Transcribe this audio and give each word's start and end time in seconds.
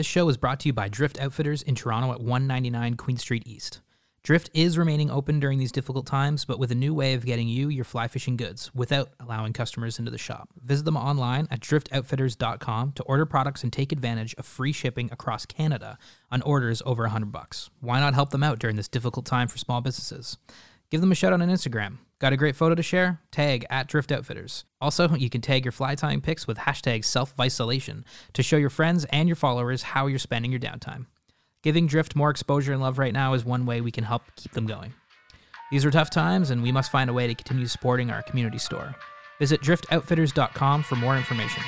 This 0.00 0.06
show 0.06 0.30
is 0.30 0.38
brought 0.38 0.60
to 0.60 0.68
you 0.70 0.72
by 0.72 0.88
Drift 0.88 1.20
Outfitters 1.20 1.60
in 1.60 1.74
Toronto 1.74 2.10
at 2.10 2.22
199 2.22 2.94
Queen 2.94 3.18
Street 3.18 3.42
East. 3.44 3.82
Drift 4.22 4.48
is 4.54 4.78
remaining 4.78 5.10
open 5.10 5.38
during 5.40 5.58
these 5.58 5.70
difficult 5.70 6.06
times, 6.06 6.46
but 6.46 6.58
with 6.58 6.72
a 6.72 6.74
new 6.74 6.94
way 6.94 7.12
of 7.12 7.26
getting 7.26 7.48
you 7.48 7.68
your 7.68 7.84
fly 7.84 8.08
fishing 8.08 8.38
goods 8.38 8.74
without 8.74 9.10
allowing 9.20 9.52
customers 9.52 9.98
into 9.98 10.10
the 10.10 10.16
shop. 10.16 10.48
Visit 10.58 10.86
them 10.86 10.96
online 10.96 11.46
at 11.50 11.60
driftoutfitters.com 11.60 12.92
to 12.92 13.02
order 13.02 13.26
products 13.26 13.62
and 13.62 13.70
take 13.70 13.92
advantage 13.92 14.34
of 14.38 14.46
free 14.46 14.72
shipping 14.72 15.10
across 15.12 15.44
Canada 15.44 15.98
on 16.30 16.40
orders 16.40 16.80
over 16.86 17.02
100 17.02 17.30
bucks. 17.30 17.68
Why 17.80 18.00
not 18.00 18.14
help 18.14 18.30
them 18.30 18.42
out 18.42 18.58
during 18.58 18.76
this 18.76 18.88
difficult 18.88 19.26
time 19.26 19.48
for 19.48 19.58
small 19.58 19.82
businesses? 19.82 20.38
Give 20.90 21.02
them 21.02 21.12
a 21.12 21.14
shout 21.14 21.34
out 21.34 21.42
on 21.42 21.50
Instagram. 21.50 21.98
Got 22.20 22.34
a 22.34 22.36
great 22.36 22.54
photo 22.54 22.74
to 22.74 22.82
share? 22.82 23.18
Tag 23.32 23.64
at 23.70 23.86
Drift 23.86 24.12
Outfitters. 24.12 24.66
Also, 24.78 25.08
you 25.14 25.30
can 25.30 25.40
tag 25.40 25.64
your 25.64 25.72
fly 25.72 25.94
tying 25.94 26.20
pics 26.20 26.46
with 26.46 26.58
hashtag 26.58 27.02
self-isolation 27.02 28.04
to 28.34 28.42
show 28.42 28.58
your 28.58 28.68
friends 28.68 29.06
and 29.06 29.26
your 29.26 29.36
followers 29.36 29.82
how 29.82 30.06
you're 30.06 30.18
spending 30.18 30.50
your 30.50 30.60
downtime. 30.60 31.06
Giving 31.62 31.86
Drift 31.86 32.14
more 32.14 32.28
exposure 32.28 32.72
and 32.74 32.82
love 32.82 32.98
right 32.98 33.14
now 33.14 33.32
is 33.32 33.44
one 33.44 33.64
way 33.64 33.80
we 33.80 33.90
can 33.90 34.04
help 34.04 34.22
keep 34.36 34.52
them 34.52 34.66
going. 34.66 34.92
These 35.70 35.86
are 35.86 35.90
tough 35.90 36.10
times, 36.10 36.50
and 36.50 36.62
we 36.62 36.72
must 36.72 36.90
find 36.90 37.08
a 37.08 37.14
way 37.14 37.26
to 37.26 37.34
continue 37.34 37.66
supporting 37.66 38.10
our 38.10 38.22
community 38.22 38.58
store. 38.58 38.94
Visit 39.38 39.62
driftoutfitters.com 39.62 40.82
for 40.82 40.96
more 40.96 41.16
information. 41.16 41.62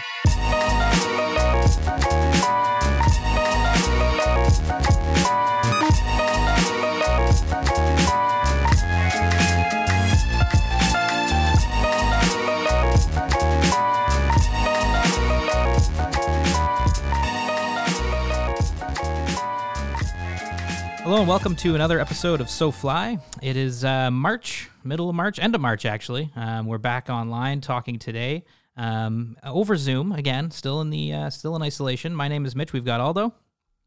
Hello 21.12 21.20
and 21.20 21.28
welcome 21.28 21.54
to 21.56 21.74
another 21.74 22.00
episode 22.00 22.40
of 22.40 22.48
So 22.48 22.70
Fly. 22.70 23.18
It 23.42 23.54
is 23.54 23.84
uh, 23.84 24.10
March, 24.10 24.70
middle 24.82 25.10
of 25.10 25.14
March, 25.14 25.38
end 25.38 25.54
of 25.54 25.60
March 25.60 25.84
actually. 25.84 26.30
Um, 26.34 26.64
we're 26.64 26.78
back 26.78 27.10
online 27.10 27.60
talking 27.60 27.98
today 27.98 28.46
um, 28.78 29.36
over 29.44 29.76
Zoom 29.76 30.12
again. 30.12 30.50
Still 30.50 30.80
in 30.80 30.88
the 30.88 31.12
uh, 31.12 31.28
still 31.28 31.54
in 31.54 31.60
isolation. 31.60 32.14
My 32.14 32.28
name 32.28 32.46
is 32.46 32.56
Mitch. 32.56 32.72
We've 32.72 32.86
got 32.86 33.02
Aldo. 33.02 33.34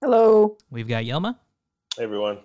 Hello. 0.01 0.55
We've 0.69 0.87
got 0.87 1.05
Yelma. 1.05 1.35
Hey 1.97 2.03
everyone. 2.03 2.41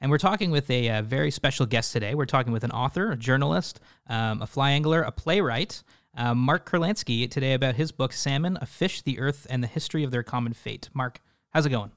And 0.00 0.12
we're 0.12 0.18
talking 0.18 0.52
with 0.52 0.70
a, 0.70 0.88
uh 0.90 1.02
very 1.02 1.32
special 1.32 1.66
guest 1.66 1.92
today. 1.92 2.14
We're 2.14 2.24
talking 2.24 2.52
with 2.52 2.62
an 2.62 2.70
author, 2.70 3.10
a 3.10 3.16
journalist, 3.16 3.80
um, 4.06 4.42
a 4.42 4.46
fly 4.46 4.70
angler, 4.70 5.02
a 5.02 5.10
playwright, 5.10 5.82
uh, 6.16 6.36
Mark 6.36 6.70
Kurlansky, 6.70 7.28
today 7.28 7.54
about 7.54 7.74
his 7.74 7.90
book 7.90 8.12
Salmon: 8.12 8.58
A 8.60 8.66
Fish, 8.66 9.02
the 9.02 9.18
Earth, 9.18 9.48
and 9.50 9.60
the 9.60 9.66
History 9.66 10.04
of 10.04 10.12
Their 10.12 10.22
Common 10.22 10.52
Fate. 10.52 10.88
Mark, 10.94 11.20
how's 11.52 11.66
it 11.66 11.70
going? 11.70 11.90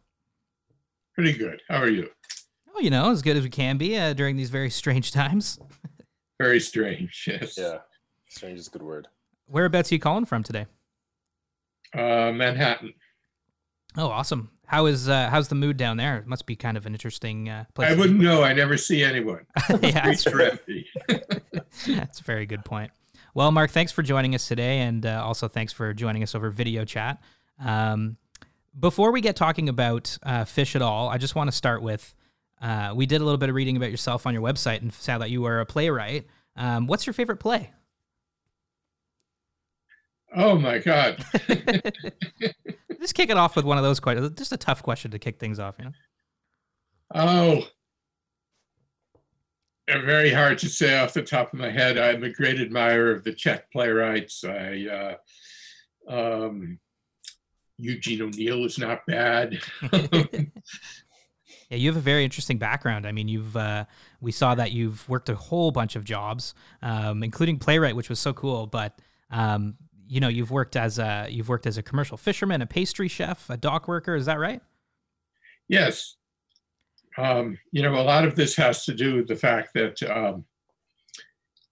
Pretty 1.15 1.33
good. 1.33 1.61
How 1.69 1.77
are 1.77 1.89
you? 1.89 2.09
Oh, 2.75 2.79
you 2.79 2.89
know, 2.89 3.11
as 3.11 3.21
good 3.21 3.37
as 3.37 3.43
we 3.43 3.49
can 3.49 3.77
be 3.77 3.97
uh, 3.97 4.13
during 4.13 4.35
these 4.35 4.49
very 4.49 4.69
strange 4.69 5.11
times. 5.11 5.59
Very 6.39 6.59
strange. 6.59 7.25
Yes. 7.27 7.57
Yeah. 7.57 7.77
Strange 8.29 8.59
is 8.59 8.67
a 8.67 8.71
good 8.71 8.81
word. 8.81 9.07
Whereabouts 9.45 9.91
are 9.91 9.95
you 9.95 9.99
calling 9.99 10.25
from 10.25 10.41
today? 10.43 10.65
Uh, 11.93 12.31
Manhattan. 12.31 12.93
Oh, 13.95 14.07
awesome. 14.07 14.49
How 14.65 14.87
is 14.87 15.07
uh, 15.07 15.29
how's 15.29 15.49
the 15.49 15.55
mood 15.55 15.77
down 15.77 15.97
there? 15.97 16.17
It 16.17 16.27
must 16.27 16.47
be 16.47 16.55
kind 16.55 16.77
of 16.77 16.87
an 16.87 16.93
interesting 16.93 17.47
uh, 17.47 17.65
place. 17.75 17.91
I 17.91 17.95
wouldn't 17.95 18.19
know. 18.19 18.41
I 18.41 18.53
never 18.53 18.75
see 18.75 19.03
anyone. 19.03 19.45
yeah, 19.81 20.07
that's, 20.07 20.21
Streets 20.21 20.89
that's 21.87 22.19
a 22.19 22.23
very 22.23 22.47
good 22.47 22.65
point. 22.65 22.91
Well, 23.35 23.51
Mark, 23.51 23.69
thanks 23.69 23.91
for 23.91 24.01
joining 24.01 24.33
us 24.33 24.47
today, 24.47 24.79
and 24.79 25.05
uh, 25.05 25.21
also 25.23 25.47
thanks 25.47 25.73
for 25.73 25.93
joining 25.93 26.23
us 26.23 26.33
over 26.33 26.49
video 26.49 26.85
chat. 26.85 27.21
Um, 27.59 28.17
before 28.79 29.11
we 29.11 29.21
get 29.21 29.35
talking 29.35 29.69
about 29.69 30.17
uh, 30.23 30.45
fish 30.45 30.75
at 30.75 30.81
all, 30.81 31.09
I 31.09 31.17
just 31.17 31.35
want 31.35 31.49
to 31.49 31.55
start 31.55 31.81
with 31.81 32.15
uh, 32.61 32.93
we 32.95 33.05
did 33.05 33.21
a 33.21 33.23
little 33.23 33.37
bit 33.37 33.49
of 33.49 33.55
reading 33.55 33.75
about 33.75 33.91
yourself 33.91 34.25
on 34.25 34.33
your 34.33 34.41
website 34.41 34.81
and 34.81 34.93
saw 34.93 35.17
that 35.17 35.29
you 35.29 35.41
were 35.41 35.59
a 35.59 35.65
playwright. 35.65 36.27
Um, 36.55 36.87
what's 36.87 37.05
your 37.05 37.13
favorite 37.13 37.37
play? 37.37 37.71
Oh 40.35 40.57
my 40.57 40.79
God. 40.79 41.23
just 43.01 43.15
kick 43.15 43.29
it 43.29 43.37
off 43.37 43.55
with 43.55 43.65
one 43.65 43.77
of 43.77 43.83
those 43.83 43.99
questions. 43.99 44.31
Just 44.31 44.53
a 44.53 44.57
tough 44.57 44.81
question 44.81 45.11
to 45.11 45.19
kick 45.19 45.39
things 45.39 45.59
off, 45.59 45.75
you 45.77 45.85
know. 45.85 45.91
Oh. 47.13 47.67
Very 49.89 50.31
hard 50.31 50.57
to 50.59 50.69
say 50.69 50.97
off 50.97 51.13
the 51.13 51.21
top 51.21 51.51
of 51.51 51.59
my 51.59 51.69
head. 51.69 51.97
I'm 51.97 52.23
a 52.23 52.29
great 52.29 52.61
admirer 52.61 53.11
of 53.11 53.25
the 53.25 53.33
Czech 53.33 53.69
playwrights. 53.71 54.45
I 54.45 55.17
uh, 56.09 56.45
um, 56.45 56.79
Eugene 57.77 58.21
O'Neill 58.21 58.65
is 58.65 58.77
not 58.77 59.05
bad. 59.05 59.59
Yeah, 61.69 61.77
you 61.77 61.89
have 61.89 61.97
a 61.97 62.01
very 62.01 62.23
interesting 62.23 62.57
background. 62.59 63.07
I 63.07 63.11
mean, 63.11 63.27
you've 63.27 63.55
uh, 63.57 63.85
we 64.21 64.31
saw 64.31 64.53
that 64.53 64.73
you've 64.73 65.07
worked 65.09 65.29
a 65.29 65.35
whole 65.35 65.71
bunch 65.71 65.95
of 65.95 66.03
jobs, 66.03 66.53
um, 66.83 67.23
including 67.23 67.57
playwright, 67.57 67.95
which 67.95 68.09
was 68.09 68.19
so 68.19 68.31
cool. 68.33 68.67
But 68.67 68.99
um, 69.31 69.75
you 70.07 70.19
know, 70.19 70.27
you've 70.27 70.51
worked 70.51 70.75
as 70.75 70.99
a 70.99 71.27
you've 71.31 71.49
worked 71.49 71.65
as 71.65 71.77
a 71.77 71.83
commercial 71.83 72.15
fisherman, 72.17 72.61
a 72.61 72.67
pastry 72.67 73.07
chef, 73.07 73.49
a 73.49 73.57
dock 73.57 73.87
worker. 73.87 74.15
Is 74.15 74.25
that 74.27 74.37
right? 74.39 74.61
Yes. 75.67 76.15
Um, 77.17 77.57
you 77.71 77.81
know, 77.81 77.95
a 77.95 78.03
lot 78.03 78.25
of 78.25 78.35
this 78.35 78.55
has 78.57 78.85
to 78.85 78.93
do 78.93 79.15
with 79.15 79.27
the 79.27 79.35
fact 79.35 79.73
that 79.73 80.01
um, 80.03 80.45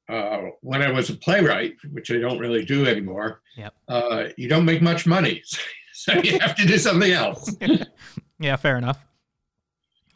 uh, 0.10 0.50
when 0.62 0.82
I 0.82 0.90
was 0.92 1.10
a 1.12 1.16
playwright, 1.16 1.74
which 1.92 2.10
I 2.12 2.18
don't 2.18 2.40
really 2.40 2.66
do 2.66 2.88
anymore, 2.88 3.42
Yep. 3.56 3.74
uh, 3.88 4.24
you 4.38 4.48
don't 4.48 4.66
make 4.66 4.82
much 4.82 5.06
money. 5.06 5.44
so 6.14 6.14
you 6.22 6.40
have 6.40 6.56
to 6.56 6.66
do 6.66 6.78
something 6.78 7.12
else. 7.12 7.56
yeah, 8.40 8.56
fair 8.56 8.78
enough. 8.78 9.06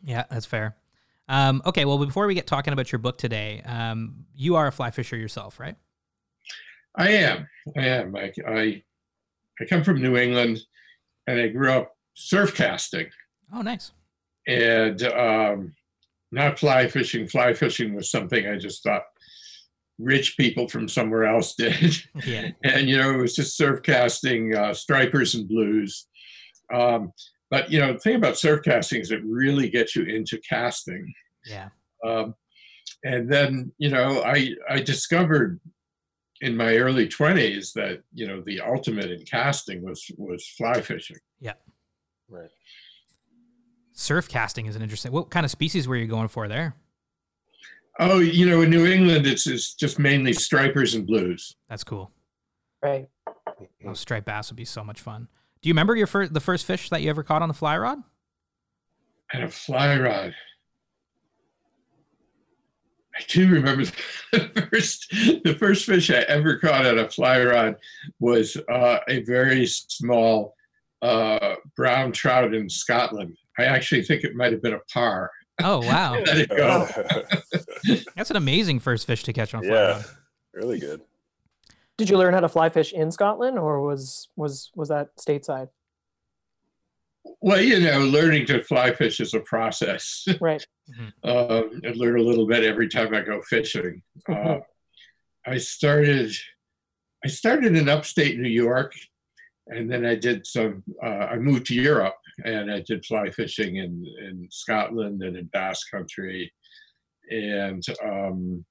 Yeah, 0.04 0.24
that's 0.30 0.46
fair. 0.46 0.76
Um, 1.28 1.62
okay, 1.66 1.86
well, 1.86 1.98
before 1.98 2.28
we 2.28 2.34
get 2.36 2.48
talking 2.48 2.74
about 2.74 2.92
your 2.92 3.00
book 3.00 3.18
today, 3.18 3.62
um, 3.66 4.26
you 4.36 4.56
are 4.56 4.68
a 4.68 4.72
fly 4.72 4.92
fisher 4.92 5.18
yourself, 5.18 5.60
right? 5.60 5.76
I 6.96 7.10
am. 7.10 7.48
I 7.78 7.86
am. 7.88 8.16
I, 8.16 8.32
I, 8.48 8.84
I 9.60 9.66
come 9.70 9.84
from 9.84 10.02
New 10.02 10.16
England 10.18 10.60
and 11.28 11.40
I 11.40 11.48
grew 11.50 11.72
up 11.72 11.96
surf 12.14 12.56
casting 12.56 13.08
Oh, 13.54 13.62
nice. 13.62 13.92
and 14.48 15.02
um, 15.04 15.74
not 16.32 16.60
fly 16.60 16.88
fishing. 16.88 17.28
Fly 17.28 17.54
fishing 17.54 17.94
was 17.96 18.10
something 18.12 18.48
I 18.48 18.58
just 18.58 18.84
thought 18.84 19.04
rich 19.98 20.36
people 20.38 20.68
from 20.68 20.88
somewhere 20.90 21.26
else 21.26 21.56
did. 21.58 21.96
Yeah. 22.26 22.50
and 22.64 22.90
you 22.90 22.98
know 22.98 23.12
it 23.14 23.18
was 23.18 23.36
just 23.36 23.56
surf 23.58 23.82
casting 23.84 24.56
uh, 24.56 24.74
stripers 24.74 25.36
and 25.36 25.48
blues 25.48 26.08
um, 26.74 27.12
but 27.50 27.72
you 27.72 27.80
know 27.80 27.94
the 27.94 28.00
thing 28.00 28.16
about 28.16 28.38
surf 28.38 28.62
casting 28.64 29.02
is 29.02 29.12
it 29.12 29.22
really 29.26 29.70
gets 29.70 29.96
you 29.96 30.04
into 30.04 30.40
casting 30.50 31.14
Yeah. 31.46 31.70
um, 32.06 32.36
and 33.04 33.32
then 33.32 33.72
you 33.78 33.90
know 33.90 34.22
i 34.24 34.50
i 34.70 34.80
discovered 34.80 35.60
in 36.42 36.58
my 36.58 36.76
early 36.76 37.08
20s 37.08 37.72
that 37.74 38.02
you 38.14 38.28
know 38.28 38.42
the 38.46 38.60
ultimate 38.62 39.10
in 39.12 39.24
casting 39.24 39.82
was 39.82 40.06
was 40.18 40.46
fly 40.58 40.82
fishing 40.82 41.18
Yeah. 41.40 41.54
Right. 42.30 42.50
Surf 43.94 44.28
casting 44.28 44.66
is 44.66 44.76
an 44.76 44.82
interesting. 44.82 45.12
What 45.14 45.30
kind 45.30 45.46
of 45.46 45.52
species 45.52 45.88
were 45.88 45.96
you 45.96 46.08
going 46.08 46.28
for 46.28 46.48
there? 46.50 46.76
Oh 48.00 48.20
you 48.20 48.46
know 48.46 48.62
in 48.62 48.70
new 48.70 48.86
england 48.86 49.26
it's, 49.26 49.48
it's 49.48 49.74
just 49.74 50.00
mainly 50.00 50.34
stripers 50.34 50.96
and 50.96 51.06
blues 51.08 51.56
That's 51.70 51.84
cool. 51.84 52.12
Right. 52.82 53.08
Oh, 53.86 53.94
striped 53.94 54.26
bass 54.26 54.50
would 54.52 54.58
be 54.58 54.66
so 54.66 54.84
much 54.84 55.02
fun. 55.02 55.28
Do 55.62 55.70
you 55.70 55.74
remember 55.74 55.96
your 55.96 56.08
first 56.08 56.34
the 56.34 56.40
first 56.40 56.66
fish 56.66 56.90
that 56.90 57.02
you 57.02 57.10
ever 57.10 57.24
caught 57.24 57.42
on 57.42 57.48
the 57.48 57.54
fly 57.54 57.78
rod? 57.78 58.00
and 59.34 59.44
a 59.44 59.50
fly 59.50 59.98
rod 60.00 60.36
I 63.18 63.24
do 63.28 63.48
remember 63.50 63.86
the 64.32 64.68
first 64.72 65.10
the 65.44 65.56
first 65.58 65.86
fish 65.86 66.12
I 66.12 66.20
ever 66.28 66.58
caught 66.58 66.86
on 66.86 67.00
a 67.00 67.10
fly 67.10 67.44
rod 67.44 67.76
was 68.20 68.58
uh, 68.70 69.00
a 69.08 69.24
very 69.24 69.66
small 69.66 70.56
uh, 71.02 71.56
brown 71.78 72.12
trout 72.12 72.54
in 72.54 72.70
Scotland. 72.70 73.38
I 73.58 73.66
actually 73.66 74.04
think 74.04 74.24
it 74.24 74.36
might 74.36 74.52
have 74.52 74.62
been 74.62 74.74
a 74.74 74.80
parr. 74.94 75.32
Oh 75.64 75.80
wow, 75.80 76.14
Let 76.26 76.38
it 76.38 76.50
go. 76.50 76.88
that's 78.16 78.30
an 78.30 78.36
amazing 78.36 78.80
first 78.80 79.08
fish 79.08 79.24
to 79.24 79.34
catch 79.34 79.54
on 79.54 79.64
fly 79.64 79.74
yeah. 79.74 79.88
rod. 79.92 80.06
Really 80.54 80.80
good. 80.80 81.02
Did 81.98 82.10
you 82.10 82.18
learn 82.18 82.34
how 82.34 82.42
to 82.42 82.50
fly 82.50 82.70
fish 82.70 82.92
in 82.94 83.12
Scotland, 83.12 83.58
or 83.58 83.82
was 83.82 84.30
was 84.36 84.72
was 84.76 84.90
that 84.90 85.16
stateside? 85.18 85.70
Well, 87.42 87.62
you 87.62 87.80
know, 87.80 88.00
learning 88.00 88.46
to 88.48 88.64
fly 88.64 88.94
fish 88.94 89.20
is 89.20 89.34
a 89.34 89.40
process. 89.40 90.26
Right. 90.40 90.66
uh, 91.24 91.64
I 91.86 91.92
learn 91.96 92.20
a 92.20 92.24
little 92.24 92.48
bit 92.48 92.64
every 92.64 92.90
time 92.90 93.14
I 93.14 93.22
go 93.22 93.42
fishing. 93.42 94.02
Uh, 94.28 94.60
I 95.46 95.58
started, 95.58 96.32
I 97.24 97.28
started 97.28 97.76
in 97.76 97.90
upstate 97.90 98.40
New 98.40 98.50
York, 98.50 98.94
and 99.68 99.90
then 99.92 100.06
I 100.06 100.16
did 100.16 100.46
some. 100.46 100.84
Uh, 101.04 101.08
I 101.08 101.38
moved 101.38 101.68
to 101.68 101.76
Europe, 101.76 102.16
and 102.44 102.72
I 102.72 102.82
did 102.82 103.06
fly 103.06 103.30
fishing 103.30 103.78
in 103.78 104.06
in 104.20 104.48
Scotland 104.52 105.24
and 105.24 105.38
in 105.38 105.46
Basque 105.46 105.90
Country, 105.92 106.52
and 107.30 107.84
um, 108.04 108.66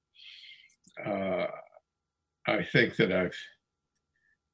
uh, 1.05 1.47
I 2.47 2.63
think 2.71 2.95
that 2.97 3.11
I've 3.11 3.37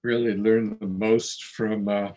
really 0.04 0.36
learned 0.36 0.78
the 0.80 0.88
most 0.88 1.44
from 1.44 1.88
uh, 1.88 2.10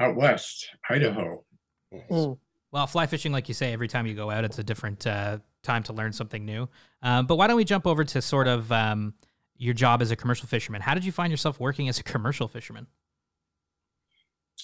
out 0.00 0.16
west, 0.16 0.68
Idaho. 0.88 1.44
Mm. 1.92 2.38
Well, 2.70 2.86
fly 2.86 3.06
fishing, 3.06 3.32
like 3.32 3.48
you 3.48 3.54
say, 3.54 3.72
every 3.72 3.88
time 3.88 4.06
you 4.06 4.14
go 4.14 4.30
out, 4.30 4.44
it's 4.44 4.58
a 4.58 4.64
different 4.64 5.06
uh, 5.06 5.38
time 5.62 5.82
to 5.84 5.92
learn 5.92 6.12
something 6.12 6.44
new. 6.44 6.68
Um, 7.02 7.26
but 7.26 7.36
why 7.36 7.46
don't 7.46 7.56
we 7.56 7.64
jump 7.64 7.86
over 7.86 8.02
to 8.02 8.22
sort 8.22 8.48
of 8.48 8.72
um, 8.72 9.12
your 9.56 9.74
job 9.74 10.00
as 10.00 10.10
a 10.10 10.16
commercial 10.16 10.48
fisherman? 10.48 10.80
How 10.80 10.94
did 10.94 11.04
you 11.04 11.12
find 11.12 11.30
yourself 11.30 11.60
working 11.60 11.88
as 11.88 11.98
a 11.98 12.02
commercial 12.02 12.48
fisherman? 12.48 12.86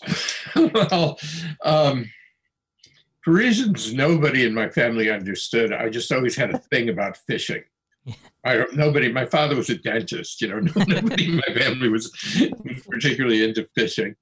well, 0.56 1.18
um, 1.64 2.10
for 3.24 3.32
reasons 3.32 3.92
nobody 3.92 4.44
in 4.44 4.54
my 4.54 4.68
family 4.68 5.10
understood, 5.10 5.72
I 5.72 5.88
just 5.88 6.12
always 6.12 6.36
had 6.36 6.54
a 6.54 6.58
thing 6.58 6.88
about 6.88 7.16
fishing. 7.16 7.62
I 8.44 8.56
don't. 8.56 8.74
Nobody. 8.74 9.10
My 9.12 9.26
father 9.26 9.56
was 9.56 9.70
a 9.70 9.78
dentist. 9.78 10.40
You 10.40 10.48
know, 10.48 10.60
nobody 10.88 11.26
in 11.26 11.36
my 11.36 11.54
family 11.54 11.88
was 11.88 12.10
particularly 12.88 13.44
into 13.44 13.68
fishing, 13.74 14.14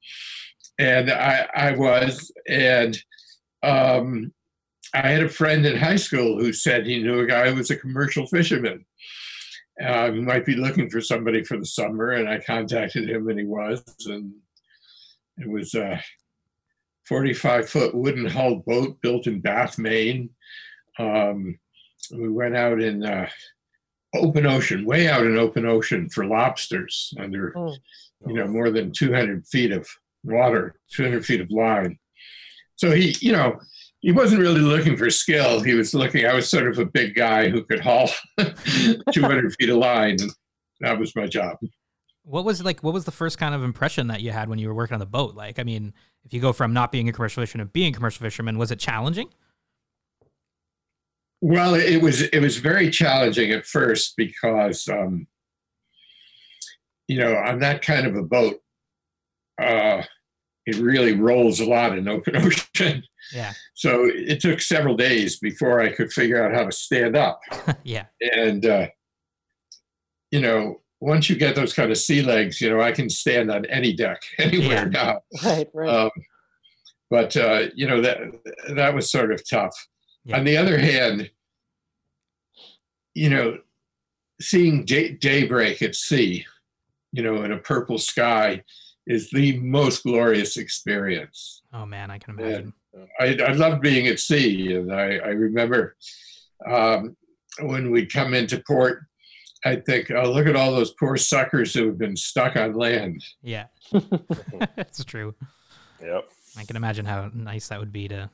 and 0.78 1.10
I, 1.10 1.48
I 1.54 1.72
was. 1.72 2.32
And 2.48 2.98
um, 3.62 4.32
I 4.94 5.08
had 5.08 5.22
a 5.22 5.28
friend 5.28 5.66
in 5.66 5.76
high 5.76 5.96
school 5.96 6.38
who 6.38 6.52
said 6.52 6.86
he 6.86 7.02
knew 7.02 7.20
a 7.20 7.26
guy 7.26 7.50
who 7.50 7.56
was 7.56 7.70
a 7.70 7.76
commercial 7.76 8.26
fisherman. 8.26 8.84
Uh, 9.82 10.10
might 10.10 10.46
be 10.46 10.54
looking 10.54 10.88
for 10.88 11.02
somebody 11.02 11.44
for 11.44 11.58
the 11.58 11.66
summer, 11.66 12.12
and 12.12 12.28
I 12.28 12.38
contacted 12.38 13.10
him, 13.10 13.28
and 13.28 13.38
he 13.38 13.44
was, 13.44 13.84
and 14.06 14.32
it 15.38 15.48
was 15.48 15.74
a 15.74 16.02
45 17.08 17.68
foot 17.68 17.94
wooden 17.94 18.26
hulled 18.26 18.64
boat 18.64 19.00
built 19.00 19.26
in 19.26 19.40
Bath, 19.40 19.78
Maine. 19.78 20.30
Um, 20.98 21.58
we 22.12 22.28
went 22.28 22.56
out 22.56 22.80
in 22.80 23.04
uh, 23.04 23.28
open 24.14 24.46
ocean, 24.46 24.84
way 24.84 25.08
out 25.08 25.26
in 25.26 25.36
open 25.36 25.66
ocean 25.66 26.08
for 26.08 26.24
lobsters 26.24 27.12
under, 27.18 27.52
Mm. 27.56 27.76
you 28.28 28.34
know, 28.34 28.46
more 28.48 28.70
than 28.70 28.92
200 28.92 29.46
feet 29.46 29.72
of 29.72 29.86
water, 30.24 30.76
200 30.92 31.24
feet 31.24 31.40
of 31.40 31.50
line. 31.50 31.98
So 32.76 32.90
he, 32.92 33.14
you 33.20 33.32
know, 33.32 33.58
he 34.00 34.12
wasn't 34.12 34.40
really 34.40 34.60
looking 34.60 34.96
for 34.96 35.10
skill. 35.10 35.60
He 35.60 35.74
was 35.74 35.94
looking, 35.94 36.26
I 36.26 36.34
was 36.34 36.48
sort 36.48 36.66
of 36.68 36.78
a 36.78 36.86
big 36.86 37.14
guy 37.14 37.48
who 37.48 37.62
could 37.64 37.80
haul 37.80 38.08
200 39.12 39.54
feet 39.58 39.68
of 39.70 39.76
line. 39.76 40.16
And 40.20 40.30
that 40.80 40.98
was 40.98 41.14
my 41.16 41.26
job. 41.26 41.56
What 42.26 42.44
was 42.44 42.62
like? 42.62 42.82
What 42.82 42.92
was 42.92 43.04
the 43.04 43.12
first 43.12 43.38
kind 43.38 43.54
of 43.54 43.62
impression 43.62 44.08
that 44.08 44.20
you 44.20 44.32
had 44.32 44.48
when 44.48 44.58
you 44.58 44.66
were 44.66 44.74
working 44.74 44.94
on 44.94 45.00
the 45.00 45.06
boat? 45.06 45.36
Like, 45.36 45.60
I 45.60 45.62
mean, 45.62 45.94
if 46.24 46.34
you 46.34 46.40
go 46.40 46.52
from 46.52 46.72
not 46.72 46.90
being 46.90 47.08
a 47.08 47.12
commercial 47.12 47.40
fisherman 47.40 47.68
to 47.68 47.70
being 47.70 47.92
a 47.92 47.96
commercial 47.96 48.24
fisherman, 48.24 48.58
was 48.58 48.72
it 48.72 48.80
challenging? 48.80 49.28
Well, 51.40 51.74
it 51.74 52.02
was 52.02 52.22
it 52.22 52.40
was 52.40 52.56
very 52.56 52.90
challenging 52.90 53.52
at 53.52 53.64
first 53.64 54.14
because 54.16 54.88
um, 54.88 55.28
you 57.06 57.20
know 57.20 57.36
on 57.36 57.60
that 57.60 57.82
kind 57.82 58.08
of 58.08 58.16
a 58.16 58.22
boat, 58.22 58.56
uh, 59.62 60.02
it 60.66 60.76
really 60.76 61.12
rolls 61.12 61.60
a 61.60 61.64
lot 61.64 61.96
in 61.96 62.08
open 62.08 62.36
ocean. 62.74 63.04
Yeah, 63.32 63.52
So 63.74 64.04
it 64.04 64.40
took 64.40 64.60
several 64.60 64.96
days 64.96 65.38
before 65.38 65.80
I 65.80 65.92
could 65.92 66.12
figure 66.12 66.44
out 66.44 66.54
how 66.54 66.64
to 66.64 66.72
stand 66.72 67.16
up. 67.16 67.40
yeah, 67.84 68.06
And 68.20 68.66
uh, 68.66 68.88
you 70.30 70.40
know, 70.40 70.80
once 71.00 71.28
you 71.28 71.36
get 71.36 71.54
those 71.54 71.72
kind 71.74 71.90
of 71.90 71.98
sea 71.98 72.22
legs, 72.22 72.60
you 72.60 72.70
know, 72.70 72.80
I 72.80 72.92
can 72.92 73.08
stand 73.10 73.50
on 73.50 73.64
any 73.66 73.92
deck 73.92 74.22
anywhere 74.38 74.86
now. 74.86 75.20
Right, 75.44 75.68
right. 75.74 75.88
Um, 75.88 76.10
but 77.10 77.36
uh, 77.36 77.66
you 77.74 77.86
know 77.86 78.00
that 78.00 78.18
that 78.74 78.94
was 78.94 79.10
sort 79.10 79.30
of 79.32 79.48
tough. 79.48 79.74
Yeah. 80.24 80.38
On 80.38 80.44
the 80.44 80.56
other 80.56 80.76
hand, 80.78 81.30
you 83.14 83.30
know, 83.30 83.58
seeing 84.40 84.84
day, 84.84 85.12
daybreak 85.12 85.82
at 85.82 85.94
sea, 85.94 86.44
you 87.12 87.22
know, 87.22 87.42
in 87.44 87.52
a 87.52 87.58
purple 87.58 87.98
sky, 87.98 88.62
is 89.06 89.30
the 89.30 89.58
most 89.60 90.02
glorious 90.02 90.56
experience. 90.56 91.62
Oh 91.72 91.86
man, 91.86 92.10
I 92.10 92.18
can 92.18 92.36
Yeah. 92.38 92.46
imagine. 92.46 92.72
I, 93.20 93.36
I 93.46 93.52
love 93.52 93.80
being 93.82 94.06
at 94.08 94.18
sea, 94.18 94.74
and 94.74 94.92
I, 94.92 95.16
I 95.18 95.28
remember 95.28 95.96
um, 96.66 97.14
when 97.60 97.90
we'd 97.90 98.10
come 98.12 98.32
into 98.34 98.62
port, 98.66 99.02
I'd 99.66 99.84
think, 99.84 100.10
"Oh, 100.10 100.30
look 100.32 100.46
at 100.46 100.56
all 100.56 100.72
those 100.72 100.92
poor 100.92 101.16
suckers 101.16 101.74
who 101.74 101.86
have 101.86 101.98
been 101.98 102.16
stuck 102.16 102.56
on 102.56 102.74
land." 102.74 103.22
Yeah, 103.42 103.66
that's 104.76 105.04
true. 105.04 105.34
Yep. 106.02 106.30
I 106.58 106.64
can 106.64 106.76
imagine 106.76 107.04
how 107.04 107.30
nice 107.34 107.68
that 107.68 107.80
would 107.80 107.92
be 107.92 108.08
to. 108.08 108.30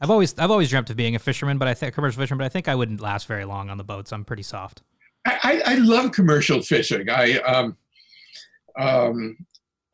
I've 0.00 0.10
always 0.10 0.38
I've 0.38 0.50
always 0.50 0.68
dreamt 0.70 0.90
of 0.90 0.96
being 0.96 1.14
a 1.14 1.18
fisherman, 1.18 1.58
but 1.58 1.68
I 1.68 1.74
think 1.74 1.94
commercial 1.94 2.20
fisherman, 2.20 2.38
but 2.38 2.44
I 2.46 2.50
think 2.50 2.68
I 2.68 2.74
wouldn't 2.74 3.00
last 3.00 3.26
very 3.26 3.44
long 3.44 3.70
on 3.70 3.78
the 3.78 3.84
boats. 3.84 4.12
I'm 4.12 4.24
pretty 4.24 4.42
soft. 4.42 4.82
I, 5.26 5.62
I, 5.66 5.72
I 5.72 5.74
love 5.76 6.12
commercial 6.12 6.60
fishing. 6.62 7.08
I 7.10 7.38
um, 7.40 7.76
um, 8.78 9.36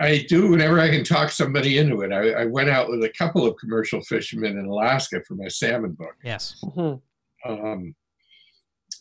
I 0.01 0.27
do 0.29 0.49
whenever 0.51 0.81
I 0.81 0.89
can 0.91 1.05
talk 1.05 1.31
somebody 1.31 1.79
into 1.79 2.03
it. 2.03 2.13
I, 2.13 2.43
I 2.43 2.45
went 2.47 2.69
out 2.69 2.89
with 2.91 3.03
a 3.05 3.09
couple 3.11 3.47
of 3.47 3.57
commercial 3.57 4.03
fishermen 4.03 4.59
in 4.59 4.67
Alaska 4.67 5.23
for 5.27 5.35
my 5.35 5.49
salmon 5.49 5.93
book. 5.93 6.15
Yes, 6.23 6.63
Mhm. 6.65 7.01
Um, 7.47 7.95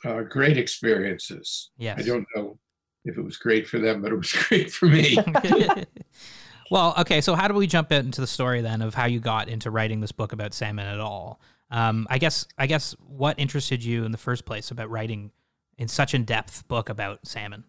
uh, 0.05 0.21
great 0.21 0.57
experiences. 0.57 1.71
yes. 1.77 1.99
I 1.99 2.03
don't 2.03 2.25
know 2.35 2.57
if 3.05 3.17
it 3.17 3.21
was 3.21 3.37
great 3.37 3.67
for 3.67 3.79
them, 3.79 4.01
but 4.01 4.11
it 4.11 4.15
was 4.15 4.31
great 4.47 4.71
for 4.71 4.85
me. 4.85 5.17
well, 6.71 6.93
okay. 6.99 7.21
So 7.21 7.35
how 7.35 7.47
do 7.47 7.53
we 7.53 7.67
jump 7.67 7.91
into 7.91 8.21
the 8.21 8.27
story 8.27 8.61
then 8.61 8.81
of 8.81 8.93
how 8.93 9.05
you 9.05 9.19
got 9.19 9.49
into 9.49 9.71
writing 9.71 10.01
this 10.01 10.11
book 10.11 10.33
about 10.33 10.53
salmon 10.53 10.85
at 10.85 10.99
all? 10.99 11.39
Um, 11.71 12.07
I 12.09 12.17
guess 12.17 12.45
I 12.57 12.67
guess 12.67 12.95
what 12.99 13.39
interested 13.39 13.83
you 13.83 14.05
in 14.05 14.11
the 14.11 14.17
first 14.17 14.45
place 14.45 14.71
about 14.71 14.89
writing 14.89 15.31
in 15.77 15.87
such 15.87 16.13
in 16.13 16.23
depth 16.23 16.67
book 16.67 16.89
about 16.89 17.25
salmon? 17.25 17.63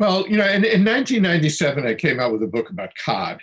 well, 0.00 0.26
you 0.26 0.38
know, 0.38 0.46
in, 0.46 0.64
in 0.64 0.82
1997, 0.82 1.86
I 1.86 1.94
came 1.94 2.18
out 2.18 2.32
with 2.32 2.42
a 2.42 2.46
book 2.46 2.70
about 2.70 2.90
cod. 3.04 3.38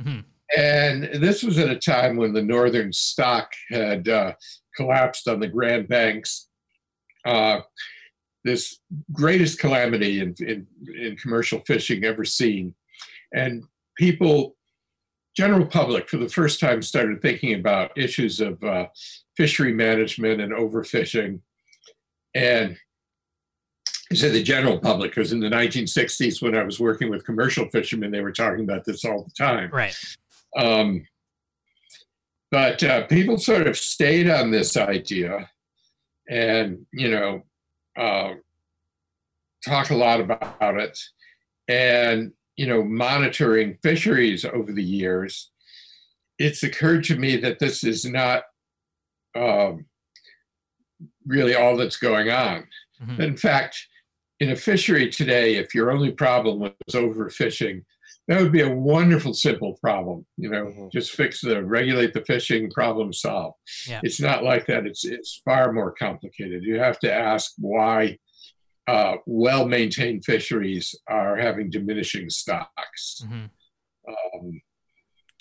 hmm 0.00 0.20
And 0.54 1.04
this 1.14 1.42
was 1.42 1.58
at 1.58 1.70
a 1.70 1.78
time 1.78 2.16
when 2.16 2.34
the 2.34 2.42
northern 2.42 2.92
stock 2.92 3.50
had 3.70 4.08
uh, 4.08 4.34
collapsed 4.76 5.26
on 5.26 5.40
the 5.40 5.48
Grand 5.48 5.88
Banks. 5.88 6.48
Uh, 7.24 7.60
this 8.44 8.80
greatest 9.12 9.58
calamity 9.58 10.20
in, 10.20 10.34
in, 10.40 10.66
in 10.98 11.16
commercial 11.16 11.60
fishing 11.60 12.04
ever 12.04 12.24
seen. 12.24 12.74
And 13.32 13.64
people, 13.96 14.56
general 15.36 15.66
public, 15.66 16.08
for 16.08 16.16
the 16.16 16.28
first 16.28 16.60
time 16.60 16.82
started 16.82 17.22
thinking 17.22 17.54
about 17.54 17.96
issues 17.96 18.40
of 18.40 18.62
uh, 18.64 18.86
fishery 19.36 19.72
management 19.72 20.40
and 20.40 20.52
overfishing. 20.52 21.40
And 22.34 22.76
I 24.10 24.14
say 24.14 24.30
the 24.30 24.42
general 24.42 24.78
public, 24.78 25.12
because 25.12 25.32
in 25.32 25.40
the 25.40 25.48
1960s, 25.48 26.42
when 26.42 26.56
I 26.56 26.64
was 26.64 26.80
working 26.80 27.10
with 27.10 27.24
commercial 27.24 27.68
fishermen, 27.68 28.10
they 28.10 28.20
were 28.20 28.32
talking 28.32 28.64
about 28.64 28.84
this 28.84 29.04
all 29.04 29.24
the 29.24 29.44
time. 29.44 29.70
Right. 29.70 29.96
Um, 30.56 31.06
but 32.50 32.82
uh, 32.82 33.06
people 33.06 33.38
sort 33.38 33.66
of 33.66 33.78
stayed 33.78 34.28
on 34.28 34.50
this 34.50 34.76
idea 34.76 35.48
and, 36.28 36.86
you 36.92 37.10
know, 37.10 37.42
uh, 37.96 38.34
talk 39.64 39.90
a 39.90 39.96
lot 39.96 40.20
about 40.20 40.80
it. 40.80 40.98
And, 41.68 42.32
you 42.56 42.66
know, 42.66 42.82
monitoring 42.82 43.78
fisheries 43.82 44.44
over 44.44 44.72
the 44.72 44.82
years, 44.82 45.50
it's 46.38 46.62
occurred 46.62 47.04
to 47.04 47.16
me 47.16 47.36
that 47.36 47.58
this 47.58 47.84
is 47.84 48.04
not 48.04 48.44
um, 49.34 49.86
really 51.26 51.54
all 51.54 51.76
that's 51.76 51.96
going 51.96 52.30
on. 52.30 52.66
Mhm. 53.00 53.20
In 53.20 53.36
fact, 53.36 53.86
in 54.40 54.50
a 54.50 54.56
fishery 54.56 55.08
today, 55.08 55.54
if 55.54 55.74
your 55.74 55.90
only 55.90 56.10
problem 56.10 56.58
was 56.60 56.72
overfishing, 56.94 57.84
that 58.32 58.40
would 58.42 58.52
be 58.52 58.62
a 58.62 58.74
wonderful, 58.74 59.34
simple 59.34 59.76
problem. 59.82 60.24
You 60.38 60.48
know, 60.48 60.64
Mhm. 60.66 60.90
just 60.90 61.12
fix 61.12 61.40
the 61.42 61.62
regulate 61.62 62.14
the 62.14 62.24
fishing, 62.24 62.70
problem 62.70 63.12
solved. 63.12 63.58
Yeah. 63.86 64.00
It's 64.02 64.20
not 64.20 64.42
like 64.42 64.66
that. 64.66 64.86
It's 64.86 65.04
it's 65.04 65.42
far 65.44 65.72
more 65.72 65.92
complicated. 65.92 66.62
You 66.64 66.78
have 66.78 66.98
to 67.00 67.12
ask 67.12 67.52
why 67.58 68.18
uh, 68.88 69.16
well-maintained 69.26 70.24
fisheries 70.24 70.92
are 71.06 71.36
having 71.36 71.70
diminishing 71.70 72.28
stocks. 72.28 73.22
hmm 73.24 73.44
Um, 74.08 74.60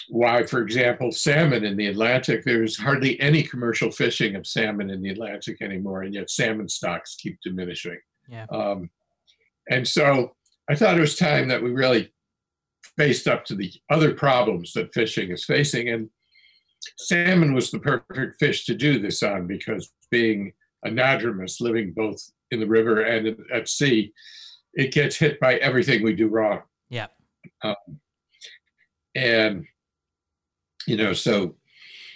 why, 0.10 0.44
for 0.44 0.62
example, 0.62 1.12
salmon 1.12 1.64
in 1.64 1.76
the 1.78 1.88
Atlantic, 1.88 2.44
there's 2.44 2.78
hardly 2.78 3.20
any 3.20 3.42
commercial 3.42 3.90
fishing 3.92 4.36
of 4.36 4.46
salmon 4.46 4.90
in 4.92 5.02
the 5.02 5.10
Atlantic 5.10 5.60
anymore, 5.62 6.04
and 6.04 6.14
yet 6.14 6.30
salmon 6.30 6.68
stocks 6.70 7.16
keep 7.16 7.40
diminishing. 7.44 8.00
Yeah. 8.30 8.46
Um, 8.52 8.90
and 9.70 9.88
so 9.88 10.36
I 10.70 10.76
thought 10.76 10.98
it 10.98 11.02
was 11.02 11.16
time 11.16 11.48
that 11.48 11.64
we 11.64 11.72
really 11.72 12.12
faced 12.98 13.28
up 13.28 13.46
to 13.46 13.56
the 13.56 13.72
other 13.90 14.14
problems 14.14 14.74
that 14.74 14.94
fishing 14.94 15.32
is 15.32 15.46
facing. 15.46 15.90
And 15.90 16.10
salmon 16.98 17.54
was 17.54 17.72
the 17.72 17.80
perfect 17.80 18.40
fish 18.40 18.66
to 18.66 18.76
do 18.76 19.00
this 19.00 19.24
on 19.24 19.48
because 19.48 19.92
being 20.10 20.54
anadromous, 20.86 21.62
living 21.62 21.94
both 21.96 22.20
in 22.52 22.60
the 22.60 22.68
river 22.68 23.02
and 23.02 23.38
at 23.54 23.70
sea, 23.70 24.14
it 24.74 24.94
gets 24.94 25.16
hit 25.16 25.40
by 25.40 25.56
everything 25.56 26.04
we 26.04 26.14
do 26.14 26.28
wrong. 26.28 26.62
Yeah. 26.90 27.08
Um, 27.64 27.76
and, 29.16 29.66
you 30.88 30.98
know, 30.98 31.14
so 31.14 31.56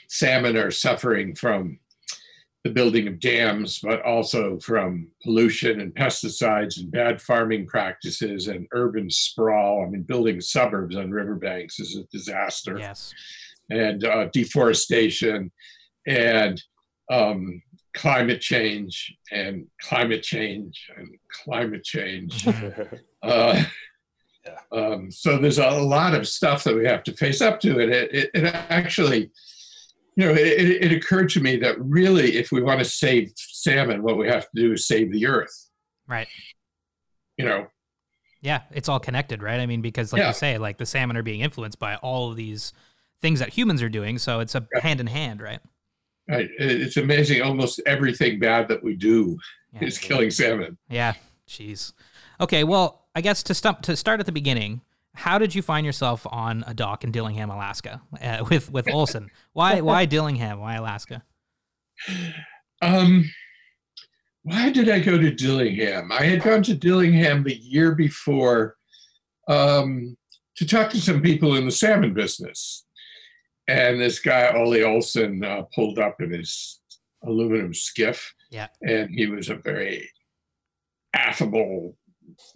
salmon 0.08 0.58
are 0.58 0.72
suffering 0.72 1.36
from 1.36 1.80
the 2.66 2.72
building 2.72 3.08
of 3.08 3.20
dams, 3.20 3.78
but 3.78 4.02
also 4.02 4.58
from 4.58 5.08
pollution 5.22 5.80
and 5.82 5.94
pesticides 5.94 6.80
and 6.80 6.92
bad 6.92 7.22
farming 7.22 7.68
practices 7.68 8.48
and 8.48 8.66
urban 8.74 9.08
sprawl. 9.08 9.86
I 9.86 9.90
mean, 9.90 10.02
building 10.02 10.42
suburbs 10.42 10.96
on 10.96 11.12
riverbanks 11.12 11.80
is 11.80 11.96
a 11.96 12.04
disaster, 12.12 12.80
Yes. 12.80 13.14
and 13.70 14.04
uh, 14.04 14.30
deforestation 14.34 15.52
and 16.08 16.60
um, 17.12 17.62
climate 17.94 18.42
change 18.42 19.16
and 19.32 19.68
climate 19.80 20.24
change 20.24 20.90
and 20.98 21.08
climate 21.46 21.84
change. 21.84 22.48
Uh, 23.24 23.64
Yeah. 24.46 24.60
um, 24.72 25.10
so 25.12 25.40
there's 25.40 25.58
a 25.58 25.70
lot 25.72 26.14
of 26.14 26.28
stuff 26.28 26.64
that 26.64 26.76
we 26.76 26.86
have 26.86 27.02
to 27.04 27.14
face 27.14 27.42
up 27.42 27.60
to, 27.62 27.80
and 27.80 27.92
it, 27.92 28.14
it, 28.14 28.30
it 28.36 28.44
actually, 28.70 29.32
you 30.16 30.26
know, 30.26 30.32
it, 30.32 30.40
it, 30.48 30.84
it 30.84 30.92
occurred 30.92 31.30
to 31.30 31.40
me 31.42 31.58
that 31.58 31.76
really, 31.80 32.38
if 32.38 32.52
we 32.52 32.62
want 32.62 32.80
to 32.80 32.86
save 32.86 33.32
salmon, 33.36 34.02
what 34.02 34.18
we 34.18 34.28
have 34.28 34.44
to 34.44 34.50
do 34.56 34.74
is 34.74 34.88
save 34.88 35.12
the 35.12 35.26
earth. 35.28 35.70
Right. 36.08 36.28
You 37.38 37.46
know, 37.46 37.68
Yeah, 38.42 38.62
it's 38.72 38.88
all 38.88 39.00
connected, 39.00 39.42
right? 39.44 39.60
I 39.60 39.66
mean, 39.66 39.82
because 39.82 40.14
like 40.14 40.22
Yeah. 40.22 40.28
you 40.30 40.34
say, 40.34 40.58
like 40.58 40.78
the 40.78 40.86
salmon 40.86 41.18
are 41.18 41.24
being 41.24 41.42
influenced 41.42 41.80
by 41.80 41.96
all 41.98 42.30
of 42.32 42.38
these 42.38 42.72
things 43.22 43.40
that 43.40 43.50
humans 43.50 43.82
are 43.82 43.90
doing, 43.90 44.18
so 44.18 44.40
it's 44.40 44.56
a 44.56 44.66
Yeah. 44.74 44.82
hand 44.82 45.00
in 45.00 45.08
hand, 45.08 45.42
right? 45.42 45.60
right? 46.30 46.50
It's 46.60 46.96
amazing. 46.98 47.42
Almost 47.42 47.82
everything 47.86 48.40
bad 48.40 48.68
that 48.70 48.84
we 48.84 48.96
do 48.96 49.38
Yeah. 49.74 49.84
is 49.86 49.98
killing 49.98 50.32
salmon. 50.32 50.78
Yeah. 50.90 51.14
Jeez. 51.48 51.94
Okay, 52.40 52.64
well, 52.64 53.08
I 53.16 53.22
guess 53.22 53.44
to 53.44 53.54
stump 53.54 53.82
to 53.84 53.96
start 53.96 54.20
at 54.20 54.26
the 54.26 54.32
beginning, 54.32 54.82
how 55.16 55.38
did 55.38 55.56
you 55.56 55.62
find 55.62 55.86
yourself 55.86 56.26
on 56.30 56.64
a 56.68 56.74
dock 56.74 57.04
in 57.04 57.12
Dillingham, 57.12 57.50
Alaska, 57.50 58.02
uh, 58.22 58.46
with 58.50 58.72
with 58.72 58.90
Olson? 58.92 59.30
Why 59.54 59.82
why 59.82 60.06
Dillingham? 60.16 60.60
Why 60.60 60.76
Alaska? 60.76 61.24
Um, 62.82 63.30
why 64.44 64.70
did 64.70 64.90
I 64.90 65.00
go 65.00 65.18
to 65.18 65.32
Dillingham? 65.32 66.12
I 66.12 66.24
had 66.24 66.44
gone 66.44 66.62
to 66.64 66.76
Dillingham 66.76 67.44
the 67.44 67.56
year 67.56 67.96
before 67.96 68.76
um, 69.48 70.16
to 70.58 70.66
talk 70.68 70.92
to 70.92 71.02
some 71.02 71.22
people 71.22 71.56
in 71.56 71.66
the 71.66 71.72
salmon 71.72 72.14
business. 72.14 72.86
And 73.68 74.00
this 74.00 74.20
guy, 74.20 74.54
Ollie 74.56 74.84
Olson, 74.84 75.44
uh, 75.44 75.64
pulled 75.74 75.98
up 75.98 76.22
in 76.22 76.32
his 76.32 76.80
aluminum 77.24 77.74
skiff. 77.74 78.34
Yeah. 78.52 78.68
And 78.88 79.10
he 79.10 79.26
was 79.26 79.50
a 79.50 79.56
very 79.56 80.10
affable, 81.16 81.98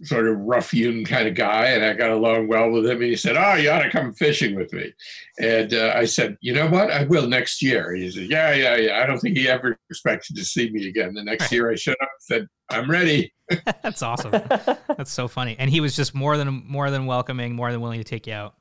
sort 0.03 0.27
of 0.27 0.37
rough 0.37 0.71
hewn 0.71 1.05
kind 1.05 1.27
of 1.27 1.35
guy. 1.35 1.67
And 1.67 1.83
I 1.83 1.93
got 1.93 2.11
along 2.11 2.47
well 2.47 2.69
with 2.71 2.85
him. 2.85 2.97
And 2.97 3.03
he 3.03 3.15
said, 3.15 3.37
Oh, 3.37 3.55
you 3.55 3.69
ought 3.69 3.83
to 3.83 3.89
come 3.89 4.13
fishing 4.13 4.55
with 4.55 4.71
me. 4.73 4.93
And 5.39 5.73
uh, 5.73 5.93
I 5.95 6.05
said, 6.05 6.37
You 6.41 6.53
know 6.53 6.67
what? 6.67 6.91
I 6.91 7.03
will 7.03 7.27
next 7.27 7.61
year. 7.61 7.93
He 7.93 8.09
said, 8.11 8.29
Yeah, 8.29 8.53
yeah, 8.53 8.75
yeah. 8.75 8.99
I 8.99 9.05
don't 9.05 9.19
think 9.19 9.37
he 9.37 9.47
ever 9.47 9.77
expected 9.89 10.35
to 10.35 10.45
see 10.45 10.69
me 10.69 10.87
again. 10.87 11.13
The 11.13 11.23
next 11.23 11.51
year 11.51 11.71
I 11.71 11.75
showed 11.75 11.97
up 12.01 12.09
and 12.09 12.21
said, 12.21 12.47
I'm 12.69 12.89
ready. 12.89 13.33
That's 13.81 14.03
awesome. 14.03 14.31
That's 14.31 15.11
so 15.11 15.27
funny. 15.27 15.55
And 15.57 15.69
he 15.69 15.79
was 15.79 15.95
just 15.95 16.13
more 16.13 16.37
than 16.37 16.63
more 16.67 16.91
than 16.91 17.05
welcoming, 17.05 17.55
more 17.55 17.71
than 17.71 17.81
willing 17.81 17.99
to 17.99 18.03
take 18.03 18.27
you 18.27 18.33
out. 18.33 18.55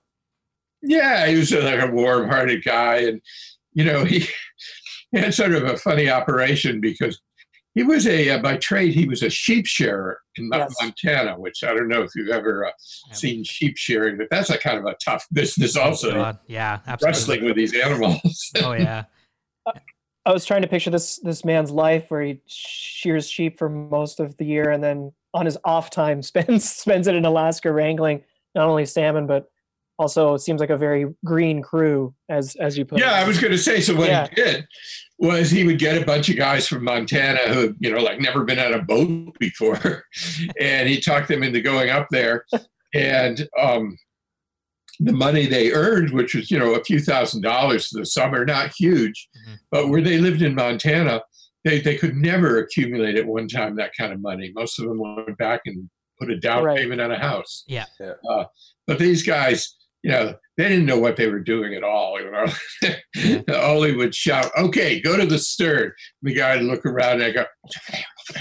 Yeah, 0.83 1.27
he 1.27 1.37
was 1.37 1.53
like 1.53 1.81
a 1.81 1.91
warm 1.91 2.29
hearted 2.29 2.65
guy. 2.65 2.97
And, 2.99 3.21
you 3.73 3.85
know, 3.85 4.05
he 4.05 4.27
had 5.13 5.35
sort 5.35 5.53
of 5.53 5.65
a 5.65 5.77
funny 5.77 6.09
operation 6.09 6.81
because 6.81 7.21
he 7.79 7.85
was 7.85 8.07
a, 8.09 8.31
uh, 8.31 8.39
by 8.39 8.57
trade, 8.57 8.93
he 8.93 9.07
was 9.07 9.23
a 9.23 9.31
sheep 9.31 9.65
shearer 9.67 10.19
in 10.37 10.51
Yes. 10.53 10.75
Montana, 10.81 11.39
which 11.39 11.63
I 11.63 11.69
don't 11.75 11.87
know 11.89 12.03
if 12.03 12.11
you've 12.17 12.29
ever 12.31 12.67
uh, 12.67 12.71
Yeah. 13.09 13.15
seen 13.15 13.45
sheep 13.45 13.77
shearing, 13.77 14.19
but 14.19 14.27
that's 14.31 14.51
a 14.51 14.59
kind 14.59 14.79
of 14.79 14.85
a 14.85 14.97
tough 15.05 15.25
business 15.33 15.77
also. 15.77 16.13
God, 16.13 16.39
yeah, 16.49 16.81
absolutely. 16.89 17.07
Wrestling 17.09 17.45
with 17.45 17.57
these 17.57 17.75
animals. 17.75 18.21
Oh 18.65 18.73
yeah. 18.73 19.05
I 20.27 20.33
was 20.33 20.45
trying 20.45 20.63
to 20.63 20.69
picture 20.69 20.91
this 20.91 21.19
this 21.23 21.45
man's 21.45 21.71
life 21.71 22.11
where 22.11 22.23
he 22.23 22.41
shears 22.47 23.31
sheep 23.31 23.59
for 23.59 23.69
most 23.69 24.19
of 24.21 24.37
the 24.39 24.45
year 24.45 24.71
and 24.71 24.83
then 24.83 25.13
on 25.33 25.47
his 25.47 25.57
off 25.65 25.89
time 25.91 26.21
spends 26.33 26.69
spends 26.69 27.07
it 27.07 27.15
in 27.15 27.25
Alaska 27.25 27.73
wrangling 27.73 28.23
not 28.55 28.67
only 28.69 28.85
salmon 28.87 29.27
but 29.27 29.49
also 29.99 30.37
seems 30.37 30.61
like 30.61 30.71
a 30.71 30.77
very 30.77 31.07
green 31.25 31.63
crew 31.63 32.15
as 32.29 32.57
as 32.57 32.77
you 32.77 32.85
put 32.85 32.99
it. 33.01 33.05
Yeah, 33.05 33.13
I 33.15 33.25
was 33.27 33.41
going 33.41 33.53
to 33.53 33.59
say. 33.59 33.81
So 33.81 33.95
what 33.97 34.09
Yeah. 34.09 34.27
he 34.29 34.35
did 34.35 34.67
was 35.19 35.51
he 35.51 35.65
would 35.65 35.79
get 35.79 36.01
a 36.01 36.07
bunch 36.07 36.29
of 36.29 36.37
guys 36.37 36.69
from 36.69 36.85
Montana 36.85 37.41
who, 37.53 37.75
you 37.81 37.91
know, 37.93 38.01
like 38.01 38.21
never 38.21 38.45
been 38.45 38.59
on 38.59 38.75
a 38.75 38.83
boat 38.83 39.37
before, 39.41 40.05
and 40.61 40.89
he 40.89 41.01
talked 41.01 41.29
them 41.29 41.43
into 41.43 41.61
going 41.61 41.91
up 41.91 42.07
there, 42.11 42.45
and 42.95 43.49
um, 43.61 43.97
the 45.01 45.13
money 45.13 45.47
they 45.47 45.73
earned, 45.73 46.11
which 46.11 46.35
was 46.35 46.51
you 46.51 46.59
know 46.59 46.75
a 46.75 46.85
few 46.85 47.01
thousand 47.01 47.43
dollars 47.43 47.89
for 47.89 47.99
the 48.01 48.07
summer, 48.07 48.45
not 48.45 48.73
huge, 48.79 49.29
Mhm. 49.49 49.57
but 49.71 49.89
where 49.89 50.01
they 50.03 50.19
lived 50.19 50.43
in 50.43 50.55
Montana, 50.55 51.23
they 51.65 51.81
they 51.81 51.97
could 51.97 52.15
never 52.17 52.59
accumulate 52.59 53.17
at 53.17 53.27
one 53.27 53.49
time 53.49 53.77
that 53.77 53.93
kind 53.99 54.13
of 54.13 54.21
money. 54.21 54.53
Most 54.55 54.79
of 54.79 54.87
them 54.89 54.99
went 54.99 55.37
back 55.39 55.61
and 55.67 55.89
put 56.21 56.31
a 56.31 56.37
down 56.39 56.65
Right. 56.65 56.79
payment 56.79 57.01
on 57.01 57.13
a 57.13 57.19
house. 57.19 57.65
Yeah. 57.69 57.85
Yeah. 58.01 58.15
Uh, 58.29 58.45
but 58.89 58.99
these 58.99 59.23
guys, 59.25 59.77
you 60.03 60.11
know, 60.11 60.35
they 60.59 60.69
didn't 60.69 60.85
know 60.87 60.99
what 60.99 61.17
they 61.17 61.29
were 61.29 61.39
doing 61.41 61.75
at 61.75 61.83
all. 61.85 62.21
You 62.21 62.31
know, 62.33 62.45
Ollie 63.57 63.97
would 63.97 64.15
shout, 64.15 64.51
"Okay, 64.59 65.01
go 65.01 65.17
to 65.17 65.25
the 65.25 65.39
stern." 65.39 65.93
The 66.23 66.35
guy 66.35 66.57
would 66.57 66.67
look 66.67 66.85
around 66.85 67.23
and 67.23 67.25
I 67.25 67.31
go, 67.31 67.45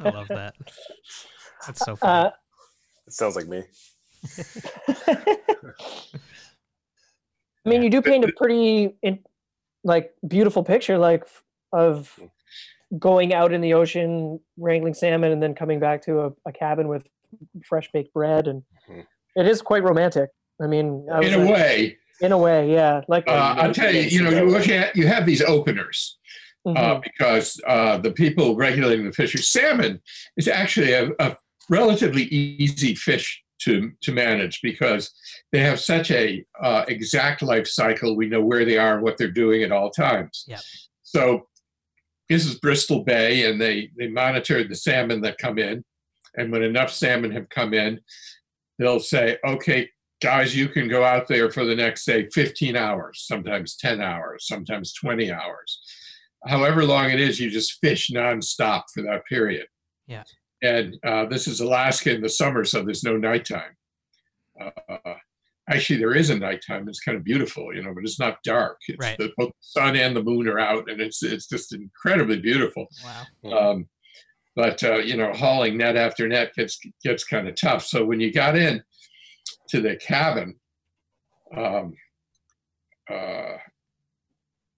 I 0.00 0.10
love 0.10 0.28
that. 0.28 0.54
That's 1.66 1.84
so 1.84 1.96
funny. 1.96 2.26
uh, 2.26 2.30
It 3.06 3.12
sounds 3.12 3.36
like 3.36 3.46
me. 3.46 3.62
I 7.64 7.68
mean, 7.68 7.82
you 7.82 7.90
do 7.90 8.02
paint 8.02 8.24
a 8.24 8.32
pretty, 8.36 8.96
in, 9.02 9.20
like, 9.84 10.14
beautiful 10.26 10.62
picture, 10.62 10.98
like, 10.98 11.24
of 11.72 12.18
going 12.98 13.34
out 13.34 13.52
in 13.52 13.60
the 13.60 13.74
ocean, 13.74 14.38
wrangling 14.56 14.94
salmon, 14.94 15.32
and 15.32 15.42
then 15.42 15.54
coming 15.54 15.80
back 15.80 16.02
to 16.02 16.20
a, 16.20 16.32
a 16.46 16.52
cabin 16.52 16.86
with 16.88 17.06
fresh 17.64 17.90
baked 17.92 18.12
bread, 18.12 18.46
and 18.48 18.62
Mhm. 18.88 19.06
It 19.36 19.46
is 19.46 19.62
quite 19.62 19.82
romantic. 19.84 20.30
I 20.60 20.66
mean, 20.66 21.06
I 21.12 21.20
in 21.20 21.34
a 21.34 21.38
like- 21.38 21.54
way, 21.54 21.98
in 22.20 22.32
a 22.32 22.38
way, 22.38 22.72
yeah. 22.72 23.02
Like, 23.08 23.28
uh, 23.28 23.54
I'll 23.58 23.74
tell 23.74 23.94
you, 23.94 24.00
you 24.02 24.22
know, 24.22 24.30
you 24.30 24.46
look 24.46 24.68
at 24.68 24.96
you 24.96 25.06
have 25.06 25.26
these 25.26 25.42
openers 25.42 26.16
Mhm. 26.66 26.76
uh, 26.78 27.00
because 27.00 27.60
uh, 27.66 27.98
the 27.98 28.10
people 28.10 28.56
regulating 28.56 29.04
the 29.06 29.12
fisheries, 29.12 29.48
salmon 29.50 30.00
is 30.36 30.48
actually 30.48 30.92
a, 30.92 31.10
a 31.20 31.36
relatively 31.70 32.24
easy 32.24 32.94
fish 32.94 33.42
to 33.58 33.92
to 34.02 34.12
manage 34.12 34.60
because 34.62 35.12
they 35.52 35.60
have 35.60 35.78
such 35.78 36.10
a 36.10 36.44
uh, 36.62 36.84
exact 36.88 37.42
life 37.42 37.66
cycle. 37.68 38.16
We 38.16 38.28
know 38.28 38.40
where 38.42 38.64
they 38.64 38.78
are 38.78 38.94
and 38.94 39.02
what 39.02 39.16
they're 39.18 39.30
doing 39.30 39.62
at 39.62 39.72
all 39.72 39.90
times. 39.90 40.44
Yep. 40.48 40.60
So 41.02 41.46
this 42.28 42.44
is 42.46 42.58
Bristol 42.58 43.04
Bay, 43.04 43.44
and 43.48 43.60
they 43.60 43.90
they 43.98 44.08
monitor 44.08 44.64
the 44.64 44.74
salmon 44.74 45.20
that 45.20 45.38
come 45.38 45.58
in, 45.58 45.84
and 46.36 46.50
when 46.50 46.62
enough 46.62 46.90
salmon 46.92 47.30
have 47.30 47.48
come 47.50 47.72
in, 47.74 48.00
they'll 48.78 49.00
say, 49.00 49.38
okay. 49.46 49.88
Guys, 50.22 50.56
you 50.56 50.68
can 50.68 50.88
go 50.88 51.04
out 51.04 51.28
there 51.28 51.50
for 51.50 51.66
the 51.66 51.74
next, 51.74 52.02
say, 52.06 52.26
15 52.30 52.74
hours, 52.74 53.24
sometimes 53.26 53.76
10 53.76 54.00
hours, 54.00 54.46
sometimes 54.46 54.94
20 54.94 55.30
hours. 55.30 55.78
However 56.46 56.84
long 56.86 57.10
it 57.10 57.20
is, 57.20 57.38
you 57.38 57.50
just 57.50 57.78
fish 57.82 58.10
nonstop 58.10 58.84
for 58.94 59.02
that 59.02 59.26
period. 59.26 59.66
Yeah. 60.06 60.22
And 60.62 60.96
uh, 61.04 61.26
this 61.26 61.46
is 61.46 61.60
Alaska 61.60 62.14
in 62.14 62.22
the 62.22 62.30
summer, 62.30 62.64
so 62.64 62.82
there's 62.82 63.04
no 63.04 63.18
nighttime. 63.18 63.76
Uh, 64.58 65.14
actually, 65.68 65.98
there 65.98 66.14
is 66.14 66.30
a 66.30 66.38
nighttime. 66.38 66.88
It's 66.88 67.00
kind 67.00 67.18
of 67.18 67.24
beautiful, 67.24 67.74
you 67.74 67.82
know, 67.82 67.92
but 67.92 68.04
it's 68.04 68.18
not 68.18 68.42
dark. 68.42 68.78
It's 68.88 68.98
Right. 68.98 69.18
the, 69.18 69.32
both 69.36 69.48
the 69.50 69.54
sun 69.60 69.96
and 69.96 70.16
the 70.16 70.22
moon 70.22 70.48
are 70.48 70.58
out, 70.58 70.90
and 70.90 70.98
it's 70.98 71.22
it's 71.22 71.46
just 71.46 71.74
incredibly 71.74 72.40
beautiful. 72.40 72.86
wow. 73.44 73.70
Um, 73.72 73.88
but 74.56 74.82
uh, 74.82 74.96
you 74.96 75.16
know, 75.16 75.32
hauling 75.32 75.76
net 75.76 75.96
after 75.96 76.26
net 76.26 76.52
gets 76.56 76.80
gets 77.04 77.22
kind 77.24 77.46
of 77.46 77.54
tough. 77.54 77.84
So 77.84 78.04
when 78.04 78.18
you 78.18 78.32
got 78.32 78.56
in 78.56 78.82
to 79.68 79.80
the 79.80 79.96
cabin, 79.96 80.56
um, 81.54 81.94
uh, 83.08 83.58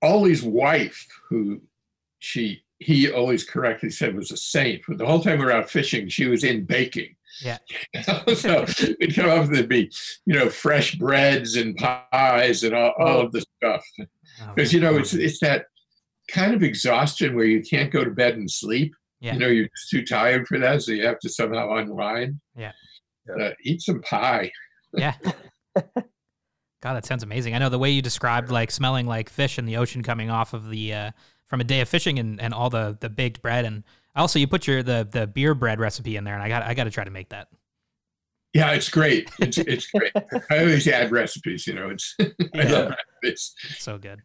Ollie's 0.03 0.43
wife, 0.43 1.07
who 1.31 1.63
she 2.19 2.63
he 2.81 3.11
always 3.11 3.45
correctly 3.45 3.91
said 3.91 4.15
was 4.15 4.33
a 4.33 4.37
saint, 4.37 4.83
but 4.87 4.99
the 4.99 5.07
whole 5.07 5.21
time 5.21 5.39
we 5.39 5.45
were 5.45 5.53
out 5.53 5.71
fishing, 5.71 6.09
she 6.09 6.27
was 6.27 6.45
in 6.45 6.65
baking. 6.65 7.15
Yeah. 7.41 7.59
so 8.35 8.67
we'd 9.01 9.15
come 9.15 9.31
up 9.31 9.49
there'd 9.49 9.69
be, 9.69 9.93
you 10.27 10.35
know, 10.35 10.49
fresh 10.49 10.97
breads 10.97 11.57
and 11.57 11.77
pies 11.77 12.65
and 12.65 12.75
all, 12.75 12.95
all 12.99 13.21
of 13.21 13.33
the 13.33 13.45
stuff. 13.57 13.85
Oh, 14.01 14.53
Because 14.55 14.73
you 14.73 14.81
know, 14.81 14.97
it's 14.97 15.15
it's 15.15 15.39
that 15.41 15.67
kind 16.29 16.55
of 16.55 16.63
exhaustion 16.63 17.35
where 17.35 17.45
you 17.45 17.63
can't 17.63 17.93
go 17.93 18.05
to 18.05 18.11
bed 18.11 18.37
and 18.37 18.51
sleep. 18.51 18.95
Yeah. 19.21 19.35
You 19.35 19.39
know, 19.41 19.47
you're 19.49 19.69
just 19.77 19.91
too 19.91 20.05
tired 20.05 20.47
for 20.47 20.59
that, 20.59 20.83
so 20.83 20.93
you 20.93 21.05
have 21.07 21.19
to 21.21 21.29
somehow 21.29 21.75
unwind. 21.77 22.41
Yeah. 22.57 22.73
Uh, 23.41 23.51
eat 23.65 23.83
some 23.83 24.01
pie. 24.03 24.51
yeah. 24.95 25.15
God, 26.81 26.95
that 26.95 27.05
sounds 27.05 27.23
amazing. 27.25 27.55
I 27.55 27.59
know 27.59 27.69
the 27.69 27.79
way 27.79 27.91
you 27.91 28.01
described 28.03 28.51
like 28.51 28.71
smelling 28.71 29.07
like 29.07 29.29
fish 29.29 29.59
in 29.59 29.67
the 29.67 29.77
ocean 29.77 30.03
coming 30.03 30.31
off 30.31 30.55
of 30.55 30.71
the 30.71 30.95
uh, 30.95 31.11
from 31.47 31.61
a 31.61 31.65
day 31.65 31.81
of 31.81 31.89
fishing 31.89 32.19
and, 32.21 32.41
and 32.41 32.55
all 32.55 32.71
the 32.71 32.97
the 33.01 33.09
baked 33.09 33.43
bread 33.43 33.65
and 33.65 33.83
also 34.15 34.39
you 34.39 34.47
put 34.47 34.67
your 34.69 34.83
the 34.85 35.07
the 35.11 35.27
beer 35.27 35.55
bread 35.55 35.81
recipe 35.81 36.17
in 36.17 36.23
there 36.25 36.35
and 36.35 36.43
I 36.43 36.49
got 36.49 36.63
I 36.63 36.75
got 36.75 36.85
to 36.85 36.91
try 36.91 37.03
to 37.05 37.11
make 37.11 37.31
that. 37.31 37.49
Yeah, 38.55 38.71
it's 38.73 38.89
great. 38.89 39.29
It's 39.41 39.59
it's 39.59 39.89
great. 39.91 40.13
I 40.51 40.59
always 40.61 40.87
add 40.87 41.11
recipes. 41.11 41.67
You 41.67 41.75
know, 41.75 41.91
it's 41.91 42.15
I 42.21 42.27
Yeah. 42.55 42.71
love 42.73 42.93
recipes. 43.25 43.55
So 43.79 43.99
good. 43.99 44.21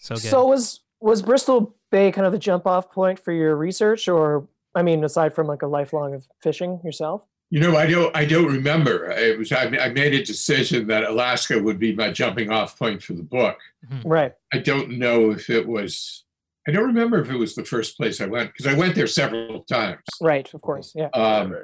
So 0.00 0.16
good. 0.16 0.22
So 0.22 0.46
was 0.46 0.80
was 1.04 1.20
Bristol 1.20 1.76
Bay 1.90 2.10
kind 2.10 2.26
of 2.26 2.32
the 2.32 2.38
jump 2.38 2.66
off 2.66 2.90
point 2.90 3.18
for 3.18 3.30
your 3.30 3.56
research, 3.56 4.08
or 4.08 4.48
I 4.74 4.82
mean, 4.82 5.04
aside 5.04 5.34
from 5.34 5.46
like 5.46 5.60
a 5.60 5.66
lifelong 5.66 6.14
of 6.14 6.26
fishing 6.42 6.80
yourself? 6.82 7.22
You 7.50 7.60
know, 7.60 7.76
I 7.76 7.86
don't. 7.86 8.16
I 8.16 8.24
don't 8.24 8.46
remember. 8.46 9.10
It 9.10 9.38
was. 9.38 9.52
I, 9.52 9.64
I 9.66 9.90
made 9.90 10.14
a 10.14 10.24
decision 10.24 10.86
that 10.88 11.04
Alaska 11.04 11.62
would 11.62 11.78
be 11.78 11.94
my 11.94 12.10
jumping 12.10 12.50
off 12.50 12.78
point 12.78 13.02
for 13.02 13.12
the 13.12 13.22
book. 13.22 13.58
Right. 14.04 14.32
I 14.52 14.58
don't 14.58 14.98
know 14.98 15.30
if 15.30 15.50
it 15.50 15.68
was. 15.68 16.24
I 16.66 16.72
don't 16.72 16.86
remember 16.86 17.20
if 17.20 17.28
it 17.28 17.36
was 17.36 17.54
the 17.54 17.66
first 17.66 17.98
place 17.98 18.22
I 18.22 18.26
went 18.26 18.52
because 18.52 18.66
I 18.66 18.76
went 18.76 18.94
there 18.94 19.06
several 19.06 19.60
times. 19.64 20.00
Right. 20.22 20.52
Of 20.54 20.62
course. 20.62 20.94
Yeah. 20.96 21.08
Um, 21.08 21.54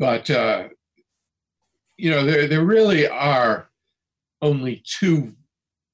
but 0.00 0.28
uh, 0.28 0.64
you 1.96 2.10
know, 2.10 2.26
there 2.26 2.48
there 2.48 2.64
really 2.64 3.06
are 3.08 3.70
only 4.42 4.82
two 4.84 5.36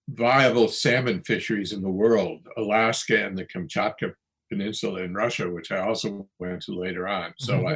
viable 0.08 0.68
salmon 0.68 1.22
fisheries 1.24 1.72
in 1.72 1.82
the 1.82 1.90
world: 1.90 2.46
Alaska 2.56 3.24
and 3.24 3.36
the 3.36 3.44
Kamchatka 3.44 4.12
Peninsula 4.50 5.02
in 5.02 5.14
Russia, 5.14 5.50
which 5.50 5.72
I 5.72 5.78
also 5.78 6.28
went 6.38 6.62
to 6.62 6.72
later 6.72 7.08
on. 7.08 7.32
So 7.38 7.66
I, 7.66 7.74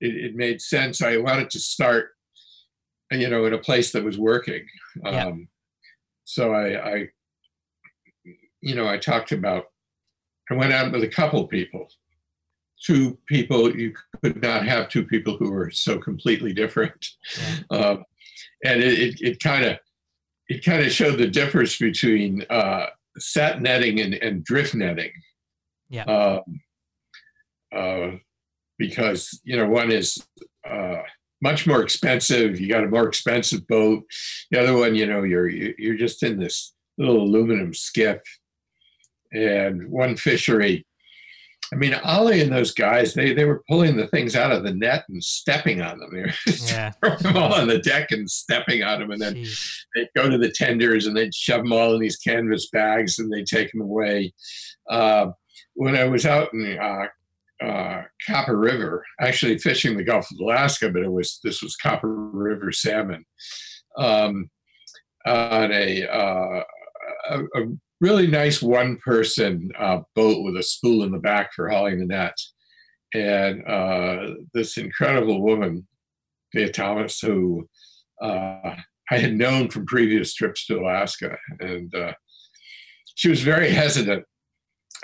it, 0.00 0.14
it 0.14 0.34
made 0.34 0.60
sense. 0.60 1.02
I 1.02 1.18
wanted 1.18 1.50
to 1.50 1.58
start, 1.58 2.10
you 3.10 3.28
know, 3.28 3.44
in 3.46 3.52
a 3.52 3.58
place 3.58 3.92
that 3.92 4.04
was 4.04 4.18
working. 4.18 4.66
Yeah. 5.04 5.26
Um, 5.26 5.48
so 6.24 6.52
I, 6.52 6.94
I, 6.94 7.08
you 8.60 8.74
know, 8.74 8.88
I 8.88 8.98
talked 8.98 9.32
about. 9.32 9.64
I 10.50 10.54
went 10.54 10.72
out 10.72 10.92
with 10.92 11.02
a 11.02 11.08
couple 11.08 11.44
people 11.48 11.88
two 12.84 13.16
people 13.26 13.74
you 13.74 13.94
could 14.22 14.40
not 14.42 14.66
have 14.66 14.88
two 14.88 15.04
people 15.04 15.36
who 15.36 15.50
were 15.50 15.70
so 15.70 15.98
completely 15.98 16.52
different 16.52 17.08
um, 17.70 18.04
and 18.64 18.82
it, 18.82 18.98
it, 18.98 19.20
it 19.20 19.42
kind 19.42 19.64
of 19.64 19.78
it 20.48 20.64
kind 20.64 20.84
of 20.84 20.92
showed 20.92 21.18
the 21.18 21.26
difference 21.26 21.78
between 21.78 22.44
uh, 22.50 22.86
set 23.18 23.60
netting 23.62 24.00
and, 24.00 24.14
and 24.14 24.44
drift 24.44 24.74
netting. 24.74 25.12
Yeah. 25.88 26.04
um, 26.04 26.60
uh, 27.74 28.16
because 28.78 29.40
you 29.44 29.56
know 29.56 29.68
one 29.68 29.90
is 29.90 30.18
uh, 30.68 31.02
much 31.42 31.66
more 31.66 31.82
expensive 31.82 32.60
you 32.60 32.68
got 32.68 32.84
a 32.84 32.88
more 32.88 33.08
expensive 33.08 33.66
boat. 33.66 34.04
The 34.50 34.60
other 34.60 34.76
one 34.76 34.94
you 34.94 35.06
know 35.06 35.22
you're 35.22 35.48
you're 35.48 35.96
just 35.96 36.22
in 36.22 36.38
this 36.38 36.74
little 36.98 37.22
aluminum 37.22 37.74
skiff 37.74 38.20
and 39.32 39.88
one 39.90 40.16
fishery 40.16 40.85
I 41.72 41.76
mean, 41.76 41.94
Ollie 41.94 42.40
and 42.42 42.52
those 42.52 42.72
guys, 42.72 43.12
they, 43.12 43.32
they 43.34 43.44
were 43.44 43.62
pulling 43.68 43.96
the 43.96 44.06
things 44.08 44.36
out 44.36 44.52
of 44.52 44.62
the 44.62 44.72
net 44.72 45.04
and 45.08 45.22
stepping 45.22 45.80
on 45.82 45.98
them. 45.98 46.10
They 46.12 46.22
were 46.22 46.32
Yeah. 46.68 46.90
throwing 47.00 47.18
them 47.22 47.36
all 47.36 47.54
on 47.54 47.66
the 47.66 47.78
deck 47.78 48.12
and 48.12 48.30
stepping 48.30 48.82
on 48.84 49.00
them. 49.00 49.10
And 49.10 49.20
then 49.20 49.34
Jeez. 49.34 49.74
they'd 49.94 50.08
go 50.16 50.28
to 50.30 50.38
the 50.38 50.50
tenders 50.52 51.06
and 51.06 51.16
they'd 51.16 51.34
shove 51.34 51.62
them 51.62 51.72
all 51.72 51.94
in 51.94 52.00
these 52.00 52.18
canvas 52.18 52.68
bags 52.70 53.18
and 53.18 53.32
they'd 53.32 53.46
take 53.46 53.72
them 53.72 53.80
away. 53.80 54.32
Uh, 54.88 55.28
when 55.74 55.96
I 55.96 56.04
was 56.04 56.24
out 56.24 56.52
in 56.54 56.78
uh, 56.78 57.06
uh, 57.64 58.02
Copper 58.28 58.56
River, 58.56 59.04
actually 59.20 59.58
fishing 59.58 59.96
the 59.96 60.04
Gulf 60.04 60.30
of 60.30 60.38
Alaska, 60.38 60.88
but 60.90 61.02
it 61.02 61.10
was 61.12 61.40
this 61.42 61.62
was 61.62 61.74
Copper 61.76 62.14
River 62.14 62.70
salmon 62.70 63.24
um, 63.98 64.48
on 65.26 65.72
a, 65.72 66.06
uh, 66.06 66.62
a, 67.30 67.40
a 67.40 67.66
really 68.00 68.26
nice 68.26 68.60
one 68.62 68.96
person 68.98 69.70
uh, 69.78 70.00
boat 70.14 70.44
with 70.44 70.56
a 70.56 70.62
spool 70.62 71.02
in 71.04 71.12
the 71.12 71.18
back 71.18 71.52
for 71.52 71.68
hauling 71.68 71.98
the 71.98 72.06
net. 72.06 72.36
And 73.14 73.66
uh, 73.66 74.34
this 74.52 74.76
incredible 74.76 75.40
woman, 75.42 75.86
Thea 76.52 76.70
Thomas, 76.70 77.20
who 77.20 77.68
uh, 78.20 78.76
I 79.10 79.18
had 79.18 79.34
known 79.36 79.70
from 79.70 79.86
previous 79.86 80.34
trips 80.34 80.66
to 80.66 80.78
Alaska. 80.80 81.36
And 81.60 81.94
uh, 81.94 82.12
she 83.14 83.28
was 83.28 83.40
very 83.40 83.70
hesitant 83.70 84.24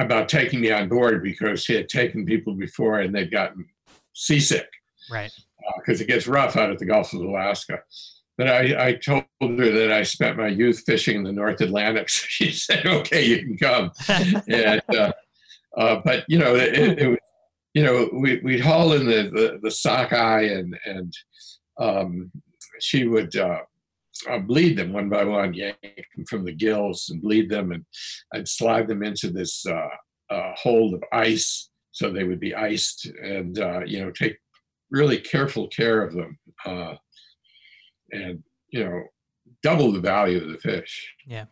about 0.00 0.28
taking 0.28 0.60
me 0.60 0.70
on 0.72 0.88
board 0.88 1.22
because 1.22 1.64
she 1.64 1.74
had 1.74 1.88
taken 1.88 2.26
people 2.26 2.54
before 2.54 3.00
and 3.00 3.14
they'd 3.14 3.30
gotten 3.30 3.66
seasick 4.14 4.68
Right. 5.10 5.32
because 5.78 6.00
it 6.00 6.08
gets 6.08 6.26
rough 6.26 6.56
out 6.56 6.70
at 6.70 6.78
the 6.78 6.86
Gulf 6.86 7.12
of 7.12 7.20
Alaska. 7.20 7.80
But 8.38 8.48
I, 8.48 8.88
I 8.88 8.92
told 8.94 9.24
her 9.40 9.70
that 9.70 9.92
I 9.92 10.02
spent 10.02 10.38
my 10.38 10.48
youth 10.48 10.82
fishing 10.86 11.16
in 11.16 11.22
the 11.22 11.32
North 11.32 11.60
Atlantic. 11.60 12.08
So 12.08 12.26
she 12.28 12.50
said, 12.50 12.86
"Okay, 12.86 13.24
you 13.24 13.38
can 13.38 13.58
come." 13.58 13.90
and 14.48 14.82
uh, 14.96 15.12
uh, 15.76 16.00
but 16.04 16.24
you 16.28 16.38
know, 16.38 16.54
it, 16.54 16.98
it, 16.98 17.08
was 17.08 17.18
you 17.74 17.82
know 17.82 18.08
we 18.12 18.40
we'd 18.42 18.60
haul 18.60 18.92
in 18.92 19.06
the 19.06 19.30
the, 19.30 19.58
the 19.62 19.70
sockeye 19.70 20.42
and 20.42 20.78
and 20.84 21.12
um, 21.78 22.30
she 22.80 23.06
would 23.06 23.34
uh, 23.36 23.60
uh, 24.28 24.38
bleed 24.38 24.76
them 24.76 24.92
one 24.92 25.08
by 25.08 25.24
one, 25.24 25.54
yank 25.54 25.76
them 25.82 26.24
from 26.26 26.44
the 26.44 26.52
gills 26.52 27.08
and 27.10 27.22
bleed 27.22 27.50
them, 27.50 27.72
and 27.72 27.84
I'd 28.34 28.48
slide 28.48 28.88
them 28.88 29.02
into 29.02 29.30
this 29.30 29.64
uh, 29.66 29.88
uh, 30.30 30.52
hold 30.56 30.94
of 30.94 31.04
ice 31.12 31.70
so 31.92 32.10
they 32.10 32.24
would 32.24 32.40
be 32.40 32.54
iced, 32.54 33.06
and 33.22 33.56
you 33.86 34.02
know 34.02 34.10
take 34.10 34.38
really 34.90 35.18
careful 35.18 35.68
care 35.68 36.02
of 36.02 36.14
them, 36.14 36.38
and 38.12 38.42
you 38.70 38.84
know 38.84 39.04
double 39.62 39.92
the 39.92 40.00
value 40.00 40.42
of 40.42 40.50
the 40.50 40.58
fish. 40.58 41.14
Yeah. 41.26 41.46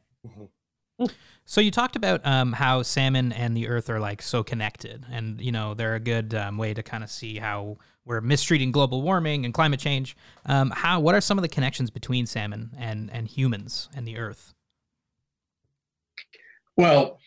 So 1.47 1.61
you 1.61 1.71
talked 1.71 1.97
about 1.97 2.25
um, 2.25 2.53
how 2.53 2.83
salmon 2.83 3.33
and 3.33 3.57
the 3.57 3.67
earth 3.67 3.91
are 3.91 3.99
like 3.99 4.23
so 4.23 4.45
connected, 4.45 5.05
and 5.11 5.41
you 5.41 5.51
know 5.51 5.75
they're 5.75 5.95
a 5.97 6.01
good 6.01 6.35
um, 6.35 6.59
way 6.59 6.75
to 6.75 6.83
kind 6.83 7.03
of 7.03 7.11
see 7.11 7.39
how 7.39 7.79
we're 8.05 8.21
mistreating 8.21 8.71
global 8.71 9.03
warming 9.03 9.45
and 9.45 9.53
climate 9.53 9.81
change. 9.81 10.17
Um, 10.47 10.71
how? 10.71 11.01
What 11.01 11.15
are 11.15 11.21
some 11.21 11.39
of 11.39 11.43
the 11.43 11.49
connections 11.49 11.91
between 11.91 12.27
salmon 12.27 12.71
and 12.79 13.11
and 13.13 13.27
humans 13.27 13.89
and 13.97 14.07
the 14.07 14.19
earth? 14.19 14.55
Well, 16.77 17.19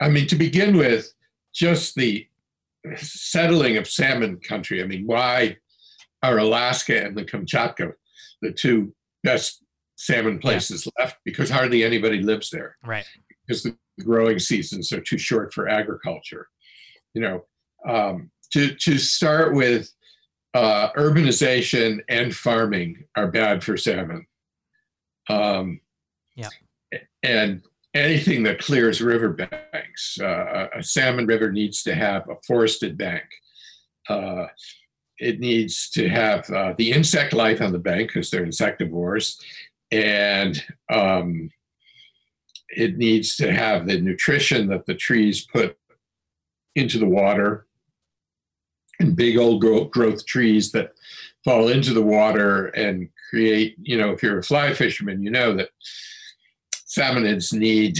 I 0.00 0.08
mean, 0.08 0.26
to 0.28 0.36
begin 0.36 0.76
with, 0.76 1.12
just 1.52 1.94
the 1.94 2.28
settling 2.96 3.76
of 3.76 3.88
salmon 3.88 4.38
country. 4.38 4.82
I 4.82 4.86
mean, 4.86 5.06
why 5.06 5.56
are 6.22 6.38
Alaska 6.38 7.04
and 7.04 7.16
the 7.16 7.24
Kamchatka 7.24 7.92
the 8.42 8.52
two 8.52 8.94
best 9.22 9.62
salmon 9.96 10.38
places 10.38 10.86
left? 10.98 11.16
Because 11.24 11.50
hardly 11.50 11.82
anybody 11.84 12.22
lives 12.22 12.50
there. 12.50 12.76
Right. 12.84 13.04
because 13.46 13.62
the 13.62 13.76
growing 14.02 14.38
seasons 14.38 14.90
are 14.92 15.00
too 15.00 15.18
short 15.18 15.54
for 15.54 15.68
agriculture. 15.68 16.48
You 17.14 17.22
know, 17.22 17.44
um, 17.86 18.30
to 18.52 18.74
to 18.74 18.98
start 18.98 19.54
with, 19.54 19.90
uh, 20.54 20.90
urbanization 20.92 22.00
and 22.08 22.34
farming 22.34 23.04
are 23.16 23.30
bad 23.30 23.62
for 23.62 23.76
salmon. 23.76 24.26
Um, 25.28 25.80
Yeah. 26.34 26.48
And 27.22 27.62
anything 27.94 28.42
that 28.44 28.58
clears 28.58 29.00
riverbanks, 29.00 30.18
uh, 30.20 30.68
a 30.74 30.82
salmon 30.82 31.26
river 31.26 31.50
needs 31.50 31.82
to 31.84 31.94
have 31.94 32.28
a 32.28 32.36
forested 32.46 32.96
bank. 32.98 33.24
Uh, 34.08 34.46
it 35.18 35.40
needs 35.40 35.88
to 35.90 36.08
have 36.08 36.48
uh, 36.50 36.74
the 36.76 36.92
insect 36.92 37.32
life 37.32 37.60
on 37.62 37.72
the 37.72 37.78
bank 37.78 38.08
because 38.08 38.30
they're 38.30 38.46
insectivores, 38.46 39.40
and 39.90 40.62
um, 40.92 41.50
it 42.70 42.98
needs 42.98 43.36
to 43.36 43.52
have 43.52 43.86
the 43.86 44.00
nutrition 44.00 44.68
that 44.68 44.86
the 44.86 44.94
trees 44.94 45.46
put 45.46 45.76
into 46.74 46.98
the 46.98 47.06
water 47.06 47.66
and 49.00 49.16
big 49.16 49.36
old 49.38 49.60
grow- 49.60 49.84
growth 49.84 50.24
trees 50.26 50.72
that 50.72 50.92
fall 51.44 51.68
into 51.68 51.94
the 51.94 52.02
water 52.02 52.66
and 52.68 53.08
create 53.30 53.76
you 53.82 53.96
know 53.96 54.10
if 54.10 54.22
you're 54.22 54.38
a 54.38 54.42
fly 54.42 54.72
fisherman 54.74 55.22
you 55.22 55.30
know 55.30 55.54
that 55.54 55.68
salmonids 56.86 57.52
need 57.52 57.98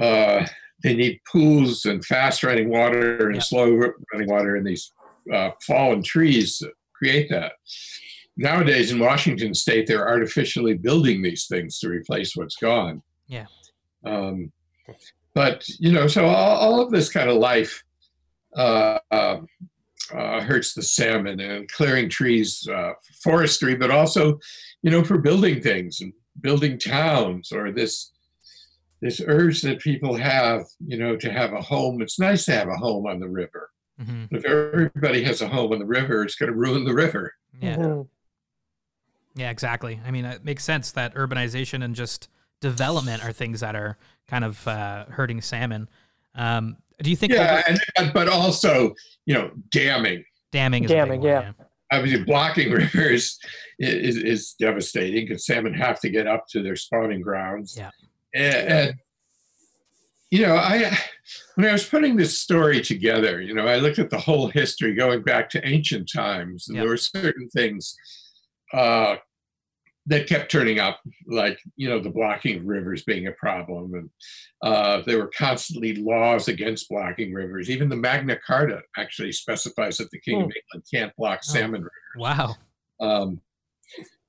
uh, 0.00 0.46
they 0.82 0.94
need 0.94 1.20
pools 1.30 1.84
and 1.84 2.04
fast 2.04 2.42
running 2.42 2.68
water 2.70 3.26
and 3.26 3.36
Yeah. 3.36 3.42
slow 3.42 3.70
running 4.12 4.28
water 4.28 4.56
and 4.56 4.66
these 4.66 4.92
uh, 5.32 5.50
fallen 5.66 6.02
trees 6.02 6.58
that 6.58 6.72
create 6.94 7.28
that 7.30 7.52
nowadays 8.36 8.90
in 8.92 8.98
washington 8.98 9.54
state 9.54 9.86
they're 9.86 10.08
artificially 10.08 10.74
building 10.74 11.22
these 11.22 11.46
things 11.46 11.78
to 11.78 11.88
replace 11.88 12.36
what's 12.36 12.56
gone 12.56 13.02
Yeah. 13.28 13.46
um, 14.04 14.52
but 15.34 15.64
you 15.78 15.92
know, 15.92 16.08
so 16.08 16.26
all, 16.26 16.56
all 16.58 16.80
of 16.80 16.90
this 16.90 17.08
kind 17.08 17.30
of 17.30 17.36
life 17.36 17.84
uh, 18.56 18.98
um, 19.12 19.46
uh, 20.12 20.40
hurts 20.40 20.74
the 20.74 20.82
salmon 20.82 21.38
and 21.38 21.68
clearing 21.70 22.08
trees, 22.08 22.66
uh, 22.68 22.92
forestry, 23.22 23.76
but 23.76 23.92
also, 23.92 24.40
you 24.82 24.90
know, 24.90 25.04
for 25.04 25.18
building 25.18 25.60
things 25.62 26.00
and 26.00 26.12
building 26.40 26.78
towns 26.78 27.52
or 27.52 27.70
this 27.70 28.10
this 29.00 29.22
urge 29.24 29.62
that 29.62 29.78
people 29.80 30.14
have, 30.16 30.64
you 30.84 30.98
know, 30.98 31.16
to 31.16 31.30
have 31.32 31.52
a 31.52 31.62
home. 31.62 32.02
It's 32.02 32.18
nice 32.18 32.44
to 32.46 32.52
have 32.52 32.68
a 32.68 32.76
home 32.76 33.06
on 33.06 33.20
the 33.20 33.28
river. 33.28 33.70
Hmm 34.00 34.24
If 34.30 34.44
everybody 34.44 35.22
has 35.24 35.42
a 35.42 35.48
home 35.48 35.72
on 35.72 35.78
the 35.78 35.86
river, 35.86 36.22
it's 36.22 36.34
going 36.36 36.50
to 36.50 36.56
ruin 36.56 36.84
the 36.84 36.94
river. 36.94 37.34
Yeah. 37.60 37.76
Mhm. 37.76 38.08
Yeah. 39.34 39.50
Exactly. 39.50 40.00
I 40.04 40.10
mean, 40.10 40.24
it 40.24 40.44
makes 40.44 40.64
sense 40.64 40.92
that 40.92 41.14
urbanization 41.14 41.84
and 41.84 41.94
just 41.94 42.28
development 42.60 43.24
are 43.24 43.32
things 43.32 43.60
that 43.60 43.74
are 43.76 43.96
kind 44.28 44.44
of 44.44 44.66
uh, 44.66 45.06
hurting 45.06 45.40
salmon. 45.40 45.88
Um, 46.34 46.76
do 47.02 47.10
you 47.10 47.16
think 47.16 47.32
Yeah, 47.32 47.62
over- 47.68 47.78
and 47.98 48.12
but 48.12 48.28
also, 48.28 48.94
you 49.26 49.34
know, 49.34 49.50
damming. 49.70 50.24
damming 50.52 50.84
is 50.84 50.90
a 50.90 50.94
big 50.94 50.98
Damming, 50.98 51.20
one, 51.20 51.28
yeah. 51.28 51.52
obviously 51.92 52.24
blocking 52.24 52.70
rivers 52.72 53.38
is, 53.78 54.16
is 54.16 54.54
devastating 54.58 55.26
because 55.26 55.46
salmon 55.46 55.74
have 55.74 56.00
to 56.00 56.10
get 56.10 56.26
up 56.26 56.46
to 56.50 56.62
their 56.62 56.76
spawning 56.76 57.20
grounds. 57.22 57.76
Yeah. 57.76 57.90
And, 58.34 58.54
and 58.72 58.94
you 60.30 60.46
know, 60.46 60.54
I 60.56 60.96
when 61.56 61.66
I 61.68 61.72
was 61.72 61.86
putting 61.86 62.16
this 62.16 62.38
story 62.38 62.80
together, 62.80 63.40
you 63.40 63.54
know, 63.54 63.66
I 63.66 63.76
looked 63.76 63.98
at 63.98 64.10
the 64.10 64.18
whole 64.18 64.48
history 64.48 64.94
going 64.94 65.22
back 65.22 65.50
to 65.50 65.66
ancient 65.66 66.10
times, 66.12 66.68
and 66.68 66.76
Yeah. 66.76 66.82
there 66.82 66.90
were 66.90 66.96
certain 66.96 67.48
things 67.50 67.96
uh, 68.72 69.16
that 70.06 70.26
kept 70.28 70.50
turning 70.50 70.78
up, 70.78 71.00
like 71.26 71.58
you 71.76 71.88
know, 71.88 71.98
the 72.00 72.10
blocking 72.10 72.58
of 72.58 72.64
rivers 72.66 73.02
being 73.02 73.26
a 73.26 73.32
problem, 73.32 73.94
and 73.94 74.10
uh, 74.62 75.02
there 75.06 75.18
were 75.18 75.30
constantly 75.36 75.94
laws 75.96 76.48
against 76.48 76.88
blocking 76.88 77.32
rivers. 77.32 77.68
Even 77.68 77.88
the 77.88 77.96
Magna 77.96 78.36
Carta 78.46 78.80
actually 78.96 79.32
specifies 79.32 79.96
that 79.98 80.10
the 80.10 80.20
King 80.20 80.36
of 80.42 80.42
England 80.44 80.84
can't 80.92 81.14
block 81.16 81.40
Oh. 81.42 81.52
salmon 81.52 81.82
rivers. 81.82 81.90
Wow. 82.16 82.56
um, 83.00 83.40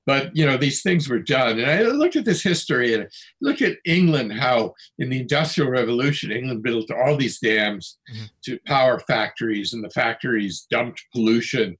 but 0.06 0.34
you 0.36 0.44
know 0.44 0.56
these 0.56 0.82
things 0.82 1.08
were 1.08 1.18
done, 1.18 1.58
and 1.58 1.70
I 1.70 1.82
looked 1.82 2.16
at 2.16 2.24
this 2.24 2.42
history 2.42 2.94
and 2.94 3.08
look 3.40 3.62
at 3.62 3.78
England. 3.84 4.32
How 4.32 4.74
in 4.98 5.10
the 5.10 5.20
Industrial 5.20 5.70
Revolution, 5.70 6.32
England 6.32 6.62
built 6.62 6.90
all 6.90 7.16
these 7.16 7.38
dams 7.38 7.98
Mhm. 8.12 8.30
to 8.44 8.58
power 8.66 8.98
factories, 9.00 9.72
and 9.72 9.82
the 9.84 9.90
factories 9.90 10.66
dumped 10.70 11.02
pollution 11.12 11.78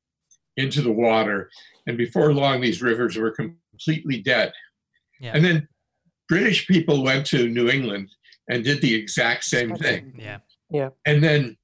into 0.56 0.82
the 0.82 0.92
water. 0.92 1.50
And 1.86 1.96
before 1.96 2.32
long, 2.34 2.60
these 2.60 2.82
rivers 2.82 3.16
were 3.16 3.30
completely 3.32 4.20
dead. 4.20 4.52
Yeah. 5.20 5.32
And 5.34 5.44
then 5.44 5.68
British 6.28 6.66
people 6.66 7.02
went 7.02 7.26
to 7.26 7.48
New 7.48 7.68
England 7.68 8.10
and 8.48 8.62
did 8.62 8.80
the 8.82 8.94
exact 8.94 9.44
same 9.44 9.74
thing. 9.76 10.14
yeah 10.18 10.38
Yeah. 10.70 10.90
And 11.06 11.22
then, 11.24 11.56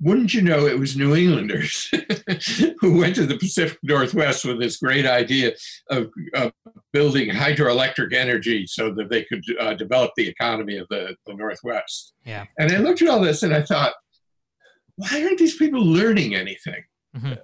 wouldn't 0.00 0.34
you 0.34 0.42
know, 0.42 0.66
it 0.66 0.78
was 0.78 0.96
New 0.96 1.14
Englanders 1.14 1.90
who 2.80 2.98
went 2.98 3.14
to 3.14 3.26
the 3.26 3.38
Pacific 3.38 3.78
Northwest 3.82 4.44
with 4.44 4.60
this 4.60 4.78
great 4.78 5.06
idea 5.06 5.52
of, 5.90 6.10
of 6.34 6.52
building 6.92 7.30
hydroelectric 7.30 8.12
energy 8.12 8.66
so 8.66 8.92
that 8.94 9.08
they 9.08 9.24
could 9.24 9.42
uh, 9.60 9.74
develop 9.74 10.10
the 10.16 10.28
economy 10.28 10.76
of 10.76 10.86
the, 10.90 11.16
the 11.26 11.34
Northwest. 11.34 12.14
Yeah. 12.24 12.44
And 12.58 12.72
I 12.72 12.78
looked 12.78 13.02
at 13.02 13.08
all 13.08 13.20
this 13.20 13.42
and 13.42 13.54
I 13.54 13.62
thought, 13.62 13.94
why 14.96 15.22
aren't 15.22 15.38
these 15.38 15.56
people 15.56 15.82
learning 15.82 16.34
anything? 16.34 16.84
Mhm. 17.16 17.38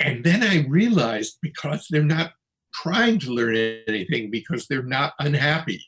And 0.00 0.24
then 0.24 0.42
I 0.42 0.66
realized 0.68 1.38
because 1.42 1.86
they're 1.90 2.02
not 2.02 2.32
trying 2.74 3.18
to 3.20 3.30
learn 3.30 3.56
anything 3.88 4.30
because 4.30 4.66
they're 4.66 4.82
not 4.82 5.14
unhappy 5.18 5.82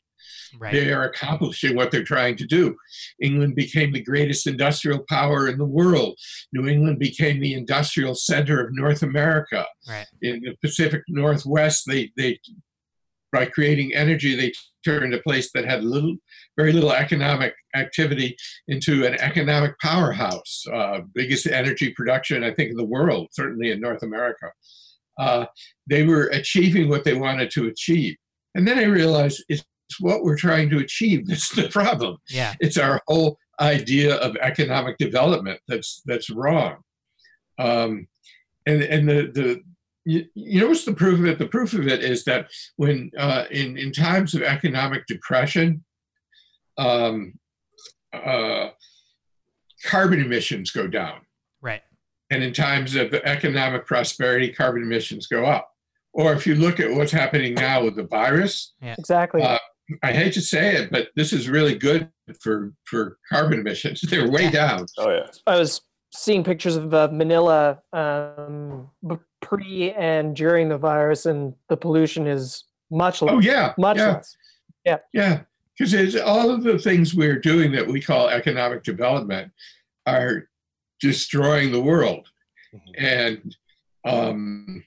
Right. 0.58 0.72
they 0.72 0.92
are 0.92 1.04
accomplishing 1.04 1.76
what 1.76 1.90
they're 1.90 2.04
trying 2.04 2.36
to 2.36 2.46
do. 2.46 2.76
England 3.20 3.54
became 3.56 3.92
the 3.92 4.02
greatest 4.02 4.46
industrial 4.46 5.04
power 5.08 5.48
in 5.48 5.58
the 5.58 5.64
world. 5.64 6.18
New 6.52 6.68
England 6.68 6.98
became 6.98 7.40
the 7.40 7.54
industrial 7.54 8.14
center 8.14 8.64
of 8.64 8.72
North 8.72 9.02
America. 9.02 9.66
Right. 9.88 10.06
In 10.22 10.40
the 10.42 10.56
Pacific 10.62 11.02
Northwest, 11.08 11.84
they, 11.86 12.10
they 12.16 12.38
by 13.32 13.46
creating 13.46 13.94
energy, 13.94 14.34
they 14.34 14.52
turned 14.84 15.12
a 15.12 15.20
place 15.20 15.50
that 15.52 15.64
had 15.64 15.84
little, 15.84 16.16
very 16.56 16.72
little 16.72 16.92
economic 16.92 17.54
activity 17.74 18.36
into 18.68 19.06
an 19.06 19.14
economic 19.14 19.78
powerhouse. 19.80 20.64
Uh, 20.72 21.00
biggest 21.14 21.46
energy 21.46 21.92
production, 21.92 22.42
I 22.42 22.52
think, 22.52 22.70
in 22.70 22.76
the 22.76 22.84
world, 22.84 23.28
certainly 23.32 23.70
in 23.70 23.80
North 23.80 24.02
America. 24.02 24.50
Uh, 25.18 25.46
they 25.88 26.04
were 26.04 26.26
achieving 26.28 26.88
what 26.88 27.04
they 27.04 27.14
wanted 27.14 27.50
to 27.50 27.66
achieve. 27.66 28.16
And 28.54 28.66
then 28.66 28.78
I 28.78 28.84
realized 28.84 29.44
it's 29.48 29.64
what 30.00 30.22
we're 30.22 30.36
trying 30.36 30.70
to 30.70 30.78
achieve 30.78 31.26
that's 31.26 31.50
the 31.54 31.68
problem. 31.68 32.18
Yeah. 32.28 32.54
It's 32.60 32.76
our 32.76 33.00
whole 33.06 33.38
idea 33.60 34.14
of 34.16 34.36
economic 34.36 34.98
development 34.98 35.60
that's 35.66 36.02
that's 36.06 36.30
wrong. 36.30 36.76
Um, 37.58 38.06
and 38.66 38.82
and 38.82 39.08
the 39.08 39.30
the 39.34 39.62
you, 40.04 40.24
you 40.34 40.60
know 40.60 40.68
what's 40.68 40.84
the 40.84 40.92
proof 40.94 41.18
of 41.18 41.26
it? 41.26 41.38
The 41.38 41.48
proof 41.48 41.72
of 41.74 41.86
it 41.86 42.02
is 42.02 42.24
that 42.24 42.48
when 42.76 43.10
uh, 43.18 43.44
in 43.50 43.76
in 43.76 43.92
times 43.92 44.34
of 44.34 44.42
economic 44.42 45.06
depression, 45.06 45.84
um, 46.78 47.34
uh, 48.12 48.68
carbon 49.84 50.20
emissions 50.20 50.70
go 50.70 50.86
down, 50.86 51.20
Right. 51.60 51.82
and 52.30 52.42
in 52.42 52.52
times 52.52 52.94
of 52.94 53.12
economic 53.12 53.86
prosperity, 53.86 54.52
carbon 54.52 54.82
emissions 54.82 55.26
go 55.26 55.44
up. 55.44 55.68
Or 56.14 56.32
if 56.32 56.46
you 56.46 56.54
look 56.54 56.80
at 56.80 56.90
what's 56.90 57.12
happening 57.12 57.54
now 57.54 57.84
with 57.84 57.96
the 57.96 58.04
virus, 58.04 58.74
yeah. 58.80 58.94
Exactly. 58.98 59.42
Uh, 59.42 59.58
I 60.02 60.12
hate 60.12 60.32
to 60.34 60.40
say 60.40 60.76
it, 60.76 60.90
but 60.90 61.08
this 61.16 61.32
is 61.32 61.48
really 61.48 61.74
good 61.76 62.10
for 62.40 62.72
for 62.84 63.18
carbon 63.30 63.60
emissions. 63.60 64.00
They're 64.08 64.30
way 64.30 64.50
down. 64.50 64.86
Oh 64.98 65.10
yeah. 65.10 65.26
I 65.46 65.58
was 65.58 65.80
seeing 66.14 66.44
pictures 66.44 66.76
of 66.76 66.92
uh, 66.94 67.08
Manila 67.12 67.78
um, 67.92 68.90
pre 69.40 69.92
and 69.92 70.34
during 70.36 70.68
the 70.68 70.78
virus, 70.78 71.26
and 71.26 71.54
the 71.68 71.76
pollution 71.76 72.26
is 72.26 72.64
much 72.90 73.22
less. 73.22 73.32
Oh 73.32 73.36
less. 73.36 73.44
yeah, 73.44 73.74
much 73.78 73.96
yeah, 73.98 74.06
less. 74.12 74.36
yeah. 74.84 74.96
Yeah, 75.12 75.40
Because 75.78 75.94
it's 75.94 76.16
all 76.16 76.50
of 76.50 76.62
the 76.62 76.78
things 76.78 77.14
we're 77.14 77.38
doing 77.38 77.72
that 77.72 77.86
we 77.86 78.00
call 78.00 78.28
economic 78.28 78.82
development 78.84 79.52
are 80.06 80.48
destroying 81.00 81.70
the 81.72 81.80
world, 81.80 82.26
Mhm. 82.74 82.80
and 82.98 83.56
um, 84.04 84.82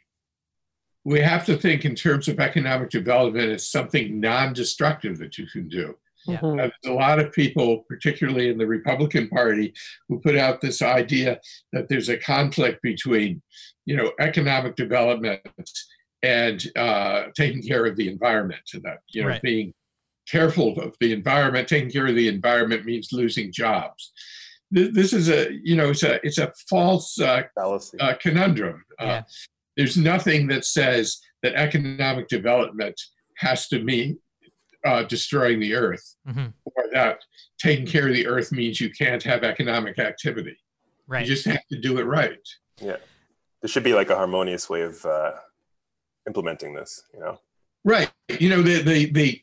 we 1.03 1.19
have 1.19 1.45
to 1.45 1.57
think 1.57 1.85
in 1.85 1.95
terms 1.95 2.27
of 2.27 2.39
economic 2.39 2.89
development 2.89 3.49
as 3.51 3.67
something 3.67 4.19
non-destructive 4.19 5.17
that 5.19 5.37
you 5.37 5.47
can 5.47 5.67
do. 5.67 5.95
Yeah. 6.27 6.39
Uh, 6.43 6.55
There's 6.55 6.71
a 6.85 6.91
lot 6.93 7.19
of 7.19 7.31
people, 7.33 7.83
particularly 7.89 8.49
in 8.49 8.57
the 8.59 8.67
Republican 8.67 9.27
Party, 9.27 9.73
who 10.07 10.19
put 10.19 10.37
out 10.37 10.61
this 10.61 10.83
idea 10.83 11.39
that 11.73 11.89
there's 11.89 12.09
a 12.09 12.17
conflict 12.17 12.81
between, 12.83 13.41
you 13.85 13.95
know, 13.95 14.11
economic 14.19 14.75
development 14.75 15.41
and 16.21 16.63
uh, 16.75 17.23
taking 17.35 17.63
care 17.63 17.87
of 17.87 17.95
the 17.95 18.07
environment, 18.07 18.61
and 18.75 18.83
that 18.83 18.99
you 19.09 19.23
know, 19.23 19.29
Right. 19.29 19.41
being 19.41 19.73
careful 20.29 20.79
of 20.79 20.95
the 20.99 21.11
environment, 21.13 21.67
taking 21.67 21.89
care 21.89 22.05
of 22.05 22.15
the 22.15 22.27
environment 22.27 22.85
means 22.85 23.09
losing 23.11 23.51
jobs. 23.51 24.11
Th- 24.73 24.93
This 24.93 25.13
is 25.13 25.29
a, 25.29 25.51
you 25.63 25.75
know, 25.75 25.89
it's 25.89 26.03
a 26.03 26.23
it's 26.23 26.37
a 26.37 26.53
false 26.69 27.19
uh, 27.19 27.41
Fallacy. 27.55 27.99
uh, 27.99 28.13
conundrum. 28.21 28.85
Uh, 28.99 29.05
Yeah. 29.05 29.23
There's 29.81 29.97
nothing 29.97 30.45
that 30.49 30.63
says 30.63 31.19
that 31.41 31.55
economic 31.55 32.27
development 32.27 33.01
has 33.37 33.67
to 33.69 33.83
mean 33.83 34.19
uh, 34.85 35.01
destroying 35.05 35.59
the 35.59 35.73
earth, 35.73 36.17
hmm 36.31 36.49
or 36.65 36.83
that 36.93 37.17
taking 37.59 37.87
care 37.87 38.07
of 38.07 38.13
the 38.13 38.27
earth 38.27 38.51
means 38.51 38.79
you 38.79 38.91
can't 38.91 39.23
have 39.23 39.43
economic 39.43 39.97
activity. 39.97 40.55
Right. 41.07 41.21
You 41.21 41.33
just 41.33 41.45
have 41.47 41.65
to 41.71 41.79
do 41.79 41.97
it 41.97 42.03
right. 42.03 42.37
Yeah. 42.79 42.97
There 43.61 43.69
should 43.69 43.83
be 43.83 43.95
like 43.95 44.11
a 44.11 44.15
harmonious 44.15 44.69
way 44.69 44.83
of 44.83 45.03
uh, 45.03 45.31
implementing 46.27 46.75
this. 46.75 47.01
You 47.11 47.21
know. 47.21 47.39
Right. 47.83 48.11
You 48.39 48.49
know, 48.49 48.61
the, 48.61 48.83
the, 48.83 49.11
the, 49.11 49.41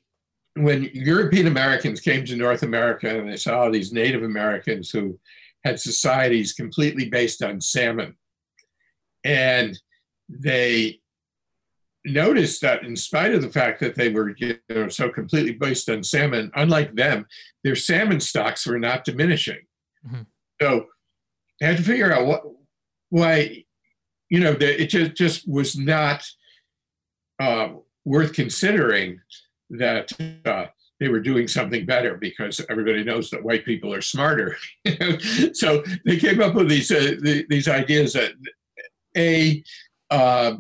when 0.55 0.89
European 0.95 1.49
Americans 1.49 2.01
came 2.01 2.25
to 2.27 2.37
North 2.37 2.63
America 2.63 3.19
and 3.19 3.29
they 3.29 3.37
saw 3.37 3.71
these 3.71 3.93
Native 3.93 4.23
Americans 4.23 4.91
who 4.91 5.19
had 5.65 5.81
societies 5.81 6.53
completely 6.53 7.09
based 7.11 7.43
on 7.43 7.61
salmon, 7.61 8.17
and 9.25 9.77
they 10.29 11.01
noticed 12.05 12.61
that 12.63 12.85
in 12.85 12.97
spite 12.97 13.35
of 13.35 13.43
the 13.43 13.51
fact 13.51 13.81
that 13.81 13.95
they 13.95 14.09
were 14.09 14.35
you 14.39 14.59
know, 14.69 14.89
so 14.89 15.11
completely 15.11 15.53
based 15.53 15.89
on 15.89 16.03
salmon, 16.03 16.51
unlike 16.55 16.95
them, 16.95 17.27
their 17.65 17.77
salmon 17.77 18.21
stocks 18.21 18.67
were 18.67 18.79
not 18.79 19.05
diminishing. 19.05 19.61
Mhm. 20.07 20.27
So 20.61 20.87
they 21.61 21.67
had 21.67 21.77
to 21.77 21.83
figure 21.83 22.13
out 22.13 22.27
what, 22.27 22.43
why, 23.11 23.65
you 24.31 24.41
know, 24.41 24.53
the, 24.53 24.83
it 24.83 24.87
just, 24.89 25.15
just 25.15 25.49
was 25.49 25.77
not 25.77 26.25
uh, 27.41 27.69
worth 28.05 28.33
considering 28.33 29.21
that 29.71 30.11
uh, 30.45 30.67
they 31.01 31.09
were 31.09 31.21
doing 31.21 31.47
something 31.47 31.87
better 31.87 32.17
because 32.17 32.61
everybody 32.69 33.05
knows 33.05 33.31
that 33.31 33.45
white 33.45 33.65
people 33.65 33.93
are 33.93 34.01
smarter. 34.01 34.57
so 35.53 35.83
they 36.05 36.17
came 36.17 36.41
up 36.41 36.55
with 36.55 36.69
these 36.69 36.91
uh, 36.91 37.17
the, 37.21 37.47
these 37.49 37.69
ideas 37.69 38.15
that 38.15 38.33
a 39.17 39.63
uh, 40.11 40.57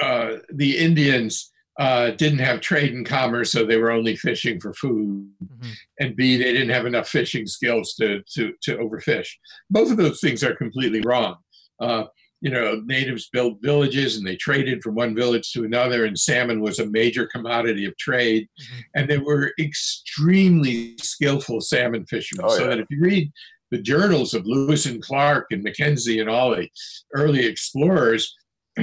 uh, 0.00 0.36
the 0.52 0.78
Indians 0.78 1.50
uh, 1.78 2.10
didn't 2.10 2.40
have 2.40 2.60
trade 2.60 2.92
and 2.92 3.06
commerce, 3.06 3.52
so 3.52 3.64
they 3.64 3.76
were 3.76 3.90
only 3.92 4.16
fishing 4.16 4.60
for 4.60 4.74
food, 4.74 5.28
Mhm. 5.42 5.72
and 6.00 6.16
B 6.16 6.36
they 6.36 6.52
didn't 6.52 6.70
have 6.70 6.86
enough 6.86 7.08
fishing 7.08 7.46
skills 7.46 7.94
to 7.94 8.22
to 8.34 8.52
to 8.62 8.76
overfish. 8.78 9.28
Both 9.70 9.90
of 9.92 9.96
those 9.96 10.20
things 10.20 10.42
are 10.42 10.56
completely 10.56 11.00
wrong. 11.02 11.36
Uh, 11.80 12.04
you 12.40 12.50
know, 12.50 12.80
natives 12.86 13.28
built 13.32 13.58
villages 13.62 14.16
and 14.16 14.26
they 14.26 14.36
traded 14.36 14.82
from 14.82 14.94
one 14.96 15.14
village 15.14 15.52
to 15.52 15.64
another, 15.64 16.04
and 16.04 16.18
salmon 16.18 16.60
was 16.60 16.78
a 16.80 16.86
major 16.86 17.26
commodity 17.26 17.84
of 17.84 17.96
trade. 17.96 18.48
Mhm. 18.60 18.84
And 18.96 19.10
they 19.10 19.18
were 19.18 19.52
extremely 19.58 20.96
skillful 20.98 21.60
salmon 21.60 22.06
fishermen. 22.06 22.46
Oh, 22.48 22.56
so 22.56 22.66
that 22.68 22.78
if 22.80 22.86
you 22.90 23.00
read 23.00 23.30
the 23.70 23.78
journals 23.78 24.34
of 24.34 24.46
Lewis 24.46 24.86
and 24.86 25.02
Clark 25.02 25.46
and 25.50 25.62
Mackenzie 25.62 26.20
and 26.20 26.30
all 26.30 26.50
the 26.56 26.68
early 27.14 27.44
explorers, 27.44 28.34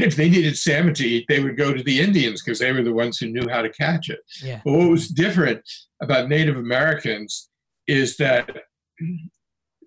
if 0.04 0.16
they 0.16 0.30
needed 0.30 0.58
salmon 0.58 0.94
to 0.96 1.08
eat, 1.08 1.26
they 1.28 1.40
would 1.40 1.58
go 1.58 1.74
to 1.74 1.84
the 1.84 2.00
Indians 2.02 2.42
because 2.42 2.60
they 2.60 2.72
were 2.72 2.84
the 2.84 2.94
ones 2.94 3.18
who 3.18 3.28
knew 3.28 3.48
how 3.50 3.62
to 3.62 3.70
catch 3.70 4.10
it. 4.10 4.20
Yeah. 4.44 4.62
But 4.64 4.74
what 4.74 4.90
was 4.90 5.08
different 5.08 5.62
about 6.02 6.30
Native 6.30 6.58
Americans 6.58 7.50
is 7.88 8.18
that 8.18 8.50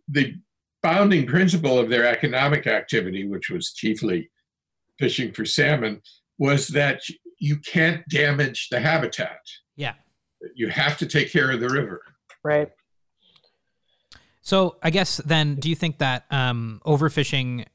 the 0.08 0.34
founding 0.82 1.26
principle 1.26 1.78
of 1.78 1.88
their 1.88 2.06
economic 2.06 2.66
activity, 2.66 3.26
which 3.26 3.50
was 3.50 3.72
chiefly 3.72 4.30
fishing 4.98 5.32
for 5.32 5.44
salmon, 5.44 6.00
was 6.38 6.68
that 6.68 7.00
you 7.38 7.56
can't 7.58 8.06
damage 8.08 8.68
the 8.70 8.80
habitat. 8.80 9.40
Yeah. 9.76 9.94
You 10.54 10.68
have 10.68 10.96
to 10.98 11.06
take 11.06 11.32
care 11.32 11.50
of 11.50 11.60
the 11.60 11.68
river. 11.68 12.02
right? 12.44 12.70
So 14.40 14.76
I 14.82 14.90
guess 14.90 15.18
then, 15.18 15.56
do 15.56 15.68
you 15.68 15.74
think 15.74 15.98
that 15.98 16.24
um, 16.30 16.80
overfishing, 16.86 17.66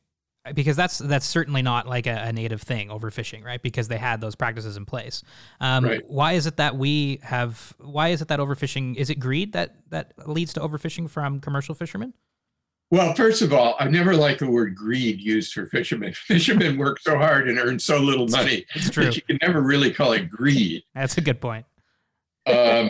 because 0.53 0.75
that's 0.75 0.97
that's 0.97 1.25
certainly 1.25 1.61
not 1.61 1.87
like 1.87 2.05
a, 2.05 2.15
a, 2.25 2.33
native 2.33 2.61
thing, 2.61 2.89
overfishing, 2.89 3.43
right? 3.43 3.61
Because 3.61 3.87
they 3.87 3.97
had 3.97 4.19
those 4.19 4.35
practices 4.35 4.75
in 4.75 4.85
place. 4.85 5.23
Um, 5.61 5.85
right. 5.85 6.01
Why 6.07 6.33
is 6.33 6.47
it 6.47 6.57
that 6.57 6.75
we 6.77 7.19
have? 7.23 7.73
Why 7.79 8.09
is 8.09 8.21
it 8.21 8.27
that 8.27 8.39
overfishing? 8.39 8.95
Is 8.97 9.09
it 9.09 9.15
greed 9.15 9.53
that 9.53 9.75
that 9.89 10.13
leads 10.27 10.53
to 10.53 10.59
overfishing 10.59 11.09
from 11.09 11.39
commercial 11.39 11.75
fishermen? 11.75 12.13
Well, 12.91 13.15
first 13.15 13.41
of 13.41 13.53
all, 13.53 13.75
I 13.79 13.87
never 13.87 14.15
like 14.15 14.37
the 14.37 14.49
word 14.49 14.75
greed 14.75 15.19
used 15.19 15.53
for 15.53 15.65
fishermen. 15.65 16.13
Fishermen 16.27 16.77
work 16.77 16.99
so 16.99 17.17
hard 17.17 17.49
and 17.49 17.57
earn 17.57 17.79
so 17.79 17.97
little 17.97 18.27
money 18.27 18.67
it's 18.75 18.91
true. 18.91 19.05
that 19.05 19.15
you 19.15 19.23
can 19.23 19.39
never 19.41 19.61
really 19.61 19.91
call 19.91 20.11
it 20.11 20.29
greed. 20.29 20.83
That's 20.93 21.17
a 21.17 21.21
good 21.21 21.41
point. 21.41 21.65
Um, 22.45 22.89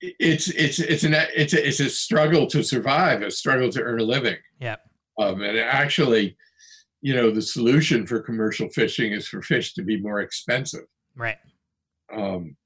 it's 0.00 0.48
it's 0.48 0.80
it's 0.80 1.04
an 1.04 1.14
it's 1.36 1.52
a, 1.52 1.66
it's 1.66 1.80
a 1.80 1.88
struggle 1.88 2.46
to 2.48 2.64
survive, 2.64 3.22
a 3.22 3.30
struggle 3.30 3.70
to 3.70 3.82
earn 3.82 4.00
a 4.00 4.02
living. 4.02 4.36
Yeah. 4.58 4.76
Um, 5.18 5.42
and 5.42 5.58
actually, 5.58 6.36
you 7.02 7.14
know, 7.14 7.30
the 7.30 7.42
solution 7.42 8.06
for 8.06 8.20
commercial 8.20 8.68
fishing 8.68 9.12
is 9.12 9.28
for 9.28 9.42
fish 9.42 9.74
to 9.74 9.82
be 9.82 10.00
more 10.00 10.20
expensive. 10.20 10.86
Right. 11.16 11.38
Um, 12.12 12.56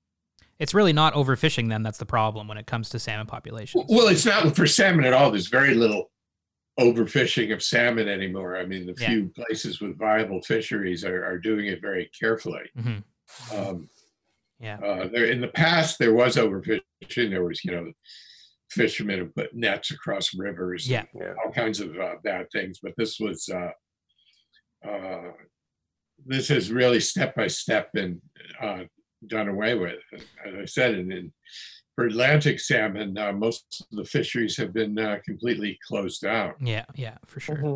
it's 0.58 0.74
really 0.74 0.92
not 0.92 1.14
overfishing 1.14 1.68
then 1.68 1.82
that's 1.82 1.98
the 1.98 2.06
problem 2.06 2.48
when 2.48 2.58
it 2.58 2.66
comes 2.66 2.88
to 2.90 2.98
salmon 2.98 3.26
populations. 3.26 3.84
Well, 3.88 4.08
it's 4.08 4.26
not 4.26 4.56
for 4.56 4.66
salmon 4.66 5.04
at 5.04 5.12
all. 5.12 5.30
There's 5.30 5.48
very 5.48 5.74
little 5.74 6.10
overfishing 6.78 7.52
of 7.52 7.62
salmon 7.62 8.08
anymore. 8.08 8.56
I 8.56 8.64
mean, 8.64 8.86
the 8.86 8.94
yeah. 9.00 9.08
few 9.08 9.28
places 9.28 9.80
with 9.80 9.98
viable 9.98 10.42
fisheries 10.42 11.04
are, 11.04 11.24
are 11.24 11.38
doing 11.38 11.66
it 11.66 11.80
very 11.80 12.10
carefully. 12.18 12.70
Mm-hmm. 12.76 13.56
Um, 13.56 13.88
yeah. 14.60 14.78
Uh, 14.78 15.08
there, 15.08 15.26
in 15.26 15.40
the 15.40 15.48
past, 15.48 15.98
there 15.98 16.14
was 16.14 16.36
overfishing. 16.36 16.80
There 17.30 17.44
was, 17.44 17.64
you 17.64 17.72
know, 17.72 17.92
fishermen 18.70 19.18
who 19.18 19.26
put 19.26 19.54
nets 19.54 19.90
across 19.90 20.34
rivers. 20.34 20.88
Yeah. 20.88 21.04
all 21.44 21.52
kinds 21.52 21.80
of 21.80 21.98
uh, 21.98 22.16
bad 22.22 22.46
things. 22.52 22.80
But 22.82 22.94
this 22.96 23.18
was, 23.18 23.48
uh, 23.48 24.88
uh, 24.88 25.32
this 26.26 26.48
has 26.48 26.70
really 26.70 27.00
step 27.00 27.34
by 27.34 27.46
step 27.46 27.92
been 27.92 28.20
uh, 28.60 28.84
done 29.26 29.48
away 29.48 29.74
with. 29.74 30.00
As 30.46 30.54
I 30.54 30.64
said, 30.64 30.94
and 30.94 31.12
in, 31.12 31.32
for 31.94 32.06
Atlantic 32.06 32.60
salmon, 32.60 33.18
uh, 33.18 33.32
most 33.32 33.84
of 33.90 33.96
the 33.96 34.04
fisheries 34.04 34.56
have 34.56 34.72
been 34.72 34.98
uh, 34.98 35.18
completely 35.24 35.78
closed 35.86 36.22
down. 36.22 36.54
Yeah, 36.60 36.84
yeah, 36.94 37.16
for 37.26 37.40
sure. 37.40 37.56
Mm-hmm. 37.56 37.74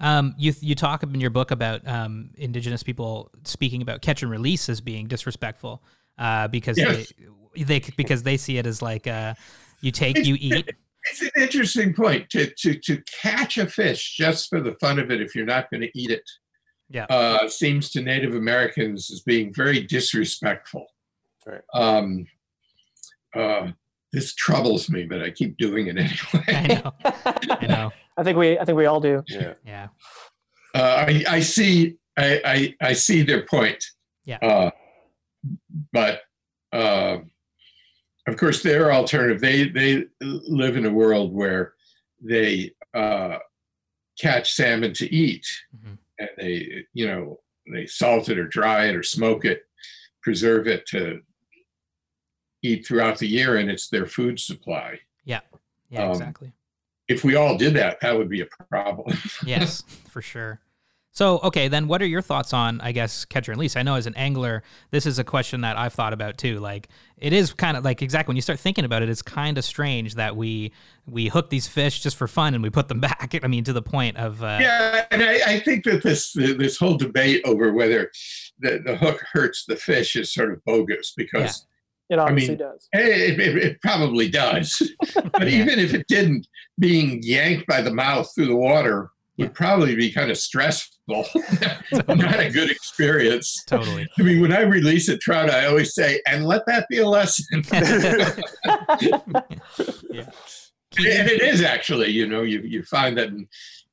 Um, 0.00 0.34
you 0.36 0.52
you 0.60 0.74
talk 0.74 1.02
in 1.02 1.20
your 1.20 1.30
book 1.30 1.50
about 1.50 1.86
um, 1.86 2.30
indigenous 2.36 2.82
people 2.82 3.30
speaking 3.44 3.82
about 3.82 4.02
catch 4.02 4.22
and 4.22 4.30
release 4.30 4.68
as 4.68 4.80
being 4.80 5.06
disrespectful 5.06 5.82
uh, 6.18 6.48
because 6.48 6.76
yes. 6.76 7.12
they, 7.54 7.62
they 7.62 7.80
because 7.96 8.22
they 8.22 8.36
see 8.36 8.58
it 8.58 8.66
as 8.66 8.82
like 8.82 9.06
uh, 9.06 9.34
you 9.82 9.90
take 9.90 10.18
it's, 10.18 10.28
you 10.28 10.36
eat. 10.40 10.70
It's 11.10 11.20
an 11.20 11.30
interesting 11.36 11.94
point 11.94 12.30
to 12.30 12.50
to 12.58 12.74
to 12.74 13.02
catch 13.20 13.58
a 13.58 13.66
fish 13.66 14.16
just 14.16 14.48
for 14.48 14.60
the 14.60 14.74
fun 14.80 14.98
of 14.98 15.10
it 15.10 15.20
if 15.20 15.34
you're 15.34 15.44
not 15.44 15.70
going 15.70 15.82
to 15.82 15.90
eat 15.94 16.10
it 16.10 16.24
yeah. 16.92 17.06
uh, 17.08 17.48
seems 17.48 17.90
to 17.90 18.02
Native 18.02 18.34
Americans 18.34 19.10
as 19.10 19.20
being 19.22 19.52
very 19.52 19.80
disrespectful. 19.80 20.86
Right. 21.46 21.62
Um, 21.74 22.26
uh, 23.34 23.68
this 24.12 24.34
troubles 24.34 24.90
me, 24.90 25.04
but 25.04 25.22
I 25.22 25.30
keep 25.30 25.56
doing 25.56 25.86
it 25.86 25.96
anyway. 25.98 26.44
I 26.48 26.66
know. 26.66 26.92
I 27.04 27.66
know. 27.66 27.92
I 28.16 28.22
think 28.22 28.36
we 28.36 28.58
I 28.58 28.64
think 28.64 28.76
we 28.76 28.86
all 28.86 29.00
do. 29.00 29.22
Yeah. 29.26 29.54
Yeah. 29.64 29.88
Uh, 30.74 31.04
I, 31.08 31.24
I 31.28 31.40
see 31.40 31.96
I, 32.18 32.40
I, 32.44 32.88
I 32.88 32.92
see 32.92 33.22
their 33.22 33.46
point. 33.46 33.82
Yeah. 34.26 34.36
Uh, 34.36 34.70
but 35.92 36.20
uh, 36.72 37.18
of 38.26 38.36
course, 38.36 38.62
their 38.62 38.92
alternative. 38.92 39.40
They 39.40 39.68
they 39.68 40.04
live 40.20 40.76
in 40.76 40.86
a 40.86 40.92
world 40.92 41.32
where 41.32 41.74
they 42.20 42.72
uh, 42.94 43.38
catch 44.18 44.52
salmon 44.52 44.92
to 44.94 45.12
eat. 45.12 45.46
Mm-hmm. 45.76 45.94
and 46.18 46.28
they 46.38 46.84
you 46.92 47.06
know 47.06 47.40
they 47.72 47.86
salt 47.86 48.28
it 48.28 48.38
or 48.38 48.46
dry 48.46 48.86
it 48.86 48.96
or 48.96 49.02
smoke 49.02 49.44
it 49.44 49.62
preserve 50.22 50.66
it 50.68 50.86
to 50.86 51.20
eat 52.62 52.86
throughout 52.86 53.18
the 53.18 53.26
year 53.26 53.56
and 53.56 53.70
it's 53.70 53.88
their 53.88 54.06
food 54.06 54.38
supply. 54.38 54.98
Yeah. 55.24 55.40
Yeah 55.90 56.04
um, 56.04 56.12
exactly. 56.12 56.52
if 57.08 57.24
we 57.24 57.34
all 57.34 57.56
did 57.56 57.74
that 57.74 58.00
that 58.00 58.16
would 58.16 58.28
be 58.28 58.40
a 58.40 58.46
problem. 58.68 59.16
Yes 59.46 59.82
for 60.08 60.22
sure 60.22 60.60
so, 61.14 61.40
okay, 61.40 61.68
then 61.68 61.88
what 61.88 62.00
are 62.00 62.06
your 62.06 62.22
thoughts 62.22 62.54
on, 62.54 62.80
I 62.80 62.92
guess, 62.92 63.26
catcher 63.26 63.52
and 63.52 63.58
release? 63.58 63.76
I 63.76 63.82
know 63.82 63.96
as 63.96 64.06
an 64.06 64.14
angler, 64.14 64.62
this 64.90 65.04
is 65.04 65.18
a 65.18 65.24
question 65.24 65.60
that 65.60 65.76
I've 65.76 65.92
thought 65.92 66.14
about 66.14 66.38
too. 66.38 66.58
Like, 66.58 66.88
it 67.18 67.34
is 67.34 67.52
kind 67.52 67.76
of 67.76 67.84
like 67.84 68.00
exactly 68.00 68.30
when 68.30 68.36
you 68.36 68.42
start 68.42 68.58
thinking 68.58 68.86
about 68.86 69.02
it, 69.02 69.10
it's 69.10 69.20
kind 69.20 69.58
of 69.58 69.64
strange 69.64 70.14
that 70.14 70.36
we 70.36 70.72
we 71.06 71.28
hook 71.28 71.50
these 71.50 71.66
fish 71.66 72.00
just 72.00 72.16
for 72.16 72.26
fun 72.26 72.54
and 72.54 72.62
we 72.62 72.70
put 72.70 72.88
them 72.88 73.00
back. 73.00 73.38
I 73.42 73.46
mean, 73.46 73.62
to 73.64 73.74
the 73.74 73.82
point 73.82 74.16
of 74.16 74.42
uh, 74.42 74.58
yeah. 74.58 75.04
And 75.10 75.22
I, 75.22 75.40
I, 75.46 75.60
think 75.60 75.84
that 75.84 76.02
this 76.02 76.32
this 76.32 76.78
whole 76.78 76.96
debate 76.96 77.42
over 77.44 77.74
whether 77.74 78.10
the, 78.60 78.82
the 78.82 78.96
hook 78.96 79.22
hurts 79.34 79.66
the 79.66 79.76
fish 79.76 80.16
is 80.16 80.32
sort 80.32 80.50
of 80.52 80.64
bogus 80.64 81.12
because. 81.16 81.40
Yeah. 81.60 81.68
It 82.10 82.18
obviously 82.18 82.56
I 82.56 82.58
mean, 82.58 82.58
does. 82.58 82.88
It, 82.92 83.40
it, 83.40 83.56
it, 83.56 83.80
probably 83.80 84.28
does. 84.28 84.82
but 85.14 85.42
yeah. 85.50 85.62
even 85.62 85.78
if 85.78 85.94
it 85.94 86.06
didn't, 86.08 86.46
being 86.78 87.22
yanked 87.22 87.66
by 87.66 87.80
the 87.80 87.94
mouth 87.94 88.30
through 88.34 88.48
the 88.48 88.56
water 88.56 89.10
would 89.42 89.54
probably 89.54 89.94
be 89.94 90.12
kind 90.12 90.30
of 90.30 90.38
stressful. 90.38 90.92
Not 92.08 92.40
a 92.40 92.50
good 92.50 92.70
experience. 92.70 93.62
Totally. 93.66 94.08
I 94.18 94.22
mean, 94.22 94.40
when 94.40 94.52
I 94.52 94.62
release 94.62 95.08
a 95.08 95.18
trout, 95.18 95.50
I 95.50 95.66
always 95.66 95.94
say, 95.94 96.20
and 96.26 96.46
let 96.46 96.64
that 96.66 96.86
be 96.88 96.98
a 96.98 97.08
lesson. 97.08 97.46
yeah. 100.10 100.30
And 100.98 101.28
it 101.28 101.42
is 101.42 101.62
actually, 101.62 102.10
you 102.10 102.26
know, 102.26 102.42
you, 102.42 102.60
you 102.60 102.82
find 102.84 103.16
that 103.18 103.30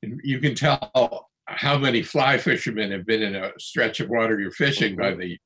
you 0.02 0.38
can 0.38 0.54
tell 0.54 1.28
how 1.46 1.76
many 1.76 2.02
fly 2.02 2.38
fishermen 2.38 2.92
have 2.92 3.06
been 3.06 3.22
in 3.22 3.34
a 3.34 3.50
stretch 3.58 4.00
of 4.00 4.08
water 4.08 4.38
you're 4.38 4.52
fishing 4.52 4.96
by 4.96 5.14
the, 5.14 5.36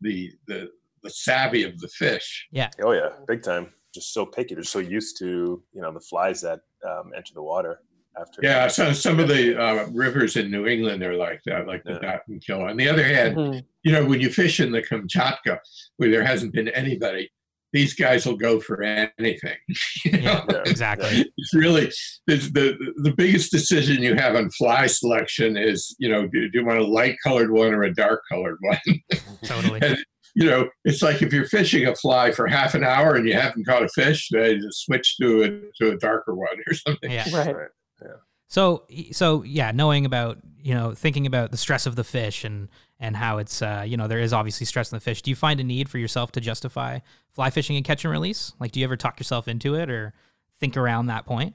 the, 0.00 0.32
the, 0.46 0.70
the 1.02 1.10
savvy 1.10 1.64
of 1.64 1.78
the 1.80 1.88
fish. 1.88 2.46
Yeah. 2.52 2.70
Oh 2.82 2.92
yeah, 2.92 3.10
big 3.26 3.42
time. 3.42 3.72
Just 3.94 4.12
so 4.12 4.26
picky. 4.26 4.54
They're 4.54 4.64
so 4.64 4.78
used 4.78 5.18
to, 5.18 5.62
you 5.72 5.80
know, 5.80 5.92
the 5.92 6.00
flies 6.00 6.40
that 6.42 6.60
um, 6.86 7.12
enter 7.16 7.34
the 7.34 7.42
water 7.42 7.80
after. 8.20 8.40
Yeah, 8.42 8.68
so 8.68 8.92
some 8.92 9.20
of 9.20 9.28
the 9.28 9.60
uh, 9.60 9.86
rivers 9.92 10.36
in 10.36 10.50
New 10.50 10.66
England 10.66 11.02
are 11.02 11.16
like 11.16 11.40
that, 11.46 11.66
like 11.66 11.84
the 11.84 11.98
yeah. 12.02 12.18
Dardanelles. 12.28 12.70
On 12.70 12.76
the 12.76 12.88
other 12.88 13.04
hand, 13.04 13.36
mm-hmm. 13.36 13.58
you 13.82 13.92
know, 13.92 14.04
when 14.04 14.20
you 14.20 14.30
fish 14.30 14.60
in 14.60 14.72
the 14.72 14.82
Kamchatka, 14.82 15.58
where 15.96 16.10
there 16.10 16.24
hasn't 16.24 16.52
been 16.52 16.68
anybody, 16.68 17.30
these 17.72 17.94
guys 17.94 18.24
will 18.26 18.36
go 18.36 18.60
for 18.60 18.82
anything. 18.82 19.56
You 20.04 20.12
know? 20.12 20.44
yeah, 20.48 20.62
exactly. 20.64 21.30
It's 21.36 21.54
really 21.54 21.90
it's 22.26 22.50
the 22.52 22.76
the 23.02 23.12
biggest 23.16 23.50
decision 23.50 24.02
you 24.02 24.14
have 24.14 24.36
on 24.36 24.48
fly 24.50 24.86
selection 24.86 25.56
is 25.56 25.94
you 25.98 26.08
know 26.08 26.26
do, 26.26 26.48
do 26.48 26.60
you 26.60 26.64
want 26.64 26.78
a 26.78 26.84
light 26.84 27.16
colored 27.22 27.50
one 27.50 27.74
or 27.74 27.82
a 27.82 27.92
dark 27.92 28.22
colored 28.30 28.58
one? 28.60 29.00
totally. 29.44 29.80
and, 29.82 29.98
you 30.34 30.48
know, 30.48 30.68
it's 30.84 31.02
like 31.02 31.20
if 31.20 31.32
you're 31.32 31.46
fishing 31.46 31.86
a 31.86 31.94
fly 31.96 32.30
for 32.30 32.46
half 32.46 32.74
an 32.74 32.84
hour 32.84 33.16
and 33.16 33.26
you 33.26 33.34
haven't 33.34 33.66
caught 33.66 33.82
a 33.82 33.88
fish, 33.88 34.28
they 34.30 34.56
just 34.56 34.84
switch 34.84 35.16
to 35.20 35.42
a 35.42 35.48
to 35.82 35.92
a 35.92 35.96
darker 35.98 36.34
one 36.34 36.56
or 36.66 36.74
something. 36.74 37.10
Yeah, 37.10 37.28
right. 37.34 37.68
Yeah. 38.02 38.08
So 38.48 38.84
so 39.12 39.42
yeah, 39.42 39.70
knowing 39.72 40.06
about 40.06 40.38
you 40.62 40.74
know 40.74 40.94
thinking 40.94 41.26
about 41.26 41.50
the 41.50 41.56
stress 41.56 41.86
of 41.86 41.96
the 41.96 42.04
fish 42.04 42.44
and 42.44 42.68
and 42.98 43.14
how 43.14 43.38
it's 43.38 43.62
uh, 43.62 43.84
you 43.86 43.96
know 43.96 44.08
there 44.08 44.20
is 44.20 44.32
obviously 44.32 44.66
stress 44.66 44.90
in 44.90 44.96
the 44.96 45.00
fish. 45.00 45.22
Do 45.22 45.30
you 45.30 45.36
find 45.36 45.60
a 45.60 45.64
need 45.64 45.88
for 45.88 45.98
yourself 45.98 46.32
to 46.32 46.40
justify 46.40 46.98
fly 47.30 47.50
fishing 47.50 47.76
and 47.76 47.84
catch 47.84 48.04
and 48.04 48.12
release? 48.12 48.52
Like, 48.58 48.72
do 48.72 48.80
you 48.80 48.84
ever 48.84 48.96
talk 48.96 49.20
yourself 49.20 49.48
into 49.48 49.74
it 49.74 49.90
or 49.90 50.14
think 50.58 50.76
around 50.76 51.06
that 51.06 51.26
point? 51.26 51.54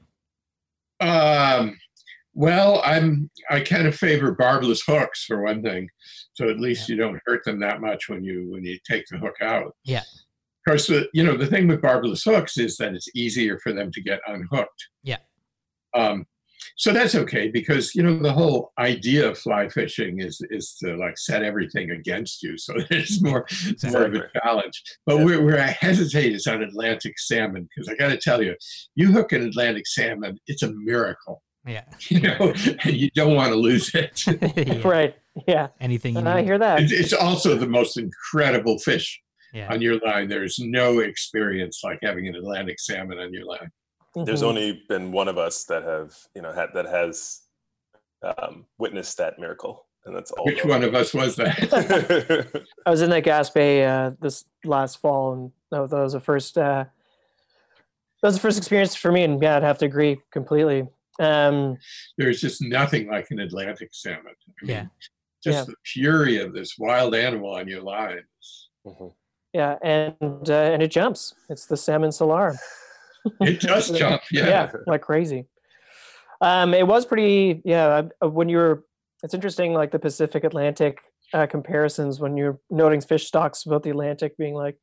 Um. 1.00 1.78
Well, 2.36 2.82
I'm 2.84 3.30
I 3.50 3.60
kind 3.60 3.88
of 3.88 3.96
favor 3.96 4.32
barbless 4.32 4.84
hooks 4.88 5.26
for 5.26 5.44
one 5.44 5.62
thing, 5.62 5.88
so 6.34 6.50
at 6.50 6.60
least 6.60 6.90
yeah. 6.90 6.96
you 6.96 7.02
don't 7.02 7.20
hurt 7.26 7.44
them 7.44 7.60
that 7.60 7.82
much 7.82 8.10
when 8.10 8.24
you 8.24 8.50
when 8.52 8.64
you 8.64 8.78
take 8.90 9.06
the 9.12 9.18
hook 9.18 9.36
out. 9.42 9.76
Yeah. 9.84 10.00
Of 10.00 10.72
course, 10.72 10.88
the, 10.88 11.10
you 11.14 11.24
know 11.24 11.38
the 11.38 11.46
thing 11.46 11.68
with 11.68 11.82
barbless 11.82 12.24
hooks 12.24 12.58
is 12.58 12.78
that 12.78 12.94
it's 12.94 13.10
easier 13.16 13.60
for 13.60 13.74
them 13.74 13.92
to 13.92 14.02
get 14.02 14.20
unhooked. 14.28 14.88
Yeah. 15.04 15.18
Um, 15.94 16.26
so 16.76 16.92
that's 16.92 17.16
okay 17.16 17.50
because 17.50 17.94
you 17.94 18.04
know 18.04 18.18
the 18.18 18.32
whole 18.32 18.72
idea 18.80 19.30
of 19.30 19.38
fly 19.38 19.70
fishing 19.70 20.20
is 20.20 20.42
is 20.50 20.76
to 20.82 20.96
like 20.98 21.18
set 21.18 21.44
everything 21.44 21.92
against 21.92 22.42
you 22.42 22.58
so 22.58 22.74
it's 22.90 23.22
more 23.22 23.46
exactly. 23.68 23.92
more 23.92 24.06
of 24.06 24.16
a 24.16 24.40
challenge. 24.40 24.84
But 25.06 25.18
yeah. 25.18 25.24
where, 25.24 25.44
where 25.44 25.62
i 25.62 25.68
hesitate 25.68 26.34
is 26.34 26.48
on 26.48 26.64
atlantic 26.64 27.20
salmon 27.20 27.68
because 27.70 27.90
i 27.90 27.96
got 27.96 28.10
to 28.10 28.18
tell 28.18 28.42
you 28.42 28.56
you 28.96 29.12
hook 29.12 29.32
an 29.32 29.44
atlantic 29.44 29.88
salmon 29.88 30.40
it's 30.48 30.64
a 30.64 30.72
miracle. 30.74 31.44
Yeah. 31.66 31.84
You 32.10 32.22
know 32.22 32.54
and 32.84 32.94
you 32.94 33.10
don't 33.16 33.36
want 33.36 33.50
to 33.50 33.56
lose 33.56 33.94
it. 33.94 34.24
Yeah. 34.68 34.88
right 34.88 35.16
yeah. 35.48 35.68
Anything 35.80 36.18
and 36.18 36.30
i 36.30 36.44
hear 36.44 36.58
that. 36.58 36.92
It's 36.92 37.14
also 37.14 37.56
the 37.56 37.68
most 37.68 37.98
incredible 37.98 38.78
fish 38.80 39.20
yeah. 39.54 39.72
on 39.72 39.82
your 39.82 40.00
line. 40.06 40.28
There's 40.28 40.60
no 40.60 41.00
experience 41.00 41.82
like 41.84 42.00
having 42.02 42.28
an 42.28 42.36
atlantic 42.36 42.80
salmon 42.80 43.20
on 43.20 43.34
your 43.34 43.46
line 43.46 43.72
Mm-hmm. 44.16 44.26
There's 44.26 44.44
only 44.44 44.84
been 44.90 45.12
one 45.12 45.28
of 45.28 45.38
us 45.38 45.64
that 45.66 45.84
have, 45.84 46.16
you 46.36 46.42
know, 46.42 46.52
had, 46.54 46.70
that 46.76 46.86
has 46.86 47.42
um, 48.22 48.66
witnessed 48.78 49.18
that 49.18 49.40
miracle, 49.40 49.86
and 50.06 50.16
that's 50.16 50.32
all. 50.32 50.46
Which 50.46 50.64
one 50.64 50.84
of 50.84 50.94
us 50.94 51.14
was 51.14 51.36
that? 51.38 52.64
I 52.86 52.90
was 52.92 53.02
in 53.02 53.10
that 53.10 53.24
Gaspé 53.24 53.88
uh, 53.88 54.16
this 54.22 54.46
last 54.64 55.00
fall, 55.02 55.34
and 55.34 55.52
that 55.72 55.82
was 55.82 56.14
the 56.14 56.20
first 56.20 56.58
uh, 56.58 56.86
was 58.22 58.36
the 58.36 58.40
first 58.40 58.58
experience 58.58 58.96
for 58.96 59.12
me, 59.12 59.24
and 59.24 59.42
yeah, 59.42 59.58
I'd 59.58 59.64
have 59.64 59.80
to 59.80 59.86
agree 59.86 60.20
completely. 60.32 60.88
Um, 61.20 61.78
There's 62.18 62.40
just 62.40 62.62
nothing 62.62 63.10
like 63.10 63.28
an 63.32 63.40
Atlantic 63.40 63.90
salmon. 63.92 64.34
I 64.62 64.66
mean, 64.66 64.76
Yeah. 64.76 64.86
Just 65.44 65.58
Yeah. 65.58 65.64
the 65.66 65.76
fury 65.86 66.38
of 66.38 66.54
this 66.54 66.78
wild 66.80 67.14
animal 67.14 67.52
on 67.56 67.68
your 67.68 67.82
line. 67.82 68.24
Mhm. 68.88 69.14
yeah, 69.54 69.78
and 69.82 70.50
uh, 70.50 70.54
and 70.54 70.82
it 70.82 70.90
jumps. 70.92 71.34
It's 71.50 71.66
the 71.66 71.76
Salmo 71.78 72.10
salar. 72.12 72.56
It 73.42 73.62
does 73.62 73.90
jump. 73.92 74.22
Yeah. 74.32 74.48
yeah, 74.48 74.72
like 74.88 75.02
crazy. 75.02 75.46
Um, 76.42 76.74
it 76.74 76.86
was 76.86 77.06
pretty. 77.06 77.62
Yeah, 77.64 78.04
uh, 78.22 78.28
when 78.30 78.50
you're, 78.50 78.84
it's 79.24 79.34
interesting, 79.34 79.74
like 79.74 79.92
the 79.92 80.00
Pacific 80.00 80.44
Atlantic 80.44 81.00
uh, 81.34 81.48
comparisons 81.48 82.20
when 82.20 82.36
you're 82.38 82.60
noting 82.70 83.00
fish 83.02 83.26
stocks 83.28 83.66
about 83.66 83.84
the 83.84 83.90
Atlantic 83.92 84.36
being 84.38 84.54
like, 84.54 84.78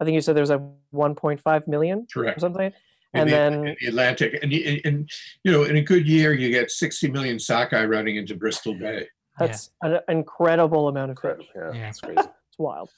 I 0.00 0.04
think 0.04 0.14
you 0.16 0.20
said 0.20 0.34
there 0.34 0.42
was 0.42 0.50
like 0.50 0.60
1.5 0.92 1.68
million 1.68 1.98
or 2.00 2.06
Correct. 2.12 2.40
something, 2.40 2.66
In 2.66 2.72
and 3.20 3.28
the- 3.28 3.32
then 3.32 3.52
in 3.68 3.76
the 3.80 3.86
Atlantic, 3.86 4.38
and, 4.42 4.52
you- 4.52 4.80
and 4.84 5.08
you 5.44 5.52
know, 5.52 5.62
in 5.62 5.76
a 5.76 5.82
good 5.82 6.06
year, 6.08 6.32
you 6.32 6.50
get 6.50 6.70
60 6.72 7.10
million 7.12 7.38
sockeye 7.38 7.84
running 7.84 8.16
into 8.16 8.34
Bristol 8.36 8.74
Bay. 8.74 9.06
that's 9.38 9.70
an 9.82 10.00
incredible 10.08 10.88
amount 10.88 11.12
of 11.12 11.18
fish. 11.20 11.46
Yeah, 11.54 11.72
Yeah. 11.72 11.88
it's 11.90 12.00
crazy. 12.00 12.18
It's 12.20 12.58
wild. 12.58 12.90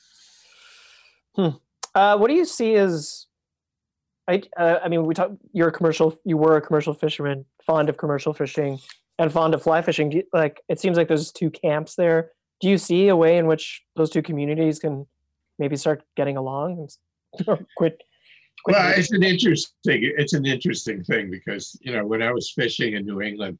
Hmm. 1.34 1.48
Uh, 1.94 2.16
what 2.16 2.28
do 2.28 2.34
you 2.34 2.44
see 2.46 2.74
as? 2.76 3.26
I 4.28 4.42
uh, 4.56 4.78
I 4.84 4.88
mean, 4.88 5.04
we 5.06 5.14
talk. 5.14 5.32
You're 5.52 5.68
a 5.68 5.72
commercial. 5.72 6.18
You 6.24 6.36
were 6.36 6.56
a 6.56 6.60
commercial 6.60 6.94
fisherman, 6.94 7.44
fond 7.64 7.88
of 7.88 7.96
commercial 7.96 8.34
fishing, 8.34 8.78
and 9.18 9.32
fond 9.32 9.54
of 9.54 9.62
fly 9.62 9.82
fishing. 9.82 10.10
You, 10.10 10.24
like, 10.32 10.62
it 10.68 10.80
seems 10.80 10.96
like 10.96 11.08
there's 11.08 11.32
two 11.32 11.50
camps 11.50 11.94
there. 11.94 12.32
Do 12.60 12.68
you 12.68 12.78
see 12.78 13.08
a 13.08 13.16
way 13.16 13.38
in 13.38 13.46
which 13.46 13.82
those 13.94 14.10
two 14.10 14.22
communities 14.22 14.78
can 14.78 15.06
maybe 15.58 15.76
start 15.76 16.02
getting 16.16 16.36
along 16.36 16.78
and 16.78 17.46
or 17.48 17.56
quit? 17.76 18.02
quit 18.64 18.76
Well, 18.76 18.94
it's 18.96 19.12
an 19.12 19.22
interesting, 19.22 20.12
it's 20.16 20.32
an 20.32 20.46
interesting 20.46 21.04
thing 21.04 21.30
because 21.30 21.78
you 21.80 21.92
know 21.92 22.04
when 22.04 22.22
I 22.22 22.32
was 22.32 22.50
fishing 22.50 22.94
in 22.94 23.06
New 23.06 23.20
England, 23.20 23.58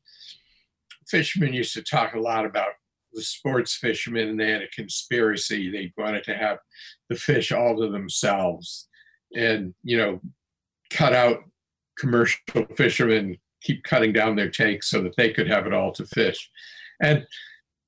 fishermen 1.07 1.53
used 1.53 1.75
to 1.75 1.83
talk 1.83 2.15
a 2.15 2.21
lot 2.21 2.45
about 2.45 2.71
the 3.13 3.23
sports 3.23 3.77
fishermen, 3.77 4.29
and 4.29 4.41
they 4.41 4.51
had 4.51 4.63
a 4.63 4.69
conspiracy. 4.69 5.71
They 5.71 5.93
wanted 5.97 6.25
to 6.25 6.35
have 6.35 6.59
the 7.09 7.17
fish 7.17 7.53
all 7.53 7.77
to 7.77 7.89
themselves, 7.89 8.89
and 9.35 9.75
you 9.85 9.97
know, 9.97 10.21
cut 10.90 11.12
out 11.12 11.38
commercial 11.99 12.40
fishermen, 12.77 13.37
keep 13.62 13.83
cutting 13.85 14.12
down 14.12 14.37
their 14.37 14.51
takes 14.51 14.90
so 14.90 15.03
that 15.03 15.16
they 15.16 15.33
could 15.33 15.49
have 15.49 15.66
it 15.66 15.72
all 15.72 15.92
to 15.92 16.07
fish, 16.07 16.51
and 17.03 17.27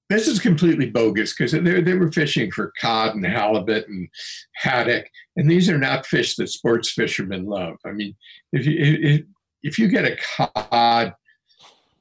this 0.08 0.26
is 0.26 0.40
completely 0.40 0.88
bogus 0.88 1.34
because 1.34 1.52
they, 1.52 1.82
they 1.82 1.94
were 1.94 2.10
fishing 2.10 2.50
for 2.50 2.72
cod 2.80 3.14
and 3.14 3.26
halibut 3.26 3.86
and 3.88 4.08
haddock 4.54 5.04
and 5.38 5.48
these 5.48 5.70
are 5.70 5.78
not 5.78 6.04
fish 6.04 6.34
that 6.34 6.48
sports 6.48 6.90
fishermen 6.90 7.46
love. 7.46 7.76
I 7.86 7.92
mean, 7.92 8.16
if 8.52 8.66
you 8.66 8.74
if, 8.76 9.22
if 9.62 9.78
you 9.78 9.86
get 9.86 10.04
a 10.04 10.18
cod 10.36 11.14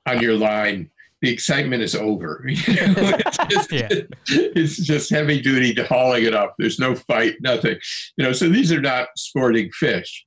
on 0.07 0.21
your 0.21 0.35
line, 0.35 0.89
the 1.21 1.29
excitement 1.31 1.83
is 1.83 1.95
over. 1.95 2.43
You 2.47 2.87
know, 2.87 2.93
it's, 2.97 3.37
just, 3.47 3.71
Yeah. 3.71 3.87
it's 4.27 4.77
just 4.77 5.11
heavy 5.11 5.39
duty 5.39 5.75
to 5.75 5.85
hauling 5.85 6.25
it 6.25 6.33
up. 6.33 6.55
There's 6.57 6.79
no 6.79 6.95
fight, 6.95 7.35
nothing. 7.41 7.77
You 8.17 8.25
know, 8.25 8.31
so 8.33 8.49
these 8.49 8.71
are 8.71 8.81
not 8.81 9.09
sporting 9.15 9.69
fish. 9.71 10.25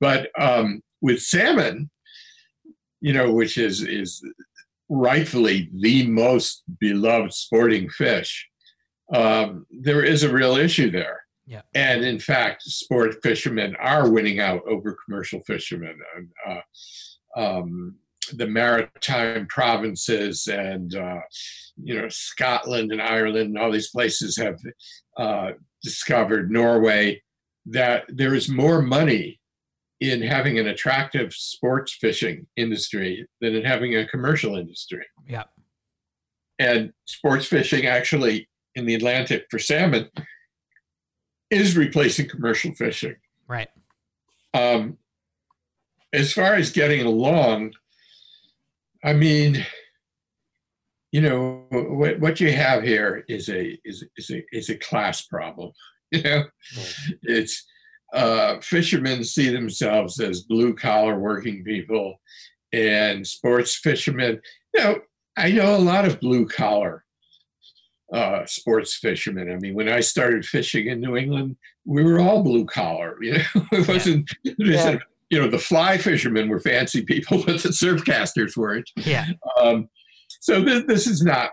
But 0.00 0.30
um, 0.38 0.82
with 1.00 1.22
salmon, 1.22 1.90
you 3.00 3.12
know, 3.12 3.32
which 3.32 3.58
is 3.58 3.82
is 3.82 4.22
rightfully 4.88 5.70
the 5.74 6.06
most 6.06 6.64
beloved 6.80 7.32
sporting 7.32 7.88
fish, 7.90 8.48
um, 9.12 9.66
there 9.70 10.02
is 10.02 10.22
a 10.22 10.32
real 10.32 10.56
issue 10.56 10.90
there. 10.90 11.22
Yeah. 11.46 11.62
And 11.74 12.04
in 12.04 12.18
fact, 12.18 12.62
sport 12.62 13.16
fishermen 13.22 13.74
are 13.76 14.10
winning 14.10 14.40
out 14.40 14.62
over 14.68 14.96
commercial 15.06 15.40
fishermen. 15.46 15.96
And, 16.16 16.28
uh, 16.46 17.40
um, 17.40 17.96
the 18.34 18.46
maritime 18.46 19.46
provinces 19.46 20.46
and 20.48 20.94
uh, 20.94 21.20
you 21.82 22.00
know 22.00 22.08
Scotland 22.08 22.92
and 22.92 23.00
Ireland 23.00 23.48
and 23.48 23.58
all 23.58 23.70
these 23.70 23.90
places 23.90 24.36
have 24.36 24.58
uh, 25.16 25.52
discovered 25.82 26.50
Norway 26.50 27.22
that 27.66 28.04
there 28.08 28.34
is 28.34 28.48
more 28.48 28.82
money 28.82 29.37
in 30.00 30.22
having 30.22 30.58
an 30.58 30.68
attractive 30.68 31.32
sports 31.32 31.92
fishing 31.92 32.46
industry 32.56 33.26
than 33.40 33.54
in 33.54 33.64
having 33.64 33.96
a 33.96 34.06
commercial 34.06 34.56
industry. 34.56 35.04
Yeah. 35.26 35.44
And 36.58 36.92
sports 37.04 37.46
fishing 37.46 37.86
actually 37.86 38.48
in 38.74 38.86
the 38.86 38.94
Atlantic 38.94 39.46
for 39.50 39.58
salmon 39.58 40.08
is 41.50 41.76
replacing 41.76 42.28
commercial 42.28 42.72
fishing. 42.74 43.16
Right. 43.48 43.68
Um, 44.54 44.98
as 46.12 46.32
far 46.32 46.54
as 46.54 46.70
getting 46.70 47.04
along, 47.04 47.72
I 49.04 49.12
mean, 49.12 49.64
you 51.12 51.20
know, 51.20 51.66
what, 51.70 52.20
what 52.20 52.40
you 52.40 52.52
have 52.52 52.82
here 52.82 53.24
is 53.28 53.48
a 53.48 53.78
is 53.84 54.04
is 54.16 54.30
a 54.30 54.44
is 54.52 54.68
a 54.70 54.76
class 54.76 55.22
problem. 55.22 55.72
You 56.10 56.22
know, 56.22 56.44
it's 57.24 57.66
uh, 58.12 58.60
fishermen 58.60 59.24
see 59.24 59.50
themselves 59.50 60.20
as 60.20 60.42
blue 60.42 60.74
collar 60.74 61.18
working 61.18 61.64
people, 61.64 62.20
and 62.72 63.26
sports 63.26 63.76
fishermen. 63.76 64.40
You 64.74 64.84
know, 64.84 65.00
I 65.36 65.50
know 65.50 65.76
a 65.76 65.78
lot 65.78 66.04
of 66.04 66.20
blue 66.20 66.46
collar 66.46 67.04
uh, 68.12 68.46
sports 68.46 68.96
fishermen. 68.96 69.50
I 69.50 69.56
mean, 69.56 69.74
when 69.74 69.88
I 69.88 70.00
started 70.00 70.44
fishing 70.44 70.86
in 70.86 71.00
New 71.00 71.16
England, 71.16 71.56
we 71.84 72.02
were 72.02 72.20
all 72.20 72.42
blue 72.42 72.64
collar. 72.64 73.16
You 73.20 73.34
know, 73.34 73.44
it 73.72 73.88
wasn't. 73.88 74.30
Yeah. 74.44 74.98
You 75.30 75.42
know, 75.42 75.50
the 75.50 75.58
fly 75.58 75.98
fishermen 75.98 76.48
were 76.48 76.60
fancy 76.60 77.02
people, 77.02 77.42
but 77.46 77.62
the 77.62 77.72
surf 77.72 78.04
casters 78.04 78.56
weren't. 78.56 78.90
Yeah. 78.96 79.26
Um, 79.60 79.88
so 80.40 80.62
this, 80.62 80.84
this 80.86 81.06
is 81.06 81.22
not, 81.22 81.50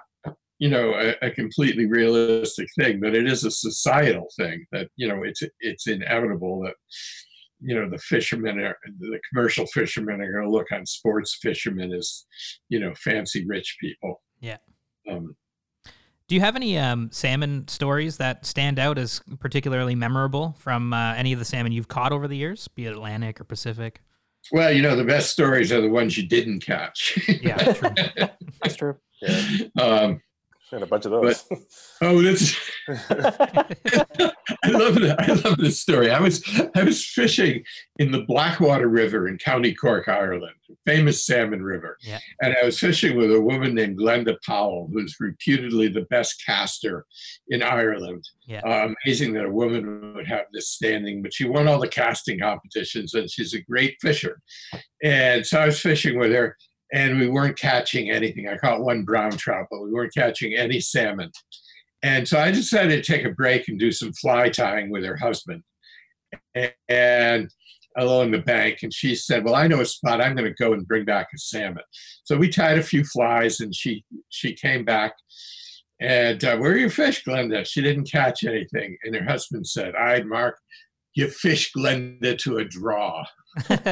you 0.59 0.69
know, 0.69 0.93
a, 0.93 1.27
a 1.27 1.31
completely 1.31 1.85
realistic 1.85 2.67
thing, 2.77 2.99
but 2.99 3.15
it 3.15 3.27
is 3.27 3.43
a 3.43 3.51
societal 3.51 4.27
thing 4.37 4.65
that 4.71 4.89
you 4.95 5.07
know 5.07 5.23
it's 5.23 5.41
it's 5.59 5.87
inevitable 5.87 6.61
that 6.63 6.75
you 7.59 7.75
know 7.75 7.89
the 7.89 7.97
fishermen 7.97 8.59
are 8.59 8.77
the 8.99 9.19
commercial 9.31 9.65
fishermen 9.67 10.21
are 10.21 10.31
going 10.31 10.45
to 10.45 10.49
look 10.49 10.71
on 10.71 10.85
sports 10.85 11.37
fishermen 11.41 11.93
as 11.93 12.25
you 12.69 12.79
know 12.79 12.93
fancy 12.95 13.45
rich 13.45 13.77
people. 13.81 14.21
Yeah. 14.39 14.57
Um, 15.09 15.35
Do 16.27 16.35
you 16.35 16.41
have 16.41 16.55
any 16.55 16.77
um, 16.77 17.09
salmon 17.11 17.67
stories 17.67 18.17
that 18.17 18.45
stand 18.45 18.79
out 18.79 18.97
as 18.97 19.21
particularly 19.39 19.95
memorable 19.95 20.55
from 20.57 20.93
uh, 20.93 21.13
any 21.13 21.33
of 21.33 21.39
the 21.39 21.45
salmon 21.45 21.71
you've 21.71 21.87
caught 21.87 22.11
over 22.11 22.27
the 22.27 22.37
years, 22.37 22.67
be 22.69 22.85
it 22.85 22.91
Atlantic 22.91 23.39
or 23.39 23.43
Pacific? 23.43 24.01
well, 24.51 24.71
you 24.71 24.81
know, 24.81 24.95
the 24.95 25.03
best 25.03 25.31
stories 25.31 25.71
are 25.71 25.81
the 25.81 25.89
ones 25.89 26.17
you 26.17 26.27
didn't 26.27 26.59
catch. 26.59 27.17
Yeah, 27.41 27.73
true. 27.73 27.89
That's 28.61 28.75
true. 28.75 28.95
Yeah, 29.21 29.41
um, 29.81 30.21
and 30.71 30.83
a 30.83 30.85
bunch 30.85 31.05
of 31.05 31.11
those. 31.11 31.45
oh, 32.01 32.21
that's. 32.21 32.55
I 34.63 34.69
love 34.69 34.97
it. 34.97 35.15
I 35.19 35.33
love 35.33 35.57
this 35.57 35.79
story. 35.79 36.11
I 36.11 36.19
was 36.19 36.43
I 36.75 36.83
was 36.83 37.05
fishing 37.05 37.63
in 37.99 38.11
the 38.11 38.23
Blackwater 38.23 38.87
River 38.87 39.27
in 39.27 39.37
County 39.37 39.73
Cork, 39.73 40.07
Ireland, 40.07 40.55
famous 40.85 41.25
salmon 41.25 41.63
river. 41.63 41.97
Yeah. 42.01 42.19
And 42.41 42.55
I 42.61 42.65
was 42.65 42.79
fishing 42.79 43.17
with 43.17 43.33
a 43.33 43.41
woman 43.41 43.75
named 43.75 43.99
Glenda 43.99 44.35
Powell, 44.45 44.89
who's 44.91 45.15
reputedly 45.19 45.87
the 45.87 46.05
best 46.09 46.43
caster 46.45 47.05
in 47.49 47.61
Ireland. 47.61 48.27
Yeah. 48.47 48.61
Uh, 48.65 48.93
amazing 49.05 49.33
that 49.33 49.45
a 49.45 49.51
woman 49.51 50.13
would 50.15 50.27
have 50.27 50.45
this 50.53 50.69
standing, 50.69 51.21
but 51.21 51.33
she 51.33 51.47
won 51.47 51.67
all 51.67 51.79
the 51.79 51.87
casting 51.87 52.39
competitions 52.39 53.13
and 53.13 53.29
she's 53.29 53.53
a 53.53 53.61
great 53.61 53.97
fisher. 54.01 54.41
And 55.03 55.45
so 55.45 55.59
I 55.59 55.67
was 55.67 55.79
fishing 55.79 56.17
with 56.17 56.31
her 56.31 56.55
and 56.93 57.19
we 57.19 57.27
weren't 57.27 57.57
catching 57.57 58.09
anything. 58.09 58.47
I 58.47 58.57
caught 58.57 58.81
one 58.81 59.03
brown 59.03 59.31
trout, 59.31 59.67
but 59.71 59.81
we 59.81 59.91
weren't 59.91 60.13
catching 60.13 60.53
any 60.53 60.79
salmon. 60.79 61.31
And 62.03 62.27
so 62.27 62.39
I 62.39 62.51
decided 62.51 63.03
to 63.03 63.11
take 63.11 63.25
a 63.25 63.31
break 63.31 63.67
and 63.67 63.79
do 63.79 63.91
some 63.91 64.13
fly 64.13 64.49
tying 64.49 64.91
with 64.91 65.03
her 65.03 65.17
husband. 65.17 65.63
And 66.87 67.49
along 67.97 68.31
the 68.31 68.39
bank, 68.39 68.79
and 68.83 68.93
she 68.93 69.15
said, 69.15 69.43
"Well, 69.43 69.55
I 69.55 69.67
know 69.67 69.81
a 69.81 69.85
spot. 69.85 70.21
I'm 70.21 70.35
going 70.35 70.47
to 70.47 70.63
go 70.63 70.73
and 70.73 70.87
bring 70.87 71.05
back 71.05 71.27
a 71.33 71.37
salmon." 71.37 71.83
So 72.23 72.37
we 72.37 72.49
tied 72.49 72.77
a 72.77 72.83
few 72.83 73.03
flies, 73.03 73.59
and 73.59 73.73
she 73.73 74.03
she 74.29 74.53
came 74.53 74.83
back. 74.85 75.13
And 76.01 76.43
uh, 76.43 76.57
where 76.57 76.73
are 76.73 76.77
your 76.77 76.89
fish, 76.89 77.23
Glenda? 77.23 77.65
She 77.65 77.81
didn't 77.81 78.11
catch 78.11 78.43
anything. 78.43 78.97
And 79.03 79.15
her 79.15 79.23
husband 79.23 79.65
said, 79.65 79.95
"I'd 79.95 80.27
Mark, 80.27 80.59
you 81.15 81.27
fish 81.27 81.71
Glenda 81.75 82.37
to 82.39 82.57
a 82.57 82.65
draw." 82.65 83.25
Amazing. 83.69 83.83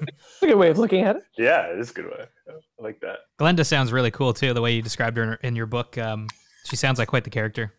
That's 0.00 0.42
a 0.42 0.46
good 0.46 0.56
way 0.56 0.68
of 0.68 0.78
looking 0.78 1.02
at 1.02 1.16
it. 1.16 1.22
yeah, 1.38 1.66
it 1.66 1.78
is 1.78 1.90
a 1.90 1.94
good 1.94 2.06
way. 2.06 2.24
I 2.48 2.82
like 2.82 3.00
that. 3.00 3.18
Glenda 3.38 3.64
sounds 3.64 3.92
really 3.92 4.10
cool 4.10 4.34
too. 4.34 4.52
The 4.52 4.60
way 4.60 4.72
you 4.72 4.82
described 4.82 5.16
her 5.16 5.34
in, 5.34 5.48
in 5.48 5.56
your 5.56 5.66
book, 5.66 5.96
um, 5.96 6.26
she 6.64 6.76
sounds 6.76 6.98
like 6.98 7.08
quite 7.08 7.24
the 7.24 7.30
character. 7.30 7.72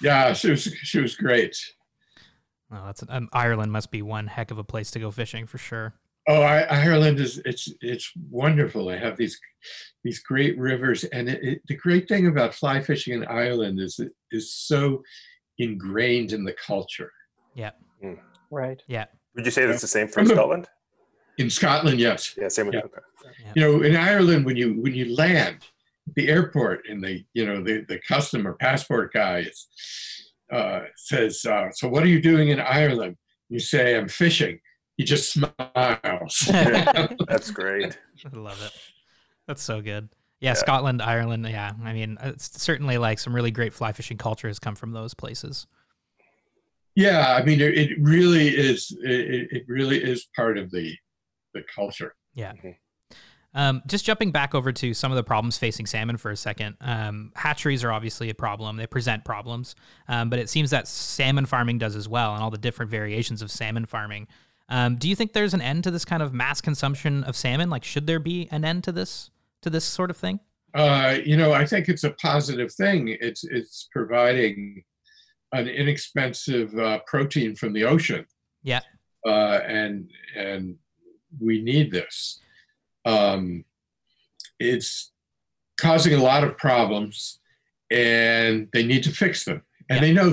Yeah, 0.00 0.32
she 0.32 0.50
was 0.50 0.64
she 0.64 1.00
was 1.00 1.16
great. 1.16 1.56
Oh, 2.72 2.82
that's 2.84 3.02
um, 3.08 3.28
Ireland 3.32 3.72
must 3.72 3.90
be 3.90 4.02
one 4.02 4.26
heck 4.26 4.50
of 4.50 4.58
a 4.58 4.64
place 4.64 4.90
to 4.92 4.98
go 4.98 5.10
fishing 5.10 5.46
for 5.46 5.58
sure. 5.58 5.94
Oh, 6.28 6.42
I, 6.42 6.62
Ireland 6.62 7.20
is 7.20 7.40
it's 7.44 7.72
it's 7.80 8.10
wonderful. 8.30 8.86
They 8.86 8.98
have 8.98 9.16
these 9.16 9.38
these 10.02 10.18
great 10.18 10.58
rivers, 10.58 11.04
and 11.04 11.28
it, 11.28 11.42
it, 11.42 11.62
the 11.68 11.76
great 11.76 12.08
thing 12.08 12.26
about 12.26 12.54
fly 12.54 12.80
fishing 12.80 13.14
in 13.14 13.24
Ireland 13.26 13.80
is 13.80 13.98
it 14.00 14.12
is 14.32 14.52
so 14.52 15.02
ingrained 15.58 16.32
in 16.32 16.44
the 16.44 16.52
culture. 16.52 17.12
Yeah. 17.54 17.70
Mm. 18.02 18.18
Right. 18.50 18.82
Yeah. 18.86 19.06
Would 19.34 19.44
you 19.44 19.50
say 19.50 19.66
that's 19.66 19.82
the 19.82 19.88
same 19.88 20.06
for 20.08 20.14
From 20.20 20.28
the- 20.28 20.34
Scotland? 20.34 20.68
In 21.38 21.50
Scotland, 21.50 22.00
yes. 22.00 22.34
Yeah, 22.38 22.48
same 22.48 22.66
with 22.66 22.76
Yeah. 22.76 22.80
okay. 22.86 23.00
You 23.54 23.60
know, 23.62 23.82
in 23.82 23.94
Ireland, 23.94 24.46
when 24.46 24.56
you 24.56 24.80
when 24.80 24.94
you 24.94 25.14
land 25.14 25.58
at 26.08 26.14
the 26.14 26.28
airport 26.28 26.88
and 26.88 27.02
the 27.04 27.22
you 27.34 27.44
know 27.44 27.62
the 27.62 27.84
the 27.88 27.98
custom 28.08 28.46
or 28.48 28.54
passport 28.54 29.12
guy 29.12 29.40
is, 29.40 29.66
uh, 30.50 30.84
says, 30.96 31.44
uh, 31.44 31.70
"So 31.72 31.88
what 31.88 32.02
are 32.04 32.08
you 32.08 32.22
doing 32.22 32.48
in 32.48 32.58
Ireland?" 32.60 33.16
You 33.50 33.58
say, 33.58 33.96
"I'm 33.98 34.08
fishing." 34.08 34.60
He 34.96 35.04
just 35.04 35.30
smiles. 35.32 36.38
That's 37.28 37.50
great. 37.50 37.98
I 38.24 38.36
love 38.38 38.62
it. 38.62 38.72
That's 39.46 39.62
so 39.62 39.82
good. 39.82 40.08
Yeah, 40.40 40.50
Yeah. 40.50 40.54
Scotland, 40.54 41.00
Ireland. 41.02 41.46
Yeah, 41.48 41.72
I 41.82 41.92
mean, 41.92 42.18
it's 42.22 42.60
certainly 42.62 42.98
like 42.98 43.18
some 43.18 43.34
really 43.34 43.50
great 43.50 43.72
fly 43.72 43.92
fishing 43.92 44.18
culture 44.18 44.48
has 44.48 44.58
come 44.58 44.74
from 44.74 44.92
those 44.92 45.14
places. 45.14 45.66
yeah, 46.94 47.34
I 47.38 47.44
mean, 47.44 47.60
it, 47.60 47.76
it 47.76 47.90
really 48.00 48.48
is. 48.48 48.96
It, 49.02 49.48
it 49.50 49.64
really 49.68 50.02
is 50.02 50.26
part 50.36 50.58
of 50.58 50.70
the 50.70 50.94
the 51.54 51.62
culture. 51.74 52.14
Yeah. 52.34 52.52
Um, 53.54 53.80
just 53.86 54.04
jumping 54.04 54.32
back 54.32 54.54
over 54.54 54.70
to 54.70 54.92
some 54.92 55.10
of 55.10 55.16
the 55.16 55.24
problems 55.24 55.56
facing 55.56 55.86
salmon 55.86 56.18
for 56.18 56.30
a 56.30 56.36
second. 56.36 56.76
Um, 56.82 57.32
hatcheries 57.34 57.82
are 57.84 57.90
obviously 57.90 58.28
a 58.28 58.34
problem. 58.34 58.76
They 58.76 58.86
present 58.86 59.24
problems, 59.24 59.74
um, 60.08 60.28
but 60.28 60.38
it 60.38 60.50
seems 60.50 60.68
that 60.70 60.86
salmon 60.86 61.46
farming 61.46 61.78
does 61.78 61.96
as 61.96 62.06
well, 62.06 62.34
and 62.34 62.42
all 62.42 62.50
the 62.50 62.58
different 62.58 62.90
variations 62.90 63.40
of 63.40 63.50
salmon 63.50 63.86
farming. 63.86 64.28
Um, 64.68 64.96
do 64.96 65.08
you 65.08 65.16
think 65.16 65.32
there's 65.32 65.54
an 65.54 65.62
end 65.62 65.84
to 65.84 65.90
this 65.90 66.04
kind 66.04 66.22
of 66.22 66.34
mass 66.34 66.60
consumption 66.60 67.24
of 67.24 67.34
salmon? 67.36 67.70
Like, 67.70 67.84
should 67.84 68.06
there 68.06 68.18
be 68.18 68.46
an 68.50 68.62
end 68.64 68.84
to 68.84 68.92
this 68.92 69.30
to 69.66 69.70
this 69.70 69.84
sort 69.84 70.10
of 70.10 70.16
thing? 70.16 70.38
Uh, 70.74 71.18
you 71.24 71.36
know, 71.36 71.52
I 71.52 71.66
think 71.66 71.88
it's 71.88 72.04
a 72.04 72.10
positive 72.12 72.72
thing. 72.72 73.08
It's 73.20 73.44
it's 73.44 73.88
providing 73.92 74.84
an 75.52 75.68
inexpensive 75.68 76.76
uh, 76.78 77.00
protein 77.06 77.56
from 77.56 77.72
the 77.72 77.84
ocean. 77.84 78.24
Yeah. 78.62 78.80
Uh, 79.26 79.60
and 79.66 80.10
and 80.36 80.76
we 81.40 81.62
need 81.62 81.90
this. 81.90 82.40
Um, 83.04 83.64
it's 84.60 85.12
causing 85.76 86.14
a 86.14 86.22
lot 86.22 86.44
of 86.44 86.56
problems, 86.56 87.40
and 87.90 88.68
they 88.72 88.84
need 88.86 89.02
to 89.04 89.10
fix 89.10 89.44
them. 89.44 89.62
And 89.88 89.96
Yeah. 89.96 90.00
they 90.00 90.12
know 90.12 90.30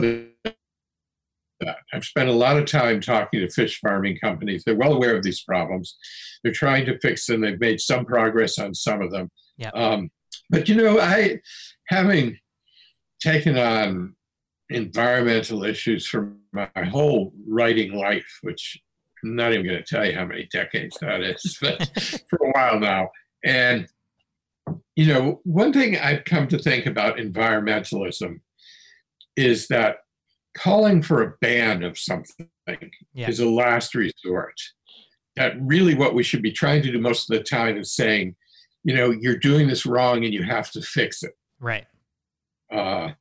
that. 1.66 1.78
I've 1.94 2.04
spent 2.04 2.30
a 2.30 2.34
lot 2.34 2.58
of 2.58 2.66
time 2.66 3.02
talking 3.02 3.40
to 3.40 3.50
fish 3.50 3.80
farming 3.80 4.18
companies. 4.18 4.64
They're 4.64 4.76
well 4.76 4.94
aware 4.94 5.16
of 5.16 5.24
these 5.24 5.44
problems. 5.44 5.96
They're 6.44 6.54
trying 6.54 6.86
to 6.86 7.00
fix 7.00 7.26
them. 7.26 7.42
They've 7.42 7.60
made 7.60 7.80
some 7.80 8.06
progress 8.06 8.60
on 8.60 8.74
some 8.74 9.02
of 9.02 9.12
them. 9.12 9.30
Yeah. 9.58 9.72
Um, 9.76 10.10
but 10.50 10.70
you 10.70 10.76
know, 10.76 11.00
I 11.00 11.40
having 11.88 12.38
taken 13.22 13.58
on 13.58 14.16
environmental 14.70 15.64
issues 15.64 16.08
for 16.08 16.34
my 16.52 16.70
whole 16.76 17.34
writing 17.48 17.94
life, 17.94 18.40
which 18.42 18.78
I'm 19.24 19.36
not 19.36 19.54
even 19.54 19.66
going 19.66 19.84
to 19.84 19.84
tell 19.84 20.06
you 20.06 20.16
how 20.16 20.26
many 20.26 20.48
decades 20.52 20.98
that 21.02 21.22
is, 21.22 21.58
but 21.62 22.22
for 22.30 22.40
a 22.46 22.52
while 22.52 22.80
now. 22.80 23.10
And 23.44 23.88
you 24.96 25.08
know, 25.08 25.42
one 25.44 25.74
thing 25.74 25.98
I've 25.98 26.24
come 26.24 26.48
to 26.50 26.60
think 26.60 26.86
about 26.86 27.18
environmentalism 27.18 28.40
is 29.36 29.68
that 29.68 29.98
calling 30.58 31.02
for 31.02 31.22
a 31.24 31.34
ban 31.42 31.84
of 31.84 31.98
something 31.98 32.48
Yeah. 33.14 33.30
is 33.30 33.40
a 33.40 33.50
last 33.50 33.96
resort. 33.96 34.56
That 35.36 35.56
really 35.60 35.96
what 35.96 36.14
we 36.14 36.24
should 36.24 36.42
be 36.42 36.52
trying 36.52 36.84
to 36.84 36.92
do 36.92 37.00
most 37.00 37.30
of 37.30 37.38
the 37.38 37.44
time 37.44 37.78
is 37.78 37.96
saying, 37.96 38.36
you 38.84 38.94
know, 38.96 39.12
you're 39.12 39.38
doing 39.38 39.68
this 39.68 39.86
wrong 39.86 40.24
and 40.26 40.34
you 40.34 40.44
have 40.44 40.70
to 40.72 40.82
fix 40.82 41.24
it. 41.24 41.34
Right. 41.60 41.86
Uh, 42.72 43.12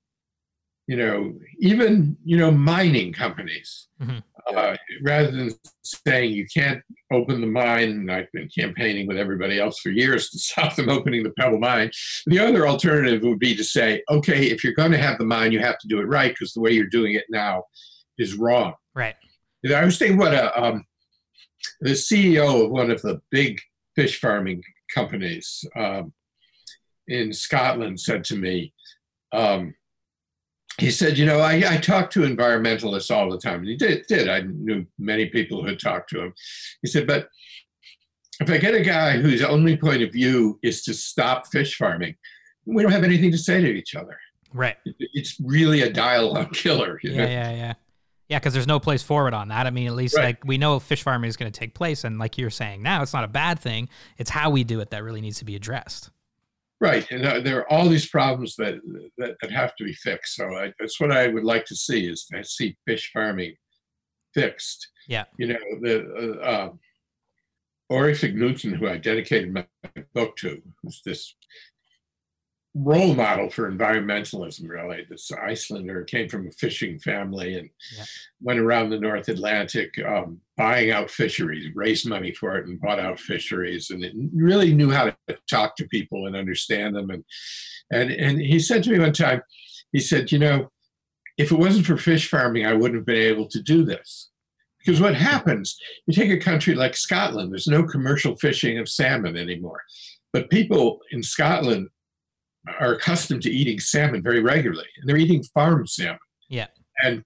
you 0.86 0.96
know, 0.96 1.34
even 1.60 2.16
you 2.24 2.36
know, 2.36 2.50
mining 2.50 3.12
companies, 3.12 3.88
Mhm. 4.00 4.22
uh, 4.54 4.76
rather 5.02 5.30
than 5.30 5.50
saying 5.84 6.32
you 6.32 6.46
can't 6.52 6.82
open 7.12 7.40
the 7.40 7.46
mine, 7.46 7.90
and 7.90 8.10
I've 8.10 8.30
been 8.32 8.48
campaigning 8.48 9.06
with 9.06 9.16
everybody 9.16 9.60
else 9.60 9.78
for 9.78 9.90
years 9.90 10.30
to 10.30 10.38
stop 10.48 10.74
them 10.76 10.88
opening 10.88 11.22
the 11.22 11.30
Pebble 11.38 11.58
mine. 11.60 11.90
The 12.26 12.40
other 12.40 12.66
alternative 12.66 13.22
would 13.22 13.38
be 13.38 13.54
to 13.54 13.64
say, 13.64 14.02
okay, 14.10 14.46
if 14.46 14.64
you're 14.64 14.74
going 14.74 14.92
to 14.92 14.98
have 14.98 15.18
the 15.18 15.24
mine, 15.24 15.52
you 15.52 15.60
have 15.60 15.78
to 15.78 15.88
do 15.88 16.00
it 16.00 16.04
right 16.08 16.32
because 16.32 16.52
the 16.52 16.60
way 16.60 16.72
you're 16.72 16.86
doing 16.86 17.14
it 17.14 17.24
now 17.30 17.64
is 18.18 18.34
wrong. 18.34 18.74
Right. 18.94 19.16
I 19.64 19.84
was 19.84 19.98
thinking 19.98 20.18
what 20.18 20.34
a 20.34 20.60
um, 20.60 20.84
the 21.80 21.90
CEO 21.90 22.64
of 22.64 22.70
one 22.72 22.90
of 22.90 23.00
the 23.02 23.20
big 23.30 23.60
fish 23.94 24.18
farming 24.18 24.62
companies 24.92 25.64
um, 25.76 26.12
in 27.06 27.32
Scotland 27.32 28.00
said 28.00 28.24
to 28.24 28.36
me, 28.36 28.74
um, 29.32 29.74
he 30.78 30.90
said, 30.90 31.18
you 31.18 31.26
know, 31.26 31.40
I, 31.40 31.62
I 31.68 31.76
talk 31.76 32.10
to 32.12 32.20
environmentalists 32.20 33.14
all 33.14 33.30
the 33.30 33.38
time. 33.38 33.60
And 33.60 33.68
he 33.68 33.76
did, 33.76 34.06
did. 34.08 34.28
I 34.28 34.40
knew 34.40 34.86
many 34.98 35.26
people 35.26 35.60
who 35.60 35.68
had 35.68 35.78
talked 35.78 36.10
to 36.10 36.22
him. 36.22 36.34
He 36.80 36.88
said, 36.88 37.06
but 37.06 37.28
if 38.40 38.50
I 38.50 38.56
get 38.58 38.74
a 38.74 38.80
guy 38.80 39.18
whose 39.18 39.42
only 39.42 39.76
point 39.76 40.02
of 40.02 40.12
view 40.12 40.58
is 40.62 40.82
to 40.84 40.94
stop 40.94 41.46
fish 41.48 41.76
farming, 41.76 42.14
we 42.64 42.82
don't 42.82 42.92
have 42.92 43.04
anything 43.04 43.30
to 43.32 43.38
say 43.38 43.60
to 43.60 43.68
each 43.68 43.94
other. 43.94 44.18
Right. 44.52 44.76
It's 44.98 45.38
really 45.40 45.82
a 45.82 45.92
dialogue 45.92 46.52
killer. 46.54 46.98
You 47.02 47.16
know? 47.16 47.22
Yeah, 47.22 47.28
yeah, 47.28 47.50
yeah. 47.52 47.72
Yeah, 48.28 48.38
because 48.38 48.54
there's 48.54 48.66
no 48.66 48.80
place 48.80 49.02
forward 49.02 49.34
on 49.34 49.48
that. 49.48 49.66
I 49.66 49.70
mean, 49.70 49.86
at 49.88 49.94
least 49.94 50.16
Right. 50.16 50.24
like 50.24 50.44
we 50.46 50.56
know 50.56 50.78
fish 50.78 51.02
farming 51.02 51.28
is 51.28 51.36
going 51.36 51.52
to 51.52 51.58
take 51.58 51.74
place, 51.74 52.04
and 52.04 52.18
like 52.18 52.38
you're 52.38 52.48
saying 52.48 52.82
now, 52.82 53.02
it's 53.02 53.12
not 53.12 53.24
a 53.24 53.28
bad 53.28 53.58
thing. 53.60 53.90
It's 54.16 54.30
how 54.30 54.48
we 54.48 54.64
do 54.64 54.80
it 54.80 54.90
that 54.90 55.02
really 55.04 55.20
needs 55.20 55.38
to 55.40 55.44
be 55.44 55.54
addressed. 55.54 56.08
Right, 56.82 57.08
and 57.12 57.24
uh, 57.24 57.38
there 57.38 57.60
are 57.60 57.72
all 57.72 57.88
these 57.88 58.08
problems 58.08 58.56
that 58.56 58.74
that, 59.16 59.36
that 59.40 59.50
have 59.52 59.76
to 59.76 59.84
be 59.84 59.92
fixed. 59.92 60.34
So 60.34 60.46
I, 60.56 60.72
that's 60.80 60.98
what 60.98 61.12
I 61.12 61.28
would 61.28 61.44
like 61.44 61.64
to 61.66 61.76
see 61.76 62.08
is 62.08 62.24
to 62.24 62.42
see 62.42 62.76
fish 62.88 63.12
farming 63.12 63.54
fixed. 64.34 64.88
Yeah. 65.06 65.24
you 65.38 65.46
know 65.46 65.58
the 65.80 66.40
uh, 66.42 66.70
um, 66.70 66.80
Newton, 68.34 68.74
who 68.74 68.88
I 68.88 68.96
dedicated 68.96 69.54
my 69.54 69.64
book 70.12 70.36
to, 70.38 70.60
who's 70.82 71.02
this 71.04 71.36
role 72.74 73.14
model 73.14 73.50
for 73.50 73.70
environmentalism. 73.70 74.68
Really, 74.68 75.04
this 75.08 75.30
Icelander 75.30 76.04
came 76.04 76.28
from 76.28 76.46
a 76.46 76.52
fishing 76.52 76.98
family 76.98 77.56
and 77.58 77.68
Yeah. 77.96 78.04
went 78.40 78.60
around 78.60 78.90
the 78.90 78.98
North 79.00 79.28
Atlantic 79.28 79.98
um, 80.04 80.40
buying 80.56 80.90
out 80.90 81.10
fisheries, 81.10 81.70
raised 81.74 82.08
money 82.08 82.32
for 82.32 82.56
it, 82.56 82.66
and 82.66 82.80
bought 82.80 82.98
out 82.98 83.20
fisheries, 83.20 83.90
and 83.90 84.02
it 84.04 84.14
really 84.34 84.72
knew 84.72 84.90
how 84.90 85.10
to 85.28 85.38
talk 85.50 85.76
to 85.76 85.88
people 85.88 86.26
and 86.26 86.34
understand 86.36 86.96
them. 86.96 87.10
And 87.10 87.24
and 87.90 88.10
and 88.10 88.40
he 88.40 88.58
said 88.58 88.82
to 88.84 88.90
me 88.90 88.98
one 88.98 89.12
time, 89.12 89.42
he 89.92 90.00
said, 90.00 90.32
you 90.32 90.38
know, 90.38 90.70
if 91.36 91.52
it 91.52 91.58
wasn't 91.58 91.86
for 91.86 91.96
fish 91.98 92.28
farming, 92.28 92.64
I 92.66 92.72
wouldn't 92.72 92.96
have 92.96 93.06
been 93.06 93.16
able 93.16 93.48
to 93.48 93.62
do 93.62 93.84
this. 93.84 94.30
Because 94.78 95.00
what 95.00 95.14
happens, 95.14 95.78
you 96.06 96.14
take 96.14 96.30
a 96.30 96.38
country 96.42 96.74
like 96.74 96.96
Scotland, 96.96 97.52
there's 97.52 97.68
no 97.68 97.84
commercial 97.84 98.34
fishing 98.36 98.78
of 98.78 98.88
salmon 98.88 99.36
anymore. 99.36 99.82
But 100.32 100.50
people 100.50 100.98
in 101.12 101.22
Scotland 101.22 101.88
are 102.80 102.94
accustomed 102.94 103.42
to 103.42 103.50
eating 103.50 103.80
salmon 103.80 104.22
very 104.22 104.40
regularly, 104.40 104.86
and 105.00 105.08
they're 105.08 105.16
eating 105.16 105.42
farm 105.42 105.86
salmon. 105.86 106.18
Yeah. 106.48 106.68
And 107.02 107.24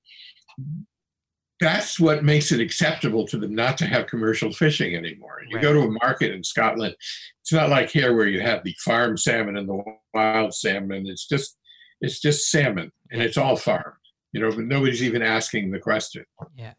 that's 1.60 1.98
what 1.98 2.22
makes 2.24 2.52
it 2.52 2.60
acceptable 2.60 3.26
to 3.26 3.38
them 3.38 3.54
not 3.54 3.78
to 3.78 3.86
have 3.86 4.06
commercial 4.06 4.52
fishing 4.52 4.94
anymore. 4.94 5.40
You 5.48 5.56
Right. 5.56 5.62
go 5.62 5.72
to 5.72 5.80
a 5.80 5.90
market 5.90 6.32
in 6.32 6.44
Scotland, 6.44 6.94
it's 7.40 7.52
not 7.52 7.70
like 7.70 7.90
here 7.90 8.14
where 8.14 8.26
you 8.26 8.40
have 8.40 8.62
the 8.62 8.74
farm 8.84 9.16
salmon 9.16 9.56
and 9.56 9.68
the 9.68 9.82
wild 10.12 10.54
salmon. 10.54 11.06
It's 11.06 11.26
just 11.26 11.56
it's 12.02 12.20
just 12.20 12.50
salmon 12.50 12.92
and 13.10 13.22
it's 13.22 13.38
all 13.38 13.56
farmed. 13.56 13.96
You 14.32 14.40
know, 14.42 14.50
but 14.50 14.64
nobody's 14.66 15.02
even 15.02 15.22
asking 15.22 15.70
the 15.70 15.78
question. 15.78 16.26
Yeah. 16.56 16.74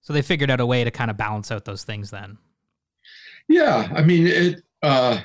So 0.00 0.12
they 0.12 0.22
figured 0.22 0.50
out 0.50 0.58
a 0.58 0.66
way 0.66 0.82
to 0.82 0.90
kind 0.90 1.08
of 1.10 1.16
balance 1.16 1.52
out 1.52 1.64
those 1.64 1.84
things 1.84 2.10
then. 2.10 2.38
Yeah, 3.48 3.88
I 3.94 4.02
mean 4.02 4.26
it. 4.26 4.62
Uh, 4.82 5.20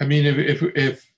I 0.00 0.04
mean, 0.04 0.26
if 0.26 0.38
if 0.38 0.62
if 0.74 1.12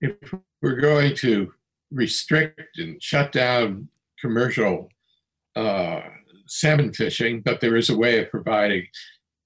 if 0.00 0.34
we're 0.62 0.80
going 0.80 1.14
to 1.16 1.52
restrict 1.90 2.78
and 2.78 3.02
shut 3.02 3.32
down 3.32 3.88
commercial 4.20 4.88
uh, 5.56 6.02
salmon 6.46 6.92
fishing, 6.92 7.40
but 7.40 7.60
there 7.60 7.76
is 7.76 7.90
a 7.90 7.96
way 7.96 8.22
of 8.22 8.30
providing, 8.30 8.86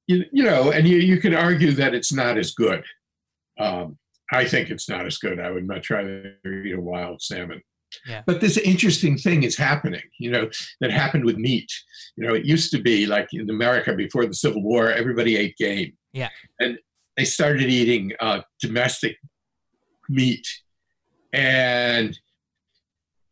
you, 0.06 0.24
you 0.32 0.44
know, 0.44 0.70
and 0.70 0.86
you 0.86 0.98
you 0.98 1.18
can 1.18 1.34
argue 1.34 1.72
that 1.72 1.94
it's 1.94 2.12
not 2.12 2.38
as 2.38 2.52
good. 2.52 2.84
Um, 3.58 3.98
I 4.32 4.46
think 4.46 4.70
it's 4.70 4.88
not 4.88 5.06
as 5.06 5.18
good. 5.18 5.38
I 5.38 5.50
would 5.50 5.66
much 5.66 5.90
rather 5.90 6.36
eat 6.46 6.74
a 6.74 6.80
wild 6.80 7.22
salmon. 7.22 7.62
Yeah. 8.06 8.22
But 8.26 8.40
this 8.40 8.56
interesting 8.56 9.18
thing 9.18 9.42
is 9.42 9.56
happening, 9.56 10.02
you 10.18 10.30
know, 10.30 10.48
that 10.80 10.90
happened 10.90 11.26
with 11.26 11.36
meat. 11.36 11.70
You 12.16 12.26
know, 12.26 12.34
it 12.34 12.46
used 12.46 12.70
to 12.72 12.80
be 12.80 13.06
like 13.06 13.28
in 13.32 13.50
America 13.50 13.92
before 13.94 14.24
the 14.24 14.34
Civil 14.34 14.62
War, 14.62 14.90
everybody 14.90 15.36
ate 15.36 15.56
game. 15.58 15.92
Yeah. 16.14 16.30
And 16.58 16.78
they 17.16 17.24
started 17.24 17.68
eating 17.68 18.12
uh, 18.20 18.40
domestic 18.60 19.16
meat. 20.08 20.46
And, 21.32 22.18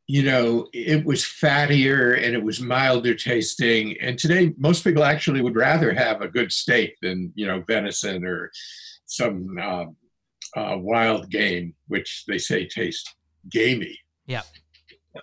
you 0.06 0.22
know, 0.22 0.68
it 0.72 1.04
was 1.04 1.22
fattier 1.22 2.16
and 2.16 2.34
it 2.34 2.42
was 2.42 2.60
milder 2.60 3.14
tasting. 3.14 3.96
And 4.00 4.18
today, 4.18 4.52
most 4.58 4.84
people 4.84 5.04
actually 5.04 5.42
would 5.42 5.56
rather 5.56 5.92
have 5.92 6.20
a 6.20 6.28
good 6.28 6.52
steak 6.52 6.96
than, 7.02 7.32
you 7.34 7.46
know, 7.46 7.62
venison 7.66 8.24
or 8.24 8.50
some 9.06 9.58
um, 9.58 9.96
uh, 10.56 10.76
wild 10.78 11.30
game, 11.30 11.74
which 11.88 12.24
they 12.26 12.38
say 12.38 12.66
tastes 12.66 13.14
gamey. 13.50 13.98
Yeah. 14.26 14.42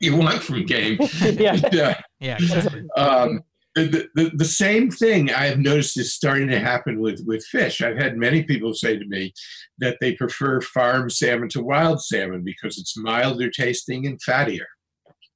you 0.02 0.16
want 0.16 0.44
from 0.44 0.66
game. 0.66 0.98
yeah. 1.22 1.60
yeah. 1.72 2.02
Yeah, 2.20 2.36
exactly. 2.36 2.84
Um, 2.98 3.42
the, 3.86 4.08
the, 4.16 4.32
the 4.36 4.46
same 4.46 4.90
thing 4.90 5.32
I've 5.32 5.60
noticed 5.60 5.98
is 5.98 6.14
starting 6.14 6.48
to 6.50 6.60
happen 6.60 7.00
with, 7.00 7.24
with 7.26 7.46
fish. 7.46 7.82
I've 7.82 7.98
had 7.98 8.18
many 8.18 8.44
people 8.44 8.74
say 8.74 8.98
to 8.98 9.06
me 9.06 9.34
that 9.80 9.98
they 10.02 10.14
prefer 10.14 10.62
farm 10.62 11.10
salmon 11.10 11.50
to 11.50 11.62
wild 11.64 12.04
salmon 12.04 12.44
because 12.44 12.78
it's 12.78 12.98
milder 12.98 13.50
tasting 13.50 14.06
and 14.08 14.20
fattier. 14.22 14.66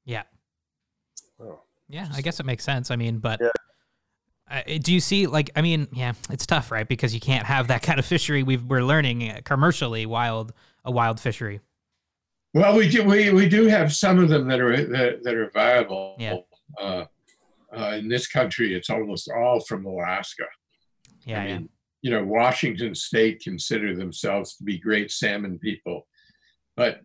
Yeah. 0.06 0.24
Oh. 1.40 1.62
Yeah, 1.90 2.08
I 2.14 2.22
guess 2.22 2.40
it 2.40 2.46
makes 2.46 2.64
sense. 2.64 2.90
I 2.92 2.96
mean, 2.96 3.20
but 3.20 3.40
Yeah. 3.42 3.50
uh, 4.50 4.78
do 4.82 4.94
you 4.94 5.00
see 5.00 5.28
like 5.28 5.50
I 5.56 5.62
mean, 5.62 5.88
yeah, 5.94 6.14
it's 6.30 6.46
tough, 6.46 6.72
right? 6.72 6.88
Because 6.88 7.14
you 7.14 7.20
can't 7.20 7.46
have 7.46 7.68
that 7.68 7.82
kind 7.84 8.00
of 8.00 8.06
fishery. 8.06 8.44
We've 8.44 8.64
we're 8.64 8.84
learning 8.84 9.30
uh, 9.30 9.42
commercially 9.44 10.06
wild 10.06 10.54
a 10.84 10.92
wild 10.92 11.20
fishery. 11.20 11.60
Well, 12.54 12.76
we 12.76 12.90
do 12.90 13.04
we, 13.06 13.32
we 13.32 13.48
do 13.48 13.68
have 13.68 13.94
some 13.94 14.20
of 14.20 14.28
them 14.30 14.48
that 14.50 14.60
are 14.60 14.76
that, 14.86 15.24
that 15.24 15.36
are 15.36 15.50
viable. 15.52 16.16
Yeah. 16.20 16.38
Uh, 16.80 17.06
uh, 17.76 17.96
in 17.98 18.08
this 18.08 18.28
country, 18.28 18.74
it's 18.76 18.90
almost 18.90 19.30
all 19.36 19.60
from 19.62 19.86
Alaska. 19.86 20.44
Yeah, 21.26 21.42
I 21.42 21.46
yeah. 21.48 21.58
mean, 21.60 21.70
you 22.02 22.12
know, 22.12 22.24
Washington 22.24 22.96
State 22.96 23.42
consider 23.44 23.96
themselves 23.96 24.56
to 24.58 24.64
be 24.64 24.78
great 24.80 25.12
salmon 25.12 25.60
people, 25.60 26.08
but 26.76 27.02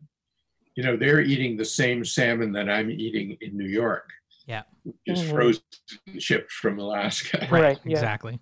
you 0.75 0.83
know, 0.85 0.97
they're 0.97 1.23
eating 1.23 1.57
the 1.57 1.65
same 1.65 2.05
salmon 2.05 2.53
that 2.53 2.69
I'm 2.69 2.91
eating 2.91 3.37
in 3.41 3.57
New 3.57 3.69
York. 3.69 4.09
Yeah. 4.47 4.63
which 4.85 4.95
is 5.07 5.23
Mhm. 5.23 5.31
frozen 5.31 5.63
and 6.07 6.23
shipped 6.23 6.53
from 6.53 6.79
Alaska. 6.79 7.49
Right, 7.51 7.79
yeah. 7.85 7.91
Exactly. 7.97 8.39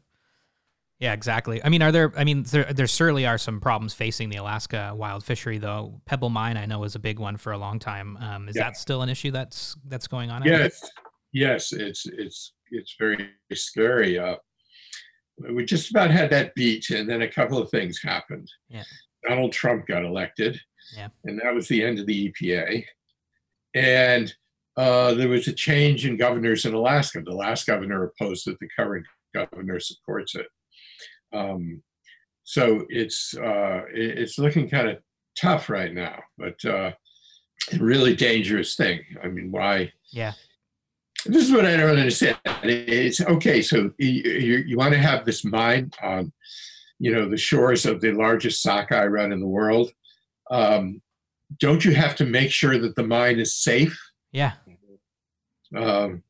Yeah, 1.00 1.12
exactly. 1.12 1.62
I 1.64 1.68
mean, 1.70 1.80
are 1.82 1.90
there? 1.92 2.12
I 2.16 2.24
mean, 2.24 2.42
there 2.44 2.72
there 2.72 2.86
certainly 2.86 3.24
are 3.26 3.36
some 3.38 3.60
problems 3.60 3.94
facing 3.94 4.28
the 4.30 4.36
Alaska 4.36 4.92
wild 4.94 5.24
fishery, 5.24 5.58
though. 5.58 6.00
Pebble 6.06 6.28
Mine, 6.30 6.56
I 6.56 6.66
know, 6.66 6.78
was 6.80 6.94
a 6.94 6.98
big 6.98 7.18
one 7.18 7.36
for 7.36 7.52
a 7.52 7.58
long 7.58 7.78
time. 7.78 8.16
Um, 8.18 8.48
is 8.48 8.56
Yeah. 8.56 8.64
that 8.64 8.76
still 8.76 9.02
an 9.02 9.08
issue 9.08 9.30
that's 9.30 9.76
that's 9.86 10.06
going 10.06 10.30
on? 10.30 10.42
out 10.42 10.48
there? 10.48 10.60
Yes, 10.64 10.90
yes, 11.34 11.72
it's 11.72 12.06
it's 12.06 12.54
it's 12.70 12.96
very 12.98 13.28
scary. 13.52 14.18
Uh, 14.18 14.36
we 15.52 15.64
just 15.66 15.90
about 15.90 16.10
had 16.10 16.30
that 16.30 16.54
beat, 16.54 16.88
and 16.88 17.08
then 17.08 17.22
a 17.22 17.28
couple 17.28 17.58
of 17.58 17.68
things 17.70 18.00
happened. 18.02 18.48
Yeah. 18.70 18.84
Donald 19.28 19.52
Trump 19.52 19.86
got 19.86 20.04
elected. 20.04 20.58
Yeah. 20.96 21.08
And 21.24 21.40
that 21.40 21.54
was 21.54 21.68
the 21.68 21.82
end 21.82 21.98
of 21.98 22.06
the 22.06 22.32
EPA. 22.32 22.84
And 23.74 24.32
uh, 24.76 25.14
there 25.14 25.28
was 25.28 25.48
a 25.48 25.52
change 25.52 26.06
in 26.06 26.16
governors 26.16 26.66
in 26.66 26.74
Alaska. 26.74 27.22
The 27.24 27.34
last 27.34 27.66
governor 27.66 28.04
opposed 28.04 28.46
it. 28.48 28.56
The 28.60 28.68
current 28.76 29.06
governor 29.34 29.80
supports 29.80 30.34
it. 30.34 30.46
Um, 31.32 31.82
so 32.44 32.84
it's 32.90 33.34
uh, 33.36 33.82
it's 33.92 34.38
looking 34.38 34.68
kind 34.68 34.88
of 34.88 34.98
tough 35.40 35.70
right 35.70 35.92
now, 35.92 36.22
but 36.36 36.62
uh, 36.64 36.92
a 37.72 37.78
really 37.78 38.14
dangerous 38.14 38.76
thing. 38.76 39.00
I 39.22 39.28
mean, 39.28 39.50
why? 39.50 39.92
Yeah. 40.12 40.32
This 41.26 41.44
is 41.44 41.52
what 41.52 41.66
I 41.66 41.76
don't 41.76 41.96
understand. 41.96 42.38
It's 42.62 43.20
okay. 43.20 43.62
So 43.62 43.90
you, 43.98 44.08
you, 44.08 44.56
you 44.66 44.76
want 44.76 44.92
to 44.92 44.98
have 44.98 45.24
this 45.24 45.44
mine 45.44 45.90
on, 46.02 46.32
you 46.98 47.12
know, 47.14 47.28
the 47.28 47.36
shores 47.36 47.86
of 47.86 48.00
the 48.00 48.12
largest 48.12 48.62
sockeye 48.62 49.06
run 49.06 49.32
in 49.32 49.40
the 49.40 49.46
world. 49.46 49.90
Um, 50.50 51.00
don't 51.58 51.84
you 51.84 51.94
have 51.94 52.16
to 52.16 52.24
make 52.24 52.50
sure 52.50 52.78
that 52.78 52.96
the 52.96 53.06
mine 53.06 53.38
is 53.38 53.54
safe? 53.54 53.98
Yeah. 54.32 54.52
Um, 55.76 56.22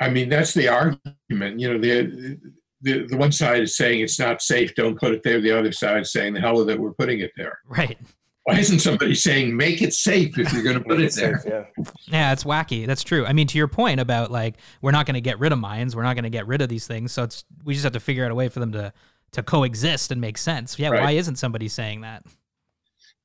I 0.00 0.10
mean, 0.10 0.28
that's 0.28 0.54
the 0.54 0.68
argument. 0.68 1.60
You 1.60 1.72
know, 1.72 1.78
the, 1.78 2.38
the 2.82 3.06
the 3.06 3.16
one 3.16 3.32
side 3.32 3.62
is 3.62 3.76
saying 3.76 4.00
it's 4.00 4.18
not 4.18 4.42
safe, 4.42 4.74
don't 4.74 4.98
put 4.98 5.12
it 5.12 5.22
there. 5.22 5.40
The 5.40 5.56
other 5.58 5.72
side 5.72 6.02
is 6.02 6.12
saying 6.12 6.34
the 6.34 6.40
hell 6.40 6.56
with 6.56 6.70
it, 6.70 6.78
we're 6.78 6.92
putting 6.92 7.20
it 7.20 7.32
there. 7.36 7.58
Right. 7.66 7.98
Why 8.44 8.58
isn't 8.58 8.80
somebody 8.80 9.14
saying 9.14 9.56
make 9.56 9.80
it 9.80 9.94
safe 9.94 10.38
if 10.38 10.52
you're 10.52 10.62
going 10.62 10.76
to 10.78 10.84
put 10.84 11.00
it 11.00 11.14
there? 11.14 11.42
Yeah. 11.46 11.84
Yeah, 12.08 12.32
it's 12.32 12.44
wacky. 12.44 12.86
That's 12.86 13.02
true. 13.02 13.24
I 13.24 13.32
mean, 13.32 13.46
to 13.46 13.56
your 13.58 13.68
point 13.68 14.00
about 14.00 14.30
like 14.30 14.56
we're 14.82 14.90
not 14.90 15.06
going 15.06 15.14
to 15.14 15.20
get 15.22 15.38
rid 15.38 15.50
of 15.52 15.58
mines, 15.58 15.96
we're 15.96 16.02
not 16.02 16.14
going 16.14 16.24
to 16.24 16.30
get 16.30 16.46
rid 16.46 16.60
of 16.60 16.68
these 16.68 16.86
things, 16.86 17.10
so 17.12 17.22
it's 17.22 17.44
we 17.64 17.72
just 17.72 17.84
have 17.84 17.94
to 17.94 18.00
figure 18.00 18.24
out 18.24 18.30
a 18.30 18.34
way 18.34 18.48
for 18.48 18.60
them 18.60 18.72
to 18.72 18.92
to 19.32 19.42
coexist 19.42 20.12
and 20.12 20.20
make 20.20 20.36
sense. 20.38 20.78
Yeah, 20.78 20.90
Right. 20.90 21.02
why 21.02 21.10
isn't 21.12 21.36
somebody 21.36 21.68
saying 21.68 22.02
that? 22.02 22.22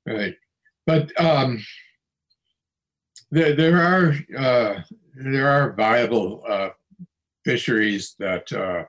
Right. 0.08 0.36
But 0.88 1.12
um, 1.22 1.64
there, 3.30 3.54
there 3.56 3.78
are 3.78 4.16
uh, 4.38 4.82
there 5.16 5.48
are 5.50 5.74
viable 5.74 6.44
uh, 6.48 6.70
fisheries 7.44 8.16
that 8.20 8.52
uh, 8.54 8.86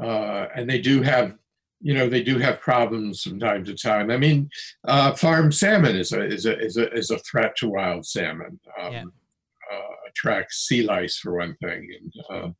uh, 0.00 0.48
and 0.54 0.70
they 0.70 0.80
do 0.80 1.02
have 1.02 1.34
you 1.82 1.94
know 1.94 2.08
they 2.08 2.22
do 2.22 2.38
have 2.38 2.60
problems 2.60 3.22
from 3.22 3.38
time 3.40 3.64
to 3.64 3.74
time. 3.74 4.10
I 4.10 4.16
mean, 4.16 4.48
uh, 4.86 5.12
farm 5.14 5.50
salmon 5.50 5.96
is 5.96 6.12
a 6.12 6.22
is 6.24 6.46
a 6.46 6.58
is 6.58 6.76
a 6.76 6.90
is 6.92 7.10
a 7.10 7.18
threat 7.18 7.56
to 7.56 7.68
wild 7.68 8.06
salmon. 8.06 8.60
Um, 8.80 8.92
Yeah. 8.92 9.04
uh, 9.72 9.94
attracts 10.08 10.66
sea 10.68 10.82
lice 10.82 11.18
for 11.18 11.36
one 11.36 11.56
thing, 11.56 11.88
and 11.98 12.12
uh, 12.30 12.50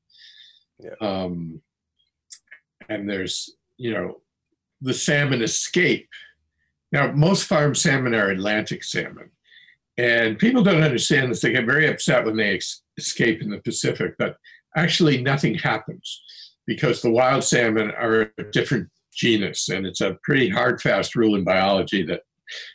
Yeah. 0.78 0.94
um, 1.00 1.62
and 2.88 3.08
there's 3.08 3.50
you 3.76 3.92
know 3.94 4.20
the 4.80 4.94
salmon 4.94 5.42
escape. 5.42 6.08
Now, 6.90 7.12
most 7.12 7.44
farm 7.46 7.74
salmon 7.74 8.14
are 8.14 8.28
Atlantic 8.30 8.82
salmon, 8.84 9.30
and 9.96 10.38
people 10.38 10.62
don't 10.64 10.82
understand 10.82 11.30
this. 11.30 11.40
They 11.40 11.52
get 11.52 11.64
very 11.64 11.86
upset 11.88 12.24
when 12.24 12.36
they 12.36 12.54
ex- 12.56 12.82
escape 12.98 13.40
in 13.40 13.50
the 13.50 13.60
Pacific, 13.60 14.14
but 14.18 14.36
actually 14.76 15.22
nothing 15.22 15.54
happens 15.54 16.22
because 16.66 17.00
the 17.00 17.10
wild 17.10 17.44
salmon 17.44 17.90
are 17.92 18.32
a 18.38 18.42
different 18.50 18.88
genus, 19.14 19.68
and 19.68 19.86
it's 19.86 20.00
a 20.00 20.18
pretty 20.22 20.48
hard, 20.48 20.80
fast 20.80 21.14
rule 21.14 21.34
in 21.34 21.44
biology 21.44 22.02
that 22.04 22.22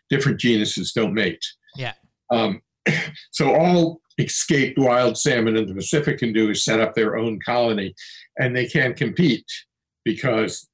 different 0.09 0.39
genuses 0.39 0.91
don't 0.93 1.13
mate. 1.13 1.43
Yeah. 1.75 1.93
Um, 2.31 2.61
so 3.31 3.53
all 3.53 4.01
escaped 4.19 4.79
wild 4.79 5.17
salmon 5.17 5.57
in 5.57 5.67
the 5.67 5.75
Pacific 5.75 6.17
can 6.19 6.33
do 6.33 6.49
is 6.49 6.63
set 6.63 6.79
up 6.79 6.95
their 6.95 7.17
own 7.17 7.39
colony, 7.39 7.93
and 8.39 8.55
they 8.55 8.65
can't 8.65 8.95
compete 8.95 9.45
because 10.03 10.67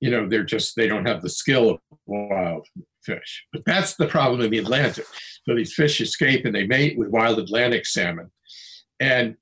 you 0.00 0.10
know 0.10 0.28
they're 0.28 0.44
just 0.44 0.76
they 0.76 0.86
don't 0.86 1.06
have 1.06 1.22
the 1.22 1.30
skill 1.30 1.70
of 1.70 1.78
wild 2.06 2.66
fish. 3.04 3.44
But 3.52 3.64
that's 3.64 3.96
the 3.96 4.06
problem 4.06 4.40
in 4.40 4.50
the 4.50 4.58
Atlantic. 4.58 5.06
So 5.48 5.54
these 5.54 5.74
fish 5.74 6.00
escape 6.00 6.44
and 6.44 6.54
they 6.54 6.66
mate 6.66 6.98
with 6.98 7.08
wild 7.08 7.38
Atlantic 7.38 7.86
salmon, 7.86 8.30
and 8.98 9.36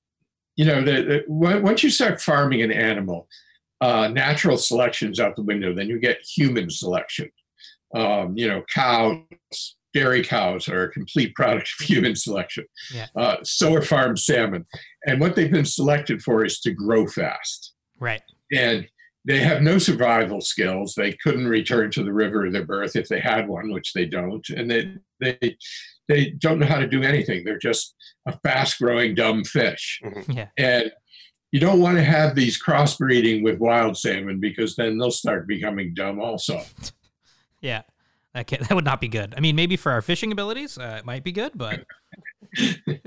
you 0.56 0.64
know 0.64 0.82
the, 0.82 1.02
the, 1.02 1.24
once 1.28 1.82
you 1.82 1.90
start 1.90 2.20
farming 2.20 2.62
an 2.62 2.72
animal, 2.72 3.28
uh, 3.80 4.08
natural 4.08 4.56
selection's 4.58 5.20
out 5.20 5.36
the 5.36 5.42
window. 5.42 5.72
Then 5.74 5.88
you 5.88 5.98
get 5.98 6.18
human 6.22 6.70
selection. 6.70 7.30
Um, 7.94 8.36
you 8.36 8.48
know, 8.48 8.62
cows, 8.72 9.22
dairy 9.94 10.22
cows 10.22 10.68
are 10.68 10.84
a 10.84 10.90
complete 10.92 11.34
product 11.34 11.70
of 11.80 11.86
human 11.86 12.14
selection. 12.16 12.64
Yeah. 12.92 13.06
Uh, 13.16 13.36
so 13.42 13.74
are 13.74 13.82
farm 13.82 14.16
salmon, 14.16 14.66
and 15.06 15.20
what 15.20 15.36
they've 15.36 15.50
been 15.50 15.64
selected 15.64 16.22
for 16.22 16.44
is 16.44 16.60
to 16.60 16.72
grow 16.72 17.06
fast 17.06 17.72
Right. 18.00 18.22
and 18.52 18.86
they 19.24 19.40
have 19.40 19.60
no 19.62 19.76
survival 19.78 20.40
skills. 20.40 20.94
They 20.94 21.12
couldn't 21.22 21.48
return 21.48 21.90
to 21.90 22.02
the 22.04 22.12
river 22.12 22.46
of 22.46 22.52
their 22.52 22.64
birth 22.64 22.96
if 22.96 23.08
they 23.08 23.20
had 23.20 23.46
one, 23.48 23.72
which 23.72 23.92
they 23.92 24.06
don't, 24.06 24.46
and 24.50 24.70
they 24.70 24.94
they 25.20 25.56
they 26.08 26.30
don't 26.30 26.58
know 26.58 26.66
how 26.66 26.78
to 26.78 26.86
do 26.86 27.02
anything. 27.02 27.44
They're 27.44 27.58
just 27.58 27.94
a 28.26 28.38
fast-growing 28.40 29.14
dumb 29.14 29.44
fish, 29.44 30.00
Yeah. 30.28 30.46
and 30.56 30.90
you 31.50 31.60
don't 31.60 31.80
want 31.80 31.96
to 31.96 32.04
have 32.04 32.34
these 32.34 32.62
crossbreeding 32.62 33.42
with 33.42 33.58
wild 33.58 33.96
salmon 33.96 34.40
because 34.40 34.76
then 34.76 34.98
they'll 34.98 35.10
start 35.10 35.46
becoming 35.46 35.94
dumb 35.94 36.20
also. 36.20 36.62
Yeah. 37.60 37.82
That, 38.34 38.46
that 38.46 38.72
would 38.72 38.84
not 38.84 39.00
be 39.00 39.08
good. 39.08 39.34
I 39.36 39.40
mean, 39.40 39.56
maybe 39.56 39.76
for 39.76 39.90
our 39.90 40.00
fishing 40.00 40.30
abilities, 40.30 40.78
uh, 40.78 40.98
it 41.00 41.04
might 41.04 41.24
be 41.24 41.32
good, 41.32 41.52
but. 41.56 41.84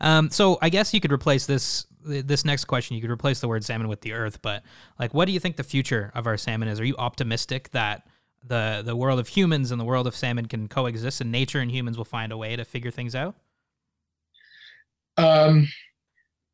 um, 0.00 0.28
so 0.28 0.58
I 0.60 0.70
guess 0.70 0.92
you 0.92 1.00
could 1.00 1.12
replace 1.12 1.46
this 1.46 1.86
this 2.02 2.44
next 2.44 2.64
question. 2.64 2.96
You 2.96 3.02
could 3.02 3.12
replace 3.12 3.40
the 3.40 3.46
word 3.46 3.64
salmon 3.64 3.86
with 3.86 4.00
the 4.00 4.12
earth, 4.12 4.42
but 4.42 4.64
like, 4.98 5.14
what 5.14 5.26
do 5.26 5.32
you 5.32 5.38
think 5.38 5.56
the 5.56 5.62
future 5.62 6.10
of 6.14 6.26
our 6.26 6.36
salmon 6.36 6.68
is? 6.68 6.80
Are 6.80 6.84
you 6.84 6.96
optimistic 6.96 7.70
that 7.70 8.08
the 8.44 8.82
the 8.84 8.96
world 8.96 9.20
of 9.20 9.28
humans 9.28 9.70
and 9.70 9.80
the 9.80 9.84
world 9.84 10.06
of 10.06 10.16
salmon 10.16 10.46
can 10.46 10.66
coexist, 10.66 11.20
and 11.20 11.30
nature 11.30 11.60
and 11.60 11.70
humans 11.70 11.96
will 11.96 12.04
find 12.04 12.32
a 12.32 12.36
way 12.36 12.56
to 12.56 12.64
figure 12.64 12.90
things 12.90 13.14
out? 13.14 13.36
Um, 15.16 15.68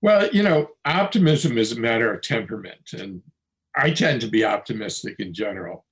well, 0.03 0.29
you 0.33 0.43
know, 0.43 0.71
optimism 0.85 1.59
is 1.59 1.73
a 1.73 1.81
matter 1.81 2.13
of 2.13 2.23
temperament, 2.23 2.93
and 2.93 3.23
I 3.77 3.91
tend 3.91 4.21
to 4.23 4.29
be 4.29 4.45
optimistic 4.45 5.17
in 5.19 5.33
general. 5.35 5.85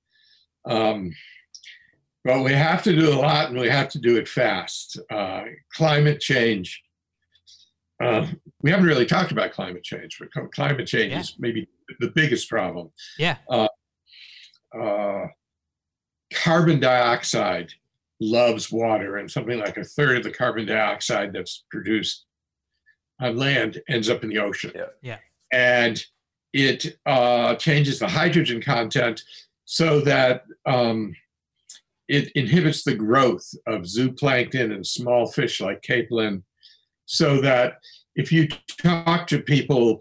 Um, 0.65 1.13
but 2.23 2.43
we 2.43 2.53
have 2.53 2.81
to 2.83 2.95
do 2.95 3.09
a 3.13 3.15
lot, 3.19 3.49
and 3.49 3.59
we 3.59 3.69
have 3.69 3.89
to 3.89 3.99
do 3.99 4.17
it 4.17 4.27
fast. 4.27 4.99
Uh, 5.11 5.43
climate 5.73 6.19
change. 6.19 6.81
Uh, 8.01 8.27
we 8.61 8.71
haven't 8.71 8.87
really 8.87 9.05
talked 9.05 9.31
about 9.31 9.51
climate 9.51 9.83
change, 9.83 10.17
but 10.19 10.51
climate 10.51 10.87
change 10.87 11.11
Yeah. 11.11 11.19
is 11.19 11.35
maybe 11.37 11.67
the 11.99 12.09
biggest 12.09 12.49
problem. 12.49 12.91
Yeah. 13.17 13.37
Uh, 13.49 15.27
carbon 16.33 16.79
dioxide 16.79 17.71
loves 18.19 18.71
water, 18.71 19.17
and 19.17 19.29
something 19.29 19.59
like 19.59 19.77
a 19.77 19.83
third 19.83 20.17
of 20.17 20.23
the 20.23 20.31
carbon 20.31 20.65
dioxide 20.65 21.31
that's 21.33 21.63
produced 21.69 22.24
on 23.19 23.37
land 23.37 23.81
ends 23.87 24.09
up 24.09 24.23
in 24.23 24.29
the 24.29 24.39
ocean. 24.39 24.71
Yeah. 24.75 24.85
Yeah. 25.01 25.17
And 25.51 26.03
it 26.53 26.97
uh, 27.05 27.55
changes 27.55 27.99
the 27.99 28.07
hydrogen 28.07 28.61
content 28.61 29.23
so 29.65 30.01
that 30.01 30.43
um, 30.65 31.13
it 32.07 32.31
inhibits 32.35 32.83
the 32.83 32.95
growth 32.95 33.47
of 33.67 33.81
zooplankton 33.81 34.73
and 34.73 34.85
small 34.85 35.27
fish 35.27 35.59
like 35.59 35.81
capelin, 35.81 36.43
so 37.05 37.41
that 37.41 37.75
if 38.15 38.31
you 38.31 38.47
talk 38.81 39.27
to 39.27 39.41
people 39.41 39.99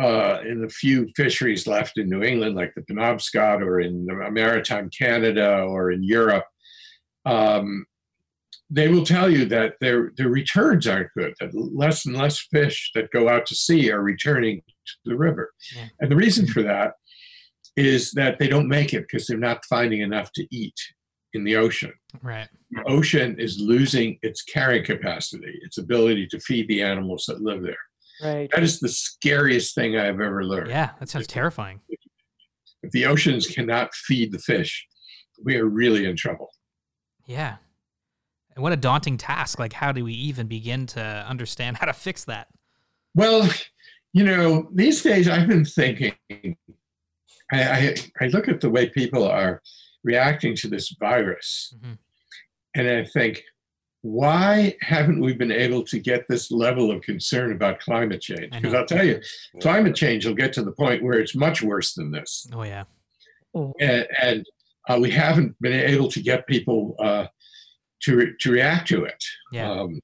uh, 0.00 0.40
in 0.46 0.60
the 0.60 0.68
few 0.68 1.08
fisheries 1.16 1.66
left 1.66 1.98
in 1.98 2.08
New 2.08 2.22
England, 2.22 2.54
like 2.54 2.74
the 2.74 2.82
Penobscot 2.82 3.62
or 3.62 3.80
in 3.80 4.06
maritime 4.32 4.90
Canada 4.96 5.62
or 5.62 5.90
in 5.90 6.02
Europe, 6.02 6.44
um, 7.24 7.86
they 8.68 8.88
will 8.88 9.04
tell 9.04 9.30
you 9.30 9.44
that 9.46 9.74
their, 9.80 10.12
their 10.16 10.28
returns 10.28 10.86
aren't 10.86 11.12
good, 11.16 11.34
that 11.40 11.54
less 11.54 12.06
and 12.06 12.16
less 12.16 12.40
fish 12.52 12.90
that 12.94 13.10
go 13.12 13.28
out 13.28 13.46
to 13.46 13.54
sea 13.54 13.90
are 13.92 14.02
returning 14.02 14.60
to 14.86 14.92
the 15.04 15.16
river. 15.16 15.52
Yeah. 15.74 15.86
And 16.00 16.10
the 16.10 16.16
reason 16.16 16.46
for 16.46 16.62
that 16.62 16.94
is 17.76 18.10
that 18.12 18.38
they 18.38 18.48
don't 18.48 18.68
make 18.68 18.92
it 18.92 19.02
because 19.02 19.26
they're 19.26 19.38
not 19.38 19.64
finding 19.66 20.00
enough 20.00 20.32
to 20.32 20.46
eat 20.50 20.74
in 21.34 21.44
the 21.44 21.56
ocean. 21.56 21.92
Right. 22.22 22.48
The 22.70 22.82
ocean 22.88 23.38
is 23.38 23.60
losing 23.60 24.18
its 24.22 24.42
carrying 24.42 24.84
capacity, 24.84 25.60
its 25.62 25.78
ability 25.78 26.26
to 26.28 26.40
feed 26.40 26.66
the 26.68 26.82
animals 26.82 27.26
that 27.28 27.42
live 27.42 27.62
there. 27.62 27.76
right. 28.22 28.50
That 28.52 28.62
is 28.62 28.80
the 28.80 28.88
scariest 28.88 29.74
thing 29.74 29.96
I've 29.96 30.20
ever 30.20 30.44
learned. 30.44 30.70
Yeah, 30.70 30.92
that 30.98 31.08
sounds 31.08 31.26
terrifying. 31.26 31.80
If 32.82 32.90
the 32.92 33.06
oceans 33.06 33.46
cannot 33.46 33.94
feed 33.94 34.32
the 34.32 34.38
fish, 34.38 34.86
we 35.44 35.56
are 35.56 35.66
really 35.66 36.06
in 36.06 36.16
trouble. 36.16 36.50
Yeah. 37.26 37.56
And 38.56 38.62
what 38.62 38.72
a 38.72 38.76
daunting 38.76 39.18
task. 39.18 39.58
Like, 39.58 39.74
how 39.74 39.92
do 39.92 40.02
we 40.02 40.14
even 40.14 40.46
begin 40.48 40.86
to 40.88 41.00
understand 41.28 41.76
how 41.76 41.86
to 41.86 41.92
fix 41.92 42.24
that? 42.24 42.48
Well, 43.14 43.48
you 44.12 44.24
know, 44.24 44.68
these 44.74 45.02
days 45.02 45.28
I've 45.28 45.46
been 45.46 45.64
thinking, 45.64 46.14
I, 47.52 47.62
I, 47.62 47.94
I 48.20 48.26
look 48.28 48.48
at 48.48 48.60
the 48.62 48.70
way 48.70 48.88
people 48.88 49.24
are 49.28 49.62
reacting 50.02 50.56
to 50.56 50.68
this 50.68 50.94
virus, 50.98 51.74
Mhm. 51.84 51.98
and 52.74 52.88
I 52.88 53.04
think, 53.04 53.42
why 54.02 54.76
haven't 54.80 55.20
we 55.20 55.34
been 55.34 55.50
able 55.52 55.82
to 55.84 55.98
get 55.98 56.26
this 56.28 56.50
level 56.50 56.90
of 56.90 57.02
concern 57.02 57.52
about 57.52 57.80
climate 57.80 58.20
change? 58.22 58.52
Because. 58.52 58.72
I'll 58.72 58.86
tell 58.86 59.04
you, 59.04 59.20
climate 59.60 59.96
change 59.96 60.24
will 60.24 60.34
get 60.34 60.52
to 60.54 60.62
the 60.62 60.72
point 60.72 61.02
where 61.02 61.18
it's 61.18 61.34
much 61.34 61.60
worse 61.60 61.92
than 61.94 62.10
this. 62.10 62.46
Oh, 62.52 62.62
yeah. 62.62 62.84
and, 63.80 64.06
and 64.22 64.46
uh, 64.88 64.98
we 65.00 65.10
haven't 65.10 65.56
been 65.60 65.72
able 65.72 66.08
to 66.08 66.22
get 66.22 66.46
people 66.46 66.94
uh, 67.00 67.26
to 68.02 68.16
re- 68.16 68.34
to 68.40 68.50
react 68.50 68.88
to 68.88 69.04
it. 69.04 69.22
Yeah. 69.52 69.70
Um, 69.70 70.00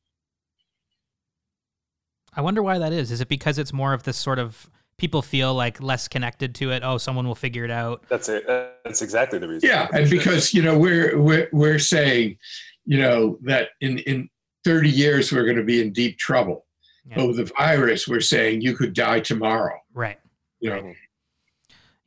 I 2.35 2.41
wonder 2.41 2.63
why 2.63 2.79
that 2.79 2.93
is. 2.93 3.11
Is 3.11 3.21
it 3.21 3.29
because 3.29 3.59
it's 3.59 3.73
more 3.73 3.93
of 3.93 4.05
this 4.05 4.17
sort 4.17 4.39
of 4.39 4.71
people 4.97 5.21
feel 5.21 5.55
like 5.55 5.83
less 5.83 6.09
connected 6.09 6.55
to 6.57 6.71
it? 6.71 6.83
Oh, 6.85 6.97
someone 6.99 7.27
will 7.27 7.35
figure 7.35 7.65
it 7.65 7.71
out. 7.71 8.05
That's 8.09 8.29
it. 8.29 8.47
That's 8.47 9.03
exactly 9.03 9.39
the 9.39 9.49
reason. 9.49 9.69
yeah, 9.69 9.89
and 9.93 10.09
because 10.09 10.55
you 10.55 10.63
know 10.63 10.79
we're 10.79 11.19
we're 11.19 11.49
we're 11.53 11.79
saying, 11.79 12.39
you 12.85 12.99
know, 12.99 13.39
that 13.43 13.69
in 13.81 13.99
in 13.99 14.29
30 14.65 14.89
years 14.89 15.33
we're 15.33 15.45
going 15.45 15.57
to 15.57 15.65
be 15.65 15.81
in 15.81 15.93
deep 15.93 16.19
trouble. 16.19 16.67
Yeah. 17.05 17.17
But 17.17 17.27
with 17.29 17.37
the 17.37 17.53
virus, 17.59 18.07
we're 18.07 18.21
saying 18.21 18.61
you 18.61 18.77
could 18.77 18.95
die 18.95 19.21
tomorrow. 19.21 19.77
Right. 19.93 20.19
You 20.61 20.71
know, 20.71 20.93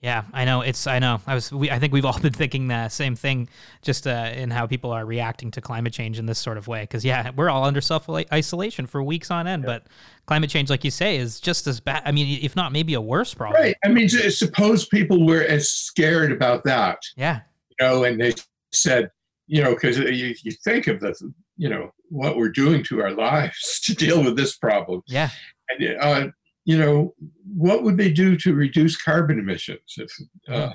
Yeah, 0.01 0.25
I 0.33 0.45
know. 0.45 0.61
It's 0.61 0.85
I 0.85 0.99
know. 0.99 1.19
I 1.25 1.33
was. 1.33 1.51
We, 1.51 1.71
I 1.71 1.79
think 1.79 1.91
we've 1.93 2.05
all 2.05 2.19
been 2.21 2.33
thinking 2.33 2.67
the 2.67 2.89
same 2.89 3.15
thing, 3.15 3.49
just 3.81 4.05
uh, 4.05 4.31
in 4.35 4.51
how 4.51 4.67
people 4.67 4.91
are 4.91 5.05
reacting 5.05 5.49
to 5.51 5.61
climate 5.61 5.93
change 5.93 6.19
in 6.19 6.25
this 6.27 6.37
sort 6.37 6.57
of 6.57 6.67
way. 6.67 6.81
Because 6.81 7.03
yeah, 7.03 7.31
we're 7.35 7.49
all 7.49 7.63
under 7.63 7.81
self 7.81 8.07
isolation 8.09 8.85
for 8.85 9.01
weeks 9.01 9.31
on 9.31 9.47
end. 9.47 9.65
But 9.65 9.87
climate 10.27 10.49
change, 10.49 10.69
like 10.69 10.83
you 10.83 10.91
say, 10.91 11.17
is 11.17 11.39
just 11.39 11.65
as 11.65 11.79
bad. 11.79 12.03
I 12.05 12.11
mean, 12.11 12.39
if 12.43 12.55
not, 12.55 12.71
maybe 12.71 12.93
a 12.93 13.01
worse 13.01 13.33
problem. 13.33 13.61
right? 13.61 13.75
I 13.83 13.87
mean, 13.87 14.09
suppose 14.09 14.85
people 14.87 15.25
were 15.25 15.41
as 15.41 15.69
scared 15.71 16.31
about 16.31 16.63
that, 16.65 16.99
Yeah. 17.15 17.39
you 17.79 17.87
know, 17.87 18.03
and 18.03 18.19
they 18.19 18.33
said, 18.73 19.09
you 19.47 19.63
know, 19.63 19.73
because 19.73 19.97
you, 19.97 20.35
you 20.43 20.51
think 20.63 20.87
of 20.87 20.99
the, 20.99 21.15
you 21.57 21.69
know, 21.69 21.91
what 22.09 22.35
we're 22.37 22.49
doing 22.49 22.83
to 22.83 23.01
our 23.01 23.11
lives 23.11 23.79
to 23.85 23.95
deal 23.95 24.23
with 24.23 24.35
this 24.35 24.57
problem. 24.57 25.01
Yeah. 25.07 25.29
And, 25.69 25.97
uh, 25.99 26.27
you 26.65 26.77
know, 26.77 27.13
what 27.55 27.83
would 27.83 27.97
they 27.97 28.11
do 28.11 28.35
to 28.37 28.53
reduce 28.53 29.01
carbon 29.01 29.39
emissions? 29.39 29.95
If, 29.97 30.11
uh, 30.49 30.73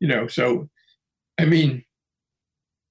you 0.00 0.08
know, 0.08 0.26
so, 0.28 0.68
I 1.38 1.44
mean, 1.44 1.84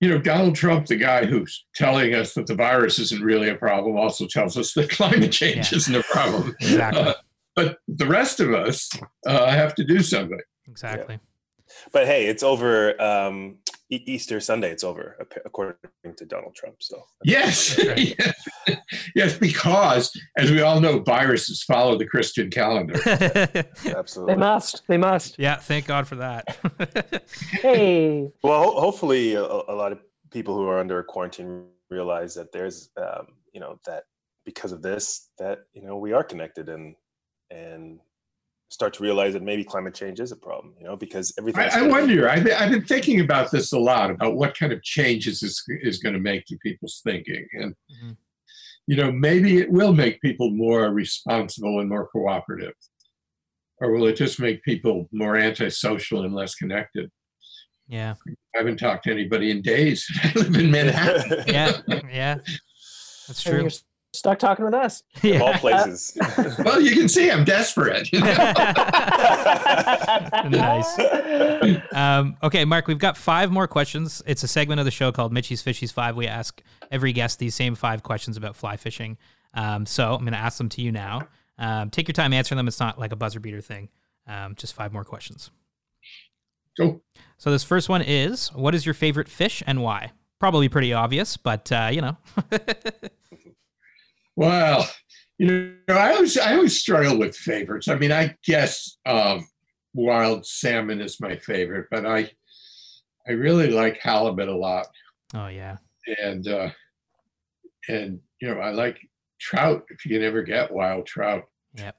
you 0.02 0.10
know, 0.10 0.18
Donald 0.20 0.56
Trump, 0.56 0.88
the 0.88 0.98
guy 0.98 1.26
who's 1.26 1.66
telling 1.74 2.14
us 2.14 2.34
that 2.34 2.48
the 2.48 2.56
virus 2.56 3.00
isn't 3.00 3.24
really 3.24 3.50
a 3.50 3.56
problem, 3.56 3.96
also 3.98 4.28
tells 4.28 4.58
us 4.58 4.74
that 4.74 4.90
climate 5.00 5.32
change 5.32 5.72
Yeah. 5.72 5.78
isn't 5.78 5.96
a 5.96 6.04
problem. 6.04 6.56
Exactly. 6.60 7.02
Uh, 7.02 7.14
but 7.56 7.78
the 7.88 8.06
rest 8.06 8.42
of 8.42 8.54
us 8.54 8.90
uh, 9.26 9.50
have 9.50 9.74
to 9.76 9.86
do 9.86 10.02
something. 10.02 10.40
Exactly. 10.68 11.20
But 11.92 12.06
hey, 12.08 12.26
it's 12.28 12.44
over. 12.44 13.00
Um, 13.02 13.58
E- 13.92 14.04
Easter 14.08 14.40
Sunday, 14.40 14.72
it's 14.72 14.84
over, 14.84 15.16
according 15.46 15.76
to 16.18 16.26
Donald 16.26 16.56
Trump. 16.56 16.78
So 16.80 17.04
Yes, 17.24 17.78
right. 17.86 18.16
yes, 18.68 18.82
yes, 19.16 19.38
because 19.38 20.12
as 20.38 20.50
we 20.50 20.62
all 20.62 20.82
know, 20.82 21.00
viruses 21.00 21.62
follow 21.64 21.96
the 21.96 22.08
Christian 22.08 22.50
calendar. 22.50 23.00
Absolutely, 23.86 24.34
they 24.34 24.40
must. 24.40 24.82
They 24.88 24.98
must. 24.98 25.36
yeah. 25.38 25.58
Thank 25.58 25.86
God 25.86 26.08
for 26.08 26.16
that. 26.16 26.58
Hey. 27.52 28.28
Well, 28.44 28.64
ho- 28.64 28.80
hopefully, 28.80 29.34
a, 29.36 29.44
a 29.44 29.76
lot 29.76 29.92
of 29.92 30.00
people 30.32 30.56
who 30.56 30.68
are 30.68 30.80
under 30.80 31.02
quarantine 31.04 31.66
realize 31.90 32.34
that 32.36 32.52
there's, 32.52 32.90
um, 32.98 33.28
you 33.54 33.60
know, 33.60 33.80
that 33.86 34.04
because 34.46 34.72
of 34.72 34.82
this, 34.82 35.30
that 35.38 35.60
you 35.74 35.84
know, 35.84 35.98
we 35.98 36.12
are 36.12 36.24
connected 36.24 36.70
and 36.70 36.96
and 37.52 38.00
start 38.76 38.94
to 38.94 39.02
realize 39.04 39.34
that 39.34 39.42
maybe 39.42 39.64
climate 39.64 39.96
change 39.96 40.20
is 40.20 40.32
a 40.34 40.36
problem. 40.36 40.74
You 40.80 40.86
know, 40.88 40.96
because 40.98 41.34
everything. 41.40 41.64
I, 41.72 41.80
I 41.80 41.88
wonder. 41.88 42.30
I've, 42.30 42.44
been- 42.44 42.58
I've 42.62 42.70
been 42.72 42.86
thinking 42.86 43.22
about 43.22 43.50
this 43.50 43.72
a 43.72 43.80
lot 43.80 44.12
about 44.12 44.36
what 44.36 44.56
kind 44.58 44.72
of 44.74 44.84
changes 44.84 45.40
this 45.40 45.64
is 45.82 45.98
going 46.00 46.14
to 46.14 46.20
make 46.20 46.46
to 46.48 46.58
people's 46.58 47.02
thinking, 47.04 47.48
and 47.60 47.74
Mhm. 47.94 48.18
you 48.88 48.98
know, 48.98 49.12
maybe 49.12 49.58
it 49.58 49.72
will 49.72 49.94
make 49.94 50.22
people 50.22 50.52
more 50.52 50.90
responsible 50.92 51.80
and 51.80 51.88
more 51.90 52.08
cooperative, 52.08 52.74
or 53.80 53.92
will 53.92 54.06
it 54.08 54.18
just 54.18 54.40
make 54.40 54.62
people 54.64 55.08
more 55.14 55.38
antisocial 55.38 56.24
and 56.26 56.36
less 56.36 56.54
connected? 56.56 57.10
yeah. 57.88 58.14
I 58.56 58.58
haven't 58.60 58.78
talked 58.78 59.04
to 59.06 59.12
anybody 59.12 59.52
in 59.52 59.62
days. 59.62 60.06
I 60.24 60.32
live 60.36 60.56
in 60.56 60.70
Manhattan. 60.72 61.44
Yeah. 61.48 61.72
Yeah. 62.12 62.36
That's 63.28 63.42
true. 63.44 63.70
You're 64.16 64.20
stuck 64.20 64.40
talking 64.40 64.64
with 64.64 64.74
us. 64.74 65.04
Of 65.26 65.42
all 65.42 65.54
places. 65.56 66.18
well, 66.64 66.80
you 66.80 66.92
can 66.92 67.10
see 67.10 67.30
I'm 67.30 67.44
desperate. 67.44 68.10
Nice. 70.46 71.00
Um, 71.92 72.38
okay, 72.44 72.64
Mark, 72.66 72.88
we've 72.88 73.00
got 73.00 73.18
five 73.18 73.52
more 73.52 73.68
questions. 73.68 74.22
It's 74.26 74.44
a 74.44 74.48
segment 74.48 74.80
of 74.80 74.86
the 74.86 74.92
show 74.92 75.12
called 75.12 75.34
Mitchie's 75.34 75.62
Fishies 75.64 75.92
Five. 75.92 76.16
We 76.16 76.28
ask 76.28 76.62
every 76.92 77.12
guest 77.14 77.40
these 77.40 77.56
same 77.56 77.76
five 77.76 78.04
questions 78.04 78.38
about 78.38 78.56
fly 78.56 78.78
fishing. 78.78 79.18
Um, 79.54 79.86
so 79.86 80.14
I'm 80.14 80.22
going 80.22 80.34
to 80.34 80.40
ask 80.40 80.58
them 80.58 80.70
to 80.70 80.82
you 80.82 80.92
now. 80.92 81.28
Um, 81.58 81.90
take 81.90 82.08
your 82.08 82.14
time 82.14 82.32
answering 82.34 82.58
them. 82.58 82.68
It's 82.68 82.80
not 82.80 83.00
like 83.00 83.12
a 83.12 83.16
buzzer 83.16 83.40
beater 83.40 83.62
thing. 83.62 83.90
Um, 84.28 84.56
just 84.56 84.74
five 84.74 84.94
more 84.94 85.04
questions. 85.04 85.52
Go. 86.78 87.02
So 87.38 87.52
this 87.52 87.64
first 87.64 87.90
one 87.90 88.02
is: 88.02 88.50
What 88.50 88.76
is 88.76 88.86
your 88.86 88.94
favorite 88.94 89.28
fish 89.28 89.64
and 89.66 89.82
why? 89.82 90.12
Probably 90.40 90.70
pretty 90.70 90.94
obvious, 90.94 91.38
but 91.38 91.72
uh, 91.72 91.90
you 91.92 92.02
know. 92.02 92.18
Well, 94.36 94.90
you 95.38 95.76
know, 95.88 95.96
I 95.96 96.14
always 96.14 96.38
I 96.38 96.56
always 96.56 96.80
struggle 96.80 97.18
with 97.18 97.36
favorites. 97.36 97.88
I 97.88 97.96
mean, 97.96 98.12
I 98.12 98.36
guess 98.44 98.98
um, 99.06 99.48
wild 99.94 100.46
salmon 100.46 101.02
is 101.02 101.20
my 101.20 101.38
favorite, 101.38 101.88
but 101.92 102.06
I 102.06 102.30
I 103.28 103.32
really 103.32 103.70
like 103.70 104.00
halibut 104.02 104.48
a 104.48 104.56
lot, 104.56 104.88
oh 105.34 105.48
yeah, 105.48 105.78
and 106.22 106.48
uh, 106.48 106.70
and 107.88 108.20
you 108.42 108.54
know, 108.54 108.60
I 108.60 108.72
like 108.72 109.00
trout 109.40 109.84
if 109.90 110.06
you 110.06 110.16
can 110.16 110.24
ever 110.26 110.44
get 110.44 110.72
wild 110.72 111.06
trout. 111.06 111.44
Yep. 111.76 111.96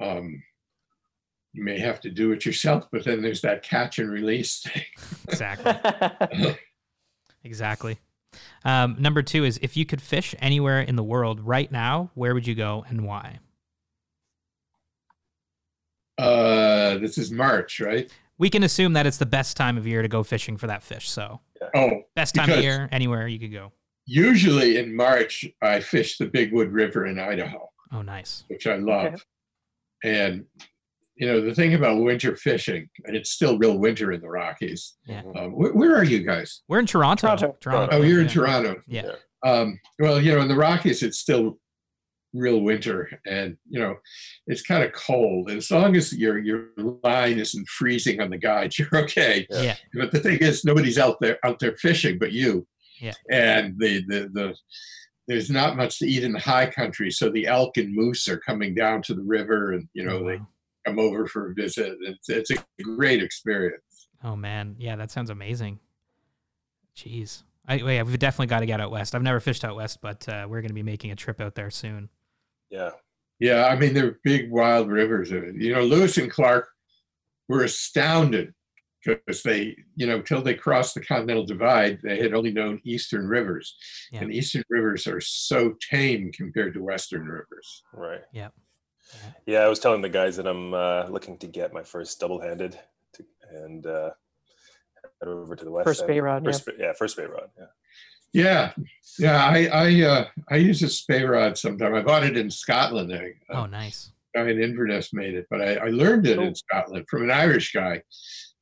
Um, 0.00 0.42
you 1.52 1.64
may 1.64 1.78
have 1.78 2.00
to 2.02 2.10
do 2.10 2.32
it 2.32 2.44
yourself, 2.44 2.88
but 2.92 3.04
then 3.04 3.22
there's 3.22 3.40
that 3.42 3.62
catch 3.62 3.98
and 3.98 4.10
release 4.10 4.60
thing. 4.62 4.84
exactly. 5.28 6.56
Exactly. 7.44 7.96
Um, 8.64 8.96
number 8.98 9.22
two 9.22 9.44
is 9.44 9.58
if 9.62 9.76
you 9.76 9.86
could 9.86 10.02
fish 10.02 10.34
anywhere 10.40 10.80
in 10.80 10.96
the 10.96 11.02
world 11.02 11.40
right 11.40 11.70
now, 11.70 12.10
where 12.14 12.34
would 12.34 12.46
you 12.46 12.54
go 12.54 12.84
and 12.88 13.06
why? 13.06 13.38
Uh, 16.18 16.98
this 16.98 17.16
is 17.18 17.30
March, 17.30 17.80
right? 17.80 18.10
We 18.38 18.50
can 18.50 18.62
assume 18.62 18.92
that 18.94 19.06
it's 19.06 19.18
the 19.18 19.26
best 19.26 19.56
time 19.56 19.76
of 19.78 19.86
year 19.86 20.02
to 20.02 20.08
go 20.08 20.22
fishing 20.22 20.56
for 20.56 20.66
that 20.66 20.82
fish. 20.82 21.08
So, 21.08 21.40
Oh, 21.74 22.02
best 22.14 22.34
time 22.34 22.50
of 22.50 22.60
year, 22.62 22.88
anywhere 22.92 23.26
you 23.26 23.38
could 23.38 23.52
go. 23.52 23.72
usually 24.06 24.76
in 24.78 24.94
March 24.94 25.44
I 25.60 25.80
fish 25.80 26.16
the 26.18 26.26
Big 26.26 26.52
Wood 26.52 26.72
River 26.72 27.06
in 27.06 27.18
Idaho. 27.18 27.68
Oh, 27.92 28.02
nice. 28.02 28.44
which 28.48 28.66
I 28.66 28.76
love. 28.76 29.24
And 30.04 30.44
you 31.18 31.26
know 31.26 31.40
the 31.40 31.54
thing 31.54 31.74
about 31.74 32.00
winter 32.02 32.36
fishing, 32.36 32.88
and 33.04 33.16
it's 33.16 33.30
still 33.30 33.58
real 33.58 33.78
winter 33.78 34.12
in 34.12 34.20
the 34.20 34.28
Rockies. 34.28 34.94
Yeah. 35.06 35.22
Um, 35.36 35.52
where, 35.52 35.72
where 35.72 35.96
are 35.96 36.04
you 36.04 36.20
guys? 36.24 36.62
We're 36.68 36.78
in 36.78 36.86
Toronto. 36.86 37.56
Toronto. 37.60 37.88
Oh, 37.90 38.02
you're 38.02 38.20
in 38.20 38.26
yeah. 38.26 38.32
Toronto. 38.32 38.82
Yeah. 38.86 39.10
Um, 39.44 39.78
well, 39.98 40.20
you 40.20 40.34
know, 40.34 40.40
in 40.40 40.48
the 40.48 40.56
Rockies, 40.56 41.02
it's 41.02 41.18
still 41.18 41.58
real 42.34 42.60
winter, 42.60 43.10
and 43.26 43.56
you 43.68 43.80
know, 43.80 43.96
it's 44.46 44.62
kind 44.62 44.84
of 44.84 44.92
cold. 44.92 45.48
And 45.48 45.58
as 45.58 45.70
long 45.70 45.96
as 45.96 46.16
your 46.16 46.38
your 46.38 46.68
line 47.02 47.38
isn't 47.38 47.68
freezing 47.68 48.20
on 48.20 48.30
the 48.30 48.38
guide, 48.38 48.72
you're 48.78 48.88
okay. 48.94 49.46
Yeah. 49.50 49.62
Yeah. 49.62 49.76
But 49.94 50.12
the 50.12 50.20
thing 50.20 50.38
is, 50.38 50.64
nobody's 50.64 50.98
out 50.98 51.16
there 51.20 51.38
out 51.44 51.58
there 51.58 51.76
fishing 51.76 52.18
but 52.18 52.32
you. 52.32 52.66
Yeah. 53.00 53.14
And 53.30 53.74
the 53.78 54.04
the 54.06 54.30
the 54.32 54.54
there's 55.26 55.50
not 55.50 55.76
much 55.76 55.98
to 55.98 56.06
eat 56.06 56.24
in 56.24 56.32
the 56.32 56.38
high 56.38 56.66
country, 56.66 57.10
so 57.10 57.28
the 57.28 57.46
elk 57.46 57.76
and 57.76 57.94
moose 57.94 58.28
are 58.28 58.38
coming 58.38 58.74
down 58.74 59.02
to 59.02 59.14
the 59.14 59.22
river, 59.22 59.72
and 59.72 59.88
you 59.92 60.04
know 60.04 60.18
Oh, 60.18 60.24
they 60.24 60.36
wow. 60.36 60.48
Come 60.88 60.98
over 60.98 61.26
for 61.26 61.50
a 61.50 61.54
visit. 61.54 61.96
It's 62.00 62.28
it's 62.28 62.50
a 62.50 62.56
great 62.82 63.22
experience. 63.22 64.08
Oh 64.24 64.36
man, 64.36 64.74
yeah, 64.78 64.96
that 64.96 65.10
sounds 65.10 65.30
amazing. 65.30 65.78
Jeez, 66.96 67.42
I 67.66 67.76
yeah, 67.76 68.02
we've 68.02 68.18
definitely 68.18 68.46
got 68.48 68.60
to 68.60 68.66
get 68.66 68.80
out 68.80 68.90
west. 68.90 69.14
I've 69.14 69.22
never 69.22 69.40
fished 69.40 69.64
out 69.64 69.76
west, 69.76 70.00
but 70.00 70.28
uh, 70.28 70.46
we're 70.48 70.60
going 70.60 70.68
to 70.68 70.74
be 70.74 70.82
making 70.82 71.10
a 71.12 71.16
trip 71.16 71.40
out 71.40 71.54
there 71.54 71.70
soon. 71.70 72.08
Yeah. 72.70 72.90
Yeah, 73.40 73.66
I 73.66 73.76
mean 73.78 73.94
they're 73.94 74.18
big 74.24 74.50
wild 74.50 74.88
rivers. 74.90 75.30
Uh, 75.32 75.52
You 75.54 75.72
know, 75.72 75.82
Lewis 75.82 76.18
and 76.18 76.30
Clark 76.30 76.68
were 77.48 77.62
astounded 77.62 78.52
because 79.04 79.44
they, 79.44 79.76
you 79.94 80.08
know, 80.08 80.20
till 80.20 80.42
they 80.42 80.54
crossed 80.54 80.94
the 80.94 81.00
Continental 81.00 81.46
Divide, 81.46 82.00
they 82.02 82.20
had 82.20 82.34
only 82.34 82.52
known 82.52 82.80
eastern 82.84 83.28
rivers, 83.28 83.76
Yeah. 84.10 84.22
and 84.22 84.32
eastern 84.34 84.64
rivers 84.68 85.06
are 85.06 85.20
so 85.20 85.74
tame 85.88 86.32
compared 86.32 86.74
to 86.74 86.82
western 86.82 87.26
rivers. 87.26 87.84
Right. 87.92 88.22
Yep. 88.32 88.54
Yeah, 89.46 89.60
I 89.60 89.68
was 89.68 89.78
telling 89.78 90.02
the 90.02 90.08
guys 90.08 90.36
that 90.36 90.46
I'm 90.46 90.74
uh, 90.74 91.06
looking 91.08 91.38
to 91.38 91.46
get 91.46 91.72
my 91.72 91.82
first 91.82 92.20
double-handed, 92.20 92.78
to, 93.14 93.24
and 93.50 93.86
uh, 93.86 94.10
head 95.20 95.28
over 95.28 95.56
to 95.56 95.64
the 95.64 95.70
west. 95.70 95.86
First 95.86 96.02
end. 96.02 96.08
bait 96.08 96.20
rod, 96.20 96.44
yeah. 96.44 96.52
First, 96.52 96.68
yeah. 96.78 96.92
first 96.92 97.16
bait 97.16 97.30
rod. 97.30 97.48
Yeah. 97.58 97.66
Yeah, 98.30 98.72
yeah. 99.18 99.44
I 99.46 99.66
I 99.72 100.02
uh, 100.02 100.28
I 100.50 100.56
use 100.56 100.82
a 100.82 100.88
Spey 100.88 101.24
rod 101.24 101.56
sometime. 101.56 101.94
I 101.94 102.02
bought 102.02 102.24
it 102.24 102.36
in 102.36 102.50
Scotland. 102.50 103.10
I, 103.12 103.32
Oh, 103.48 103.64
nice. 103.64 104.12
guy 104.34 104.42
in 104.50 104.60
Inverness 104.62 105.14
made 105.14 105.34
it, 105.34 105.46
but 105.48 105.62
I, 105.62 105.76
I 105.76 105.88
learned 105.88 106.26
it 106.26 106.38
in 106.38 106.54
Scotland 106.54 107.06
from 107.08 107.22
an 107.22 107.30
Irish 107.30 107.72
guy. 107.72 108.02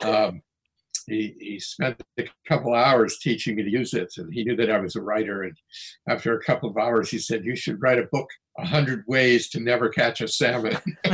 Um, 0.02 0.42
he, 1.06 1.34
he 1.40 1.58
spent 1.58 2.02
a 2.18 2.24
couple 2.46 2.74
hours 2.74 3.18
teaching 3.18 3.56
me 3.56 3.62
to 3.62 3.70
use 3.70 3.94
it, 3.94 4.12
and 4.16 4.32
he 4.32 4.44
knew 4.44 4.56
that 4.56 4.70
I 4.70 4.78
was 4.78 4.96
a 4.96 5.02
writer. 5.02 5.42
And 5.42 5.56
after 6.08 6.34
a 6.34 6.42
couple 6.42 6.68
of 6.68 6.76
hours, 6.76 7.10
he 7.10 7.18
said, 7.18 7.44
"You 7.44 7.56
should 7.56 7.80
write 7.80 7.98
a 7.98 8.08
book, 8.12 8.28
A 8.58 8.66
Hundred 8.66 9.04
Ways 9.06 9.48
to 9.50 9.60
Never 9.60 9.88
Catch 9.88 10.20
a 10.20 10.28
Salmon." 10.28 10.76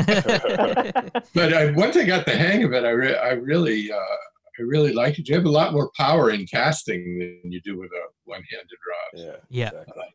but 1.34 1.52
I, 1.54 1.72
once 1.76 1.96
I 1.96 2.04
got 2.04 2.26
the 2.26 2.36
hang 2.36 2.64
of 2.64 2.72
it, 2.72 2.84
I, 2.84 2.90
re- 2.90 3.18
I 3.18 3.32
really, 3.32 3.92
uh, 3.92 3.96
I 3.96 4.62
really 4.62 4.92
liked 4.92 5.18
it. 5.18 5.28
You 5.28 5.36
have 5.36 5.44
a 5.44 5.50
lot 5.50 5.72
more 5.72 5.90
power 5.96 6.30
in 6.30 6.46
casting 6.46 7.18
than 7.18 7.52
you 7.52 7.60
do 7.60 7.78
with 7.78 7.90
a 7.90 8.04
one-handed 8.24 8.68
rod. 8.88 9.24
Yeah. 9.26 9.36
yeah. 9.48 9.68
Exactly. 9.68 10.14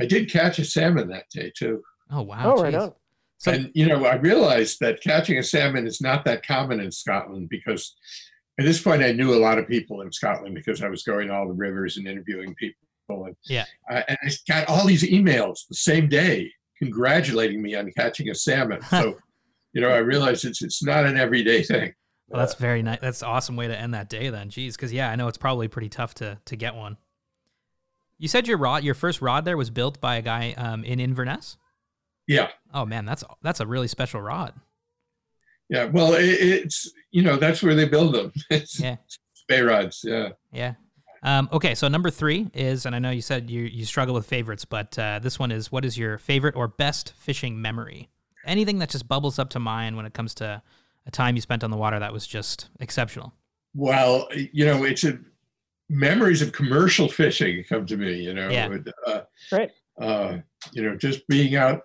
I 0.00 0.06
did 0.06 0.30
catch 0.30 0.58
a 0.58 0.64
salmon 0.64 1.08
that 1.08 1.26
day 1.30 1.52
too. 1.56 1.82
Oh 2.10 2.22
wow. 2.22 2.54
oh, 2.56 2.62
right 2.62 2.74
jeez. 2.74 2.82
on. 2.82 2.92
So 3.38 3.52
and 3.52 3.70
you 3.74 3.86
know, 3.86 4.04
I 4.04 4.16
realized 4.16 4.78
that 4.80 5.02
catching 5.02 5.38
a 5.38 5.42
salmon 5.42 5.86
is 5.86 6.00
not 6.00 6.24
that 6.24 6.46
common 6.46 6.80
in 6.80 6.92
Scotland 6.92 7.48
because 7.48 7.96
at 8.58 8.64
this 8.64 8.80
point 8.82 9.02
I 9.02 9.12
knew 9.12 9.34
a 9.34 9.36
lot 9.40 9.58
of 9.58 9.66
people 9.68 10.00
in 10.02 10.12
Scotland 10.12 10.54
because 10.54 10.82
I 10.82 10.88
was 10.88 11.02
going 11.02 11.28
to 11.28 11.34
all 11.34 11.46
the 11.48 11.54
rivers 11.54 11.96
and 11.96 12.06
interviewing 12.06 12.54
people. 12.54 12.76
And 13.26 13.36
Yeah. 13.44 13.64
I, 13.90 14.04
and 14.08 14.18
I 14.24 14.30
got 14.48 14.68
all 14.68 14.86
these 14.86 15.02
emails 15.02 15.66
the 15.68 15.74
same 15.74 16.08
day 16.08 16.50
congratulating 16.78 17.62
me 17.62 17.74
on 17.74 17.90
catching 17.96 18.28
a 18.30 18.34
salmon. 18.34 18.80
So, 18.90 19.18
you 19.72 19.80
know, 19.80 19.88
I 19.88 19.98
realized 19.98 20.44
it's 20.44 20.62
it's 20.62 20.82
not 20.82 21.06
an 21.06 21.16
everyday 21.16 21.62
thing. 21.62 21.94
well, 22.28 22.40
that's 22.40 22.54
very 22.54 22.82
nice. 22.82 23.00
That's 23.00 23.22
an 23.22 23.28
awesome 23.28 23.56
way 23.56 23.68
to 23.68 23.78
end 23.78 23.94
that 23.94 24.08
day 24.10 24.28
then. 24.28 24.50
Jeez, 24.50 24.72
because 24.72 24.92
yeah, 24.92 25.10
I 25.10 25.16
know 25.16 25.28
it's 25.28 25.38
probably 25.38 25.68
pretty 25.68 25.88
tough 25.88 26.12
to 26.16 26.38
to 26.44 26.56
get 26.56 26.74
one. 26.74 26.98
You 28.18 28.28
said 28.28 28.46
your 28.46 28.58
rod, 28.58 28.84
your 28.84 28.94
first 28.94 29.20
rod 29.22 29.44
there 29.44 29.56
was 29.56 29.70
built 29.70 30.00
by 30.00 30.16
a 30.16 30.22
guy 30.22 30.52
um, 30.58 30.84
in 30.84 31.00
Inverness. 31.00 31.56
Yeah. 32.26 32.48
Oh 32.72 32.84
man, 32.84 33.04
that's 33.06 33.24
that's 33.42 33.60
a 33.60 33.66
really 33.66 33.88
special 33.88 34.20
rod. 34.20 34.54
Yeah. 35.72 35.84
Well, 35.86 36.12
it, 36.14 36.24
it's, 36.24 36.92
you 37.12 37.22
know, 37.22 37.36
that's 37.36 37.62
where 37.62 37.74
they 37.74 37.88
build 37.88 38.14
them. 38.14 38.30
It's 38.50 38.78
Yeah. 38.78 38.96
Spey 39.32 39.62
rods. 39.62 40.02
Yeah. 40.04 40.28
Yeah. 40.52 40.74
Um, 41.24 41.48
okay, 41.52 41.74
so 41.74 41.88
number 41.88 42.10
three 42.10 42.48
is, 42.52 42.84
and 42.84 42.94
I 42.94 42.98
know 42.98 43.10
you 43.10 43.22
said 43.22 43.48
you 43.48 43.62
you 43.62 43.84
struggle 43.84 44.14
with 44.14 44.26
favorites, 44.26 44.64
but 44.64 44.98
uh, 44.98 45.18
this 45.20 45.38
one 45.38 45.50
is, 45.52 45.70
what 45.72 45.84
is 45.84 45.96
your 45.96 46.18
favorite 46.18 46.56
or 46.56 46.68
best 46.68 47.12
fishing 47.16 47.62
memory? 47.62 48.10
Anything 48.44 48.80
that 48.80 48.90
just 48.90 49.06
bubbles 49.08 49.38
up 49.38 49.48
to 49.50 49.58
mind 49.60 49.96
when 49.96 50.04
it 50.04 50.12
comes 50.14 50.34
to 50.36 50.60
a 51.06 51.10
time 51.10 51.36
you 51.36 51.40
spent 51.42 51.64
on 51.64 51.70
the 51.70 51.76
water 51.76 51.98
that 52.00 52.12
was 52.12 52.26
just 52.26 52.68
exceptional. 52.80 53.32
Well, 53.74 54.28
you 54.52 54.66
know, 54.66 54.84
it's 54.84 55.04
a 55.04 55.18
memories 55.88 56.42
of 56.42 56.52
commercial 56.52 57.08
fishing 57.08 57.64
come 57.68 57.86
to 57.86 57.96
me. 57.96 58.14
You 58.14 58.34
know, 58.34 58.48
Yeah. 58.50 58.76
uh, 59.06 59.20
Right. 59.52 59.70
uh, 60.00 60.38
you 60.72 60.82
know, 60.82 60.96
just 60.96 61.26
being 61.28 61.54
out. 61.56 61.82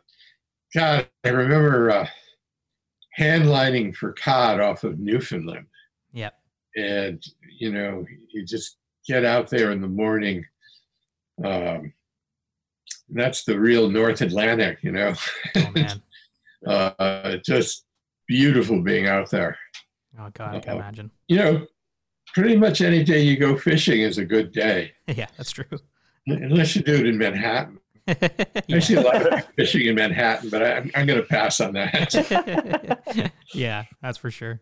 God, 0.76 1.08
I 1.24 1.30
remember 1.30 1.90
uh, 1.92 2.08
hand 3.18 3.50
lining 3.50 3.92
for 3.92 4.14
cod 4.14 4.60
off 4.60 4.84
of 4.84 5.00
Newfoundland, 5.00 5.66
Yep. 6.14 6.34
and 6.76 7.22
you 7.60 7.72
know, 7.74 8.06
you 8.32 8.46
just 8.46 8.78
get 9.08 9.26
out 9.26 9.50
there 9.50 9.72
in 9.72 9.82
the 9.82 9.88
morning. 9.88 10.46
Um, 11.44 11.94
that's 13.10 13.44
the 13.44 13.60
real 13.60 13.90
North 13.90 14.22
Atlantic, 14.22 14.80
you 14.84 14.92
know. 14.92 15.14
Oh 15.56 15.72
man. 15.76 16.02
uh, 16.68 17.38
just 17.46 17.86
beautiful 18.28 18.82
being 18.82 19.08
out 19.08 19.30
there. 19.32 19.58
Oh 20.20 20.30
god, 20.34 20.56
I 20.56 20.60
can 20.60 20.70
Uh-oh. 20.74 20.78
imagine. 20.80 21.12
You 21.28 21.38
know, 21.38 21.68
pretty 22.36 22.56
much 22.56 22.82
any 22.82 23.04
day 23.04 23.22
you 23.22 23.38
go 23.38 23.58
fishing 23.58 24.02
is 24.02 24.18
a 24.20 24.26
good 24.26 24.52
day. 24.52 24.92
yeah, 25.08 25.28
that's 25.38 25.52
true. 25.52 25.66
Unless 26.28 26.76
you 26.76 26.82
do 26.84 26.94
it 26.94 27.08
in 27.08 27.18
Manhattan. 27.18 27.80
I 28.72 28.80
see 28.80 28.96
a 28.96 29.02
lot 29.02 29.34
of 29.34 29.46
fishing 29.56 29.86
in 29.86 29.96
Manhattan, 29.96 30.50
but 30.50 30.64
I, 30.64 30.78
I'm, 30.78 30.92
I'm 30.96 31.06
going 31.06 31.20
to 31.20 31.26
pass 31.28 31.60
on 31.60 31.74
that. 31.74 33.32
yeah, 33.54 33.84
that's 34.02 34.18
for 34.18 34.32
sure. 34.32 34.62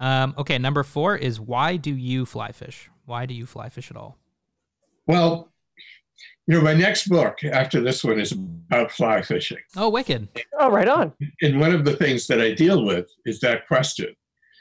Um, 0.00 0.34
okay, 0.38 0.58
number 0.58 0.82
four 0.82 1.16
is 1.16 1.38
why 1.38 1.76
do 1.76 1.94
you 1.94 2.24
fly 2.24 2.52
fish? 2.52 2.90
Why 3.04 3.26
do 3.26 3.34
you 3.34 3.46
fly 3.46 3.68
fish 3.68 3.90
at 3.90 3.96
all? 3.96 4.18
Well, 5.06 5.52
you 6.46 6.56
know, 6.56 6.60
my 6.60 6.74
next 6.74 7.08
book 7.08 7.44
after 7.44 7.80
this 7.80 8.02
one 8.02 8.18
is 8.18 8.32
about 8.32 8.90
fly 8.90 9.22
fishing. 9.22 9.58
Oh, 9.76 9.90
wicked. 9.90 10.28
Oh, 10.58 10.70
right 10.70 10.88
on. 10.88 11.12
And 11.40 11.60
one 11.60 11.72
of 11.72 11.84
the 11.84 11.96
things 11.96 12.26
that 12.26 12.40
I 12.40 12.52
deal 12.52 12.84
with 12.84 13.08
is 13.24 13.38
that 13.40 13.68
question. 13.68 14.14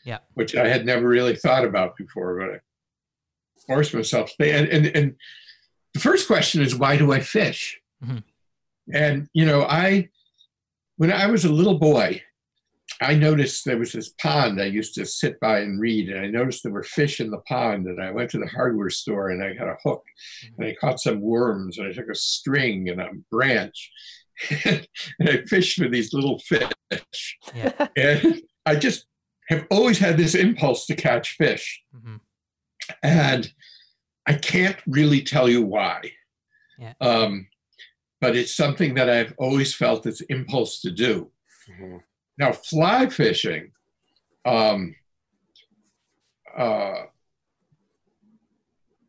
Yeah. 0.05 0.19
Which 0.35 0.55
I 0.55 0.67
had 0.67 0.85
never 0.85 1.07
really 1.07 1.35
thought 1.35 1.65
about 1.65 1.95
before, 1.95 2.37
but 2.39 2.55
I 2.55 2.59
forced 3.67 3.93
myself 3.93 4.29
to 4.29 4.35
think. 4.37 4.53
And, 4.53 4.67
and, 4.67 4.95
and 4.95 5.15
the 5.93 5.99
first 5.99 6.27
question 6.27 6.61
is, 6.61 6.75
why 6.75 6.97
do 6.97 7.11
I 7.11 7.19
fish? 7.19 7.80
Mhm. 8.03 8.23
And, 8.93 9.27
you 9.33 9.45
know, 9.45 9.63
I, 9.63 10.09
when 10.97 11.11
I 11.11 11.27
was 11.27 11.45
a 11.45 11.51
little 11.51 11.77
boy, 11.77 12.21
I 13.01 13.15
noticed 13.15 13.65
there 13.65 13.77
was 13.77 13.93
this 13.93 14.09
pond 14.21 14.61
I 14.61 14.65
used 14.65 14.93
to 14.95 15.05
sit 15.05 15.39
by 15.39 15.59
and 15.59 15.79
read, 15.79 16.09
and 16.09 16.19
I 16.19 16.27
noticed 16.27 16.61
there 16.63 16.71
were 16.71 16.83
fish 16.83 17.19
in 17.19 17.31
the 17.31 17.39
pond. 17.39 17.87
And 17.87 18.01
I 18.01 18.11
went 18.11 18.29
to 18.31 18.37
the 18.37 18.47
hardware 18.47 18.89
store 18.89 19.29
and 19.29 19.43
I 19.43 19.53
got 19.53 19.69
a 19.69 19.77
hook, 19.83 20.03
and 20.57 20.67
I 20.67 20.75
caught 20.75 20.99
some 20.99 21.21
worms, 21.21 21.77
and 21.77 21.87
I 21.87 21.93
took 21.93 22.09
a 22.09 22.15
string 22.15 22.89
and 22.89 23.01
a 23.01 23.09
branch, 23.31 23.91
and 24.65 24.87
I 25.21 25.43
fished 25.47 25.77
for 25.79 25.87
these 25.87 26.13
little 26.13 26.39
fish. 26.39 26.69
Yeah. 27.55 27.87
And 27.97 28.41
I 28.65 28.75
just 28.75 29.05
have 29.49 29.65
always 29.71 29.97
had 29.97 30.17
this 30.17 30.35
impulse 30.35 30.85
to 30.87 30.95
catch 30.95 31.35
fish, 31.37 31.81
hmm 31.93 32.17
and 33.01 33.53
I 34.27 34.33
can't 34.33 34.77
really 34.85 35.21
tell 35.21 35.47
you 35.47 35.61
why. 35.61 36.11
Yeah. 36.77 36.93
Um, 36.99 37.47
but 38.21 38.35
it's 38.35 38.55
something 38.55 38.93
that 38.93 39.09
I've 39.09 39.33
always 39.37 39.73
felt 39.73 40.03
this 40.03 40.21
impulse 40.21 40.79
to 40.81 40.91
do. 40.91 41.31
Mhm. 41.67 42.03
Now, 42.37 42.51
fly 42.53 43.09
fishing, 43.09 43.71
um, 44.45 44.95
uh, 46.55 47.05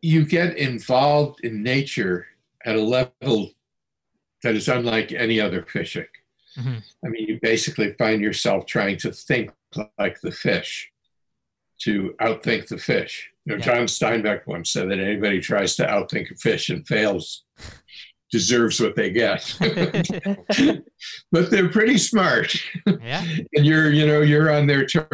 you 0.00 0.24
get 0.24 0.56
involved 0.56 1.44
in 1.44 1.62
nature 1.62 2.26
at 2.64 2.74
a 2.76 2.80
level 2.80 3.52
that 4.42 4.54
is 4.56 4.68
unlike 4.68 5.12
any 5.12 5.38
other 5.40 5.62
fishing. 5.62 6.06
hmm 6.56 6.78
I 7.04 7.08
mean, 7.08 7.26
you 7.28 7.38
basically 7.40 7.94
find 7.94 8.20
yourself 8.20 8.66
trying 8.66 8.96
to 8.98 9.12
think 9.12 9.50
like 9.98 10.20
the 10.20 10.30
fish, 10.32 10.90
to 11.80 12.14
outthink 12.20 12.68
the 12.68 12.76
fish. 12.78 13.30
You 13.44 13.52
know, 13.52 13.56
Yeah. 13.58 13.64
John 13.64 13.86
Steinbeck 13.86 14.46
once 14.46 14.70
said 14.70 14.90
that 14.90 14.98
anybody 15.00 15.40
tries 15.40 15.76
to 15.76 15.86
outthink 15.86 16.30
a 16.30 16.36
fish 16.36 16.68
and 16.68 16.86
fails 16.86 17.44
deserves 18.32 18.80
what 18.80 18.96
they 18.96 19.10
get. 19.10 19.54
but 21.32 21.50
they're 21.50 21.68
pretty 21.68 21.98
smart, 21.98 22.56
yeah, 22.86 23.22
and 23.54 23.64
you're, 23.66 23.92
you 23.92 24.06
know, 24.06 24.20
you're 24.22 24.50
on 24.52 24.66
their 24.66 24.86
turf, 24.86 25.06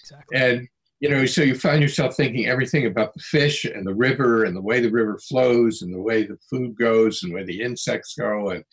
exactly. 0.00 0.36
and 0.38 0.68
you 1.00 1.08
know, 1.10 1.26
so 1.26 1.42
you 1.42 1.56
find 1.56 1.82
yourself 1.82 2.14
thinking 2.16 2.46
everything 2.46 2.86
about 2.86 3.12
the 3.12 3.20
fish 3.20 3.64
and 3.64 3.84
the 3.84 3.94
river 3.94 4.44
and 4.44 4.56
the 4.56 4.60
way 4.62 4.80
the 4.80 4.88
river 4.90 5.18
flows 5.18 5.82
and 5.82 5.92
the 5.92 6.00
way 6.00 6.22
the 6.22 6.38
food 6.48 6.76
goes 6.76 7.24
and 7.24 7.32
where 7.32 7.44
the 7.44 7.60
insects 7.60 8.14
go, 8.18 8.50
and 8.50 8.64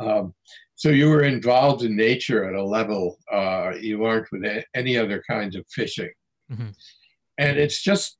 um, 0.00 0.34
so 0.74 0.88
you 0.88 1.08
were 1.08 1.22
involved 1.22 1.82
in 1.84 1.94
nature 1.96 2.44
at 2.48 2.54
a 2.54 2.64
level 2.64 3.18
uh, 3.32 3.72
you 3.80 4.04
aren't 4.04 4.26
with 4.32 4.42
any 4.74 4.96
other 4.96 5.22
kinds 5.28 5.54
of 5.54 5.64
fishing, 5.70 6.10
Mhm. 6.50 6.74
and 7.38 7.58
it's 7.58 7.82
just, 7.82 8.16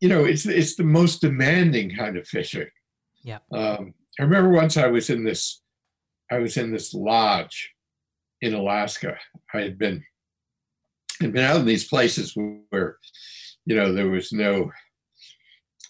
you 0.00 0.08
know, 0.08 0.24
it's 0.24 0.46
it's 0.46 0.74
the 0.76 0.84
most 0.84 1.20
demanding 1.20 1.94
kind 1.96 2.16
of 2.16 2.26
fishing. 2.26 2.66
Yeah. 3.28 3.40
Um, 3.52 3.92
I 4.18 4.22
remember 4.22 4.48
once 4.48 4.78
I 4.78 4.86
was 4.86 5.10
in 5.10 5.22
this 5.22 5.60
I 6.30 6.38
was 6.38 6.56
in 6.56 6.72
this 6.72 6.94
lodge 6.94 7.74
in 8.40 8.54
Alaska. 8.54 9.18
I 9.52 9.60
had 9.60 9.78
been 9.78 10.02
had 11.20 11.34
been 11.34 11.44
out 11.44 11.60
in 11.60 11.66
these 11.66 11.88
places 11.88 12.34
where, 12.70 12.96
you 13.66 13.76
know, 13.76 13.92
there 13.92 14.08
was 14.08 14.32
no 14.32 14.70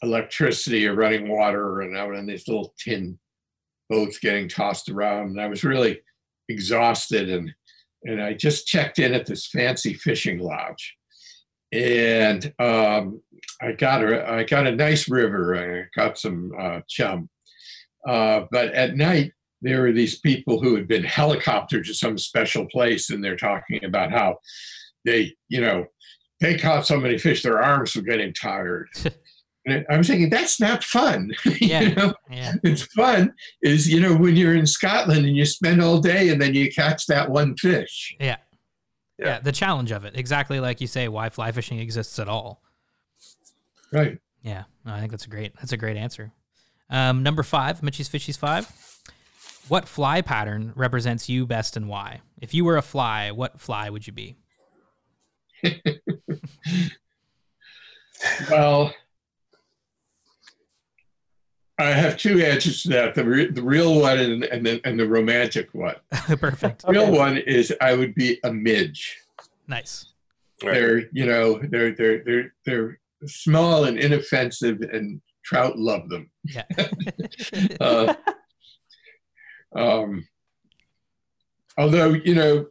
electricity 0.03 0.89
or 0.89 0.95
running 0.95 1.28
water, 1.28 1.82
and 1.82 1.97
out 1.97 2.16
in 2.16 2.26
these 2.26 2.49
little 2.49 2.74
tin 2.76 3.16
boats 3.89 4.18
getting 4.18 4.49
tossed 4.49 4.89
around. 4.89 5.28
And 5.28 5.41
I 5.41 5.47
was 5.47 5.62
really 5.62 6.01
exhausted, 6.49 7.30
and 7.30 7.55
and 8.03 8.20
I 8.20 8.32
just 8.32 8.66
checked 8.66 8.99
in 8.99 9.14
at 9.14 9.26
this 9.26 9.47
fancy 9.47 9.95
fishing 9.95 10.41
lodge, 10.41 10.97
and 11.70 12.53
um, 12.59 13.22
I 13.61 13.72
got 13.72 14.03
a 14.05 14.28
I 14.30 14.45
got 14.45 14.66
a 14.66 14.74
nice 14.74 15.09
river. 15.09 15.57
I 15.57 16.01
got 16.01 16.18
some 16.18 16.53
uh, 16.59 16.80
chum, 16.89 17.28
uh, 18.07 18.43
but 18.51 18.72
at 18.74 18.97
night 18.97 19.32
there 19.62 19.82
were 19.82 19.93
these 19.93 20.20
people 20.20 20.61
who 20.61 20.76
had 20.76 20.86
been 20.86 21.03
helicoptered 21.03 21.84
to 21.86 21.95
some 21.95 22.16
special 22.18 22.66
place, 22.66 23.11
and 23.11 23.22
they're 23.24 23.36
talking 23.36 23.84
about 23.84 24.12
how 24.12 24.36
they, 25.05 25.34
you 25.49 25.61
know, 25.61 25.84
they 26.41 26.57
caught 26.57 26.86
so 26.86 26.99
many 27.01 27.18
fish, 27.18 27.43
their 27.43 27.61
arms 27.61 27.97
were 27.97 28.03
getting 28.03 28.32
tired. 28.32 28.89
and 29.66 29.84
I 29.91 29.97
was 29.97 30.07
thinking, 30.07 30.30
that's 30.30 30.61
not 30.61 30.84
fun. 30.84 31.32
Yeah. 31.61 31.80
you 31.80 31.95
know, 31.97 32.14
Yeah. 32.30 32.53
it's 32.62 32.82
fun 32.95 33.32
is, 33.62 33.89
you 33.93 34.01
know, 34.01 34.14
when 34.16 34.36
you're 34.36 34.55
in 34.55 34.66
Scotland 34.66 35.26
and 35.26 35.36
you 35.36 35.45
spend 35.45 35.82
all 35.82 36.01
day 36.01 36.28
and 36.28 36.41
then 36.41 36.55
you 36.55 36.70
catch 36.70 37.07
that 37.07 37.28
one 37.30 37.57
fish. 37.57 38.14
Yeah. 38.20 38.36
yeah. 39.18 39.26
Yeah. 39.26 39.41
The 39.41 39.51
challenge 39.53 39.91
of 39.91 40.05
it. 40.05 40.16
Exactly 40.16 40.61
like 40.61 40.80
you 40.80 40.86
say, 40.86 41.09
why 41.09 41.30
fly 41.30 41.51
fishing 41.51 41.80
exists 41.80 42.18
at 42.20 42.28
all. 42.28 42.62
Right. 43.93 44.18
Yeah. 44.43 44.64
No, 44.84 44.93
I 44.95 45.01
think 45.01 45.11
that's 45.11 45.26
a 45.26 45.28
great 45.28 45.55
that's 45.57 45.72
a 45.72 45.76
great 45.76 45.97
answer. 45.97 46.32
Um, 46.91 47.22
number 47.22 47.43
five, 47.43 47.82
Mitchie's 47.82 48.09
Fishies 48.09 48.39
five. 48.39 48.70
What 49.68 49.86
fly 49.89 50.22
pattern 50.22 50.72
represents 50.76 51.28
you 51.28 51.47
best 51.47 51.76
and 51.76 51.89
why? 51.89 52.20
If 52.41 52.55
you 52.55 52.64
were 52.64 52.76
a 52.78 52.82
fly, 52.82 53.30
what 53.30 53.61
fly 53.61 53.91
would 53.91 54.07
you 54.07 54.12
be? 54.12 54.36
Well, 58.51 58.93
I 61.78 61.84
have 61.91 62.16
two 62.16 62.41
answers 62.43 62.82
to 62.82 62.89
that: 62.91 63.14
the 63.14 63.24
re- 63.24 63.51
the 63.51 63.62
real 63.62 64.01
one 64.01 64.18
and 64.18 64.45
and 64.45 64.66
the, 64.66 64.80
and 64.84 64.99
the 64.99 65.07
romantic 65.07 65.72
one. 65.72 65.95
Perfect. 66.11 66.82
The 66.82 66.89
real 66.93 67.03
Okay. 67.05 67.16
one 67.16 67.36
is 67.39 67.72
I 67.80 67.95
would 67.95 68.14
be 68.16 68.41
a 68.43 68.53
midge. 68.53 69.18
Nice. 69.68 70.07
They're 70.61 71.09
you 71.12 71.26
know 71.26 71.61
they're 71.62 71.93
they're 71.95 72.24
they're 72.24 72.55
they're 72.64 72.99
small 73.27 73.85
and 73.85 73.99
inoffensive, 73.99 74.81
and 74.93 75.21
trout 75.45 75.79
love 75.79 76.09
them. 76.09 76.31
Yeah. 76.45 76.64
Uh, 77.81 78.14
um, 79.75 80.27
although 81.77 82.12
you 82.12 82.35
know, 82.35 82.66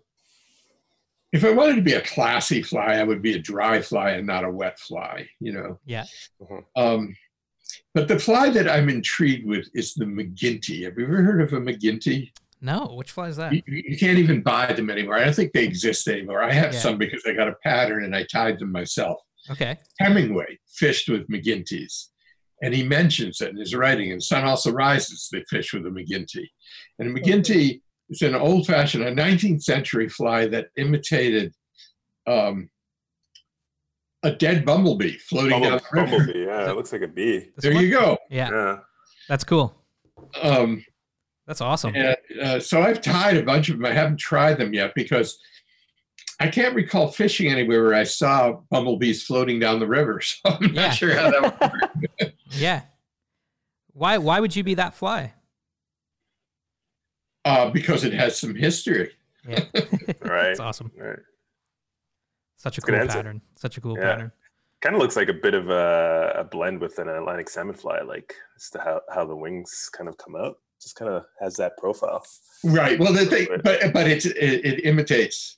if 1.34 1.44
I 1.44 1.52
wanted 1.52 1.76
to 1.76 1.82
be 1.82 1.94
a 1.94 2.02
classy 2.02 2.62
fly, 2.62 2.96
I 2.96 3.04
would 3.04 3.22
be 3.22 3.34
a 3.34 3.40
dry 3.40 3.82
fly 3.82 4.12
and 4.12 4.28
not 4.28 4.44
a 4.44 4.50
wet 4.52 4.80
fly. 4.80 5.28
You 5.40 5.54
know. 5.54 5.80
yeah. 5.86 6.06
Um, 6.76 7.16
but 7.94 8.08
the 8.08 8.18
fly 8.20 8.50
that 8.52 8.70
I'm 8.70 8.90
intrigued 8.90 9.46
with 9.48 9.68
is 9.74 9.94
the 9.94 10.06
McGinty. 10.06 10.86
Have 10.86 10.98
you 10.98 11.06
ever 11.06 11.22
heard 11.22 11.42
of 11.42 11.54
a 11.54 11.60
McGinty? 11.60 12.32
No, 12.62 12.94
which 12.96 13.12
fly 13.12 13.28
is 13.28 13.36
that? 13.38 13.54
You, 13.54 13.62
you 13.68 13.98
can't 13.98 14.18
even 14.18 14.42
buy 14.42 14.72
them 14.74 14.90
anymore. 14.90 15.16
I 15.18 15.26
don't 15.26 15.36
think 15.36 15.54
they 15.54 15.64
exist 15.66 16.08
anymore. 16.08 16.42
I 16.42 16.52
have 16.52 16.74
Yeah. 16.74 16.80
some 16.80 16.98
because 16.98 17.24
I 17.28 17.34
got 17.34 17.50
a 17.50 17.56
pattern 17.64 18.04
and 18.04 18.16
I 18.16 18.24
tied 18.24 18.58
them 18.60 18.72
myself. 18.72 19.20
Okay. 19.52 19.78
Hemingway 20.00 20.60
fished 20.68 21.10
with 21.10 21.28
McGinty's, 21.30 22.10
and 22.62 22.74
he 22.74 22.84
mentions 22.84 23.42
it 23.42 23.50
in 23.50 23.58
his 23.58 23.74
writing. 23.76 24.12
And 24.12 24.22
Sun 24.22 24.44
Also 24.46 24.72
Rises, 24.72 25.30
they 25.32 25.44
fish 25.50 25.74
with 25.74 25.86
a 25.86 25.90
McGinty. 25.90 26.46
And 27.00 27.16
a 27.18 27.20
McGinty 27.22 27.82
is 28.10 28.22
an 28.22 28.36
old 28.36 28.68
fashioned, 28.68 29.04
a 29.04 29.12
19th 29.12 29.64
century 29.64 30.10
fly 30.10 30.48
that 30.48 30.68
imitated 30.78 31.54
um, 32.26 32.70
a 34.24 34.32
dead 34.32 34.66
bumblebee 34.66 35.18
floating 35.20 35.52
Bumble- 35.52 35.70
down 35.70 35.80
the 35.80 36.02
river. 36.02 36.18
bumblebee, 36.18 36.46
yeah, 36.46 36.70
it 36.72 36.76
looks 36.76 36.92
like 36.92 37.02
a 37.04 37.08
bee. 37.08 37.40
This 37.40 37.52
There 37.60 37.74
one? 37.74 37.84
you 37.84 37.92
go. 37.92 38.18
Yeah. 38.30 38.50
Yeah. 38.52 38.78
That's 39.30 39.44
cool. 39.44 39.76
Um, 40.42 40.84
That's 41.46 41.62
awesome. 41.62 41.94
And, 41.96 42.18
uh, 42.42 42.60
so 42.60 42.82
I've 42.82 43.02
tied 43.02 43.38
a 43.38 43.44
bunch 43.44 43.70
of 43.70 43.78
them. 43.78 43.86
I 43.86 43.94
haven't 43.94 44.18
tried 44.18 44.58
them 44.58 44.74
yet 44.74 44.94
because 44.96 45.38
I 46.40 46.48
can't 46.48 46.76
recall 46.76 47.08
fishing 47.08 47.52
anywhere 47.52 47.84
where 47.84 47.96
I 47.96 48.04
saw 48.04 48.54
bumblebees 48.70 49.24
floating 49.24 49.60
down 49.60 49.80
the 49.80 49.88
river. 49.88 50.22
So 50.22 50.38
I'm 50.46 50.74
not 50.74 50.76
Yeah. 50.76 50.92
sure 50.92 51.16
how 51.16 51.32
that 51.32 51.62
works. 52.22 52.34
Yeah. 52.52 52.82
Why 53.94 54.18
why 54.20 54.40
would 54.40 54.56
you 54.56 54.64
be 54.64 54.76
that 54.76 54.94
fly? 54.94 55.34
uh, 57.46 57.70
because 57.70 58.04
it 58.04 58.12
has 58.14 58.38
some 58.38 58.54
history. 58.56 59.12
Yeah. 59.48 59.64
Right. 60.22 60.48
That's 60.48 60.60
awesome. 60.60 60.92
Right. 60.98 61.20
Such 62.58 62.78
a 62.78 62.82
Good 62.82 62.92
cool 62.94 63.02
answer. 63.02 63.14
pattern. 63.18 63.42
Such 63.56 63.78
a 63.78 63.82
cool 63.82 63.98
Yeah. 63.98 64.12
pattern. 64.12 64.32
Kind 64.82 64.96
of 64.96 65.02
looks 65.02 65.16
like 65.16 65.30
a 65.30 65.34
bit 65.34 65.54
of 65.54 65.70
a, 65.70 66.34
a 66.38 66.44
blend 66.44 66.80
with 66.82 67.00
an 67.00 67.08
Atlantic 67.10 67.50
salmon 67.50 67.74
fly, 67.76 68.02
like 68.02 68.36
as 68.58 68.70
to 68.72 68.80
how, 68.80 69.02
how 69.14 69.26
the 69.26 69.36
wings 69.36 69.90
kind 69.96 70.08
of 70.10 70.18
come 70.18 70.36
out. 70.36 70.58
Just 70.82 70.96
kind 70.98 71.10
of 71.12 71.24
has 71.42 71.56
that 71.56 71.78
profile. 71.78 72.24
Right. 72.64 73.00
Well, 73.00 73.14
the 73.14 73.26
thing, 73.26 73.48
but 73.64 73.94
but 73.94 74.08
it's, 74.08 74.26
it, 74.26 74.36
it 74.66 74.86
imitates 74.86 75.58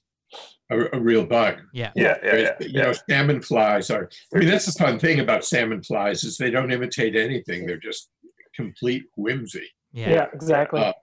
a, 0.69 0.97
a 0.97 0.99
real 0.99 1.25
bug. 1.25 1.61
Yeah. 1.73 1.91
Yeah, 1.95 2.17
yeah, 2.23 2.35
yeah. 2.35 2.51
You 2.59 2.69
yeah. 2.69 2.81
know, 2.83 2.93
salmon 3.09 3.41
flies 3.41 3.89
are. 3.89 4.09
I 4.33 4.39
mean, 4.39 4.47
that's 4.47 4.65
the 4.65 4.83
fun 4.83 4.99
thing 4.99 5.19
about 5.19 5.45
salmon 5.45 5.83
flies 5.83 6.23
is 6.23 6.37
they 6.37 6.51
don't 6.51 6.71
imitate 6.71 7.15
anything. 7.15 7.65
They're 7.65 7.77
just 7.77 8.09
complete 8.55 9.05
whimsy. 9.15 9.67
Yeah. 9.91 10.09
Yeah, 10.09 10.27
exactly. 10.33 10.81
Uh, 10.81 10.93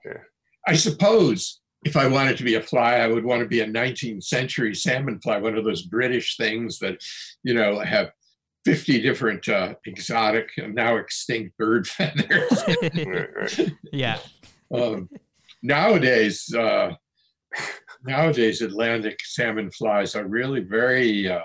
I 0.66 0.74
suppose 0.74 1.60
if 1.84 1.96
I 1.96 2.06
wanted 2.06 2.36
to 2.38 2.44
be 2.44 2.54
a 2.54 2.62
fly, 2.62 2.96
I 2.96 3.06
would 3.06 3.24
want 3.24 3.40
to 3.42 3.48
be 3.48 3.60
a 3.60 3.66
19th 3.66 4.24
century 4.24 4.74
salmon 4.74 5.20
fly, 5.20 5.38
one 5.38 5.56
of 5.56 5.64
those 5.64 5.82
British 5.82 6.36
things 6.36 6.78
that, 6.80 6.98
you 7.42 7.54
know, 7.54 7.80
have 7.80 8.10
50 8.64 9.00
different 9.00 9.48
uh, 9.48 9.74
exotic 9.84 10.50
and 10.56 10.74
now 10.74 10.96
extinct 10.96 11.56
bird 11.56 11.86
feathers. 11.88 12.64
Right, 12.82 13.28
right. 13.36 13.72
yeah. 13.92 14.18
um, 14.74 15.08
nowadays, 15.62 16.52
uh, 16.52 16.94
nowadays 18.06 18.62
Atlantic 18.62 19.18
salmon 19.24 19.70
flies 19.70 20.14
are 20.14 20.26
really 20.26 20.60
very 20.60 21.28
uh, 21.28 21.40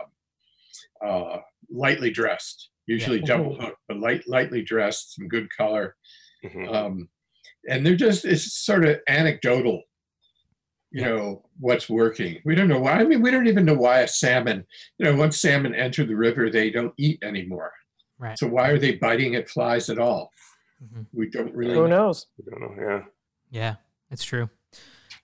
uh, 1.06 1.38
lightly 1.70 2.12
dressed, 2.12 2.70
usually 2.88 3.20
Yeah. 3.20 3.26
double 3.26 3.60
hooked, 3.60 3.78
but 3.88 3.98
light, 4.00 4.28
lightly 4.28 4.62
dressed, 4.62 5.16
some 5.16 5.28
good 5.28 5.48
color. 5.56 5.96
Mhm. 6.44 6.74
um, 6.74 7.10
and 7.70 7.86
they're 7.86 7.96
just 7.96 8.26
it's 8.26 8.52
sort 8.66 8.84
of 8.84 8.98
anecdotal 9.08 9.84
you 10.92 11.02
Yeah. 11.02 11.10
know 11.10 11.46
what's 11.60 11.88
working 11.88 12.42
we 12.44 12.56
don't 12.56 12.68
know 12.68 12.80
why 12.80 12.94
i 12.94 13.04
mean 13.04 13.22
we 13.22 13.30
don't 13.30 13.46
even 13.48 13.64
know 13.64 13.76
why 13.76 14.00
a 14.00 14.08
salmon 14.08 14.66
you 14.98 15.06
know 15.06 15.16
once 15.16 15.40
salmon 15.40 15.76
enter 15.76 16.04
the 16.04 16.16
river 16.16 16.50
they 16.50 16.72
don't 16.72 16.96
eat 16.98 17.20
anymore 17.24 17.72
Right. 18.18 18.36
so 18.40 18.48
why 18.48 18.70
are 18.72 18.80
they 18.80 18.96
biting 18.96 19.36
at 19.36 19.50
flies 19.52 19.88
at 19.92 20.00
all 20.00 20.32
Mhm. 20.84 21.06
we 21.14 21.30
don't 21.30 21.54
really 21.54 21.76
Who 21.76 21.82
know. 21.88 22.06
knows? 22.08 22.26
I 22.40 22.50
don't 22.50 22.62
know. 22.78 22.84
Yeah. 22.90 23.04
Yeah, 23.52 23.76
it's 24.10 24.24
true. 24.24 24.50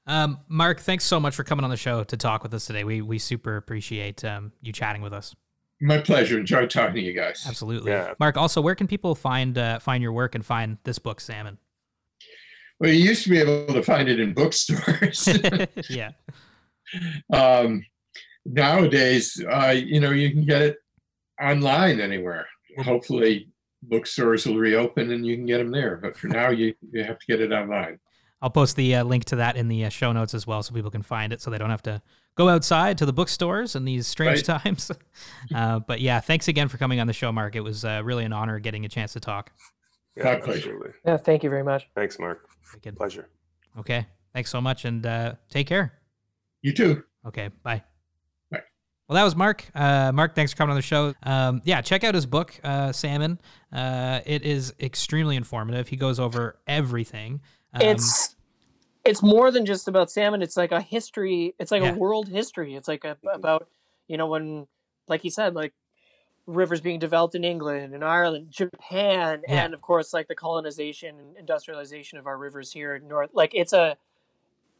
Um, 0.07 0.39
Mark, 0.47 0.79
thanks 0.79 1.03
so 1.03 1.19
much 1.19 1.35
for 1.35 1.43
coming 1.43 1.63
on 1.63 1.69
the 1.69 1.77
show 1.77 2.03
to 2.03 2.17
talk 2.17 2.41
with 2.41 2.53
us 2.53 2.65
today. 2.65 2.83
We 2.83 3.01
we 3.01 3.19
super 3.19 3.57
appreciate 3.57 4.23
um, 4.23 4.51
you 4.61 4.73
chatting 4.73 5.01
with 5.01 5.13
us. 5.13 5.35
my 5.79 5.99
pleasure 5.99 6.39
enjoy 6.39 6.65
talking 6.65 6.95
to 6.95 7.01
you 7.01 7.13
guys 7.13 7.45
Absolutely. 7.47 7.91
Yeah. 7.91 8.13
Mark, 8.19 8.35
also, 8.37 8.61
where 8.61 8.73
can 8.73 8.87
people 8.87 9.13
find 9.13 9.57
uh, 9.57 9.79
find 9.79 10.01
your 10.01 10.13
work 10.13 10.33
and 10.33 10.45
find 10.45 10.77
this 10.83 10.97
book, 10.97 11.19
Salmon? 11.21 11.57
well 12.79 12.91
you 12.91 13.03
used 13.03 13.23
to 13.23 13.29
be 13.29 13.39
able 13.39 13.73
to 13.73 13.83
find 13.83 14.09
it 14.09 14.19
in 14.19 14.33
bookstores 14.33 15.27
yeah. 15.89 16.11
um, 17.33 17.83
nowadays 18.45 19.43
uh, 19.51 19.73
you 19.75 19.99
know 19.99 20.11
you 20.11 20.31
can 20.31 20.45
get 20.45 20.61
it 20.61 20.77
online 21.41 21.99
anywhere 21.99 22.47
hopefully 22.83 23.49
bookstores 23.83 24.45
will 24.45 24.57
reopen 24.57 25.11
and 25.11 25.25
you 25.25 25.35
can 25.35 25.45
get 25.45 25.57
them 25.57 25.71
there 25.71 25.97
but 25.97 26.17
for 26.17 26.27
now 26.39 26.49
you, 26.49 26.73
you 26.91 27.03
have 27.03 27.19
to 27.19 27.25
get 27.27 27.41
it 27.41 27.51
online 27.51 27.99
I'll 28.41 28.49
post 28.49 28.75
the 28.75 28.95
uh, 28.95 29.03
link 29.03 29.25
to 29.25 29.37
that 29.37 29.55
in 29.55 29.67
the 29.67 29.85
uh, 29.85 29.89
show 29.89 30.11
notes 30.11 30.33
as 30.33 30.45
well, 30.45 30.61
so 30.61 30.73
people 30.73 30.91
can 30.91 31.01
find 31.01 31.33
it, 31.33 31.41
so 31.41 31.49
they 31.49 31.57
don't 31.57 31.71
have 31.71 31.81
to 31.83 32.01
go 32.35 32.49
outside 32.49 32.97
to 32.99 33.05
the 33.05 33.13
bookstores 33.13 33.75
in 33.75 33.83
these 33.83 34.05
strange 34.07 34.43
times. 34.43 34.91
uh, 35.55 35.79
but 35.79 36.01
yeah, 36.01 36.19
thanks 36.19 36.47
again 36.47 36.67
for 36.67 36.77
coming 36.77 36.99
on 36.99 37.07
the 37.07 37.13
show, 37.13 37.31
Mark. 37.31 37.55
It 37.55 37.61
was 37.61 37.83
uh, 37.83 38.01
really 38.03 38.25
an 38.25 38.33
honor 38.33 38.59
getting 38.59 38.85
a 38.85 38.89
chance 38.89 39.13
to 39.13 39.19
talk. 39.19 39.51
Yeah, 40.15 40.23
My 40.25 40.35
pleasure. 40.35 40.69
absolutely. 40.69 40.89
Yeah, 41.05 41.17
thank 41.17 41.43
you 41.43 41.49
very 41.49 41.63
much. 41.63 41.87
Thanks, 41.95 42.19
Mark. 42.19 42.47
Wicked. 42.73 42.95
Pleasure. 42.95 43.29
Okay, 43.79 44.05
thanks 44.33 44.51
so 44.51 44.61
much, 44.61 44.85
and 44.85 45.05
uh, 45.05 45.33
take 45.49 45.67
care. 45.67 45.93
you 46.61 46.73
too 46.73 47.03
Okay, 47.25 47.49
bye. 47.63 47.83
Bye. 48.51 48.61
Well, 49.09 49.15
that 49.15 49.23
was 49.23 49.35
Mark. 49.35 49.65
Uh, 49.75 50.11
Mark, 50.13 50.33
thanks 50.35 50.51
for 50.51 50.57
coming 50.57 50.71
on 50.71 50.77
the 50.77 50.81
show. 50.81 51.13
Um, 51.23 51.61
yeah, 51.65 51.81
check 51.81 52.03
out 52.03 52.13
his 52.15 52.25
book, 52.25 52.59
uh, 52.63 52.91
Salmon. 52.91 53.39
Uh, 53.71 54.21
it 54.25 54.43
is 54.43 54.73
extremely 54.79 55.35
informative. 55.35 55.87
He 55.87 55.95
goes 55.97 56.19
over 56.19 56.57
everything. 56.67 57.41
Um, 57.73 57.81
it's 57.81 58.35
it's 59.05 59.23
more 59.23 59.51
than 59.51 59.65
just 59.65 59.87
about 59.87 60.11
salmon. 60.11 60.41
It's 60.41 60.57
like 60.57 60.71
a 60.71 60.81
history. 60.81 61.55
It's 61.59 61.71
like 61.71 61.83
Yeah. 61.83 61.93
a 61.93 61.97
world 61.97 62.27
history. 62.27 62.75
It's 62.75 62.87
like 62.87 63.05
a, 63.05 63.17
about 63.31 63.67
you 64.07 64.17
know 64.17 64.27
when, 64.27 64.67
like 65.07 65.21
he 65.21 65.29
said, 65.29 65.53
like 65.55 65.73
rivers 66.45 66.79
being 66.81 66.99
developed 66.99 67.35
in 67.35 67.43
England 67.43 67.93
and 67.93 68.03
Ireland, 68.03 68.47
Japan, 68.51 69.41
Yeah. 69.47 69.65
and 69.65 69.73
of 69.73 69.81
course 69.81 70.13
like 70.13 70.27
the 70.27 70.35
colonization 70.35 71.19
and 71.19 71.37
industrialization 71.37 72.17
of 72.19 72.25
our 72.27 72.37
rivers 72.37 72.71
here 72.71 72.95
in 72.95 73.07
North. 73.07 73.29
Like 73.33 73.53
it's 73.53 73.73
a 73.73 73.97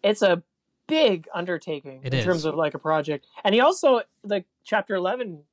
it's 0.04 0.22
a 0.22 0.44
big 0.88 1.28
undertaking 1.34 2.00
It 2.04 2.14
in 2.14 2.20
is. 2.20 2.26
terms 2.26 2.46
of 2.46 2.56
like 2.56 2.74
a 2.74 2.80
project. 2.80 3.26
And 3.44 3.54
he 3.54 3.60
also 3.62 4.02
like 4.24 4.46
chapter 4.64 4.96
eleven 4.96 5.44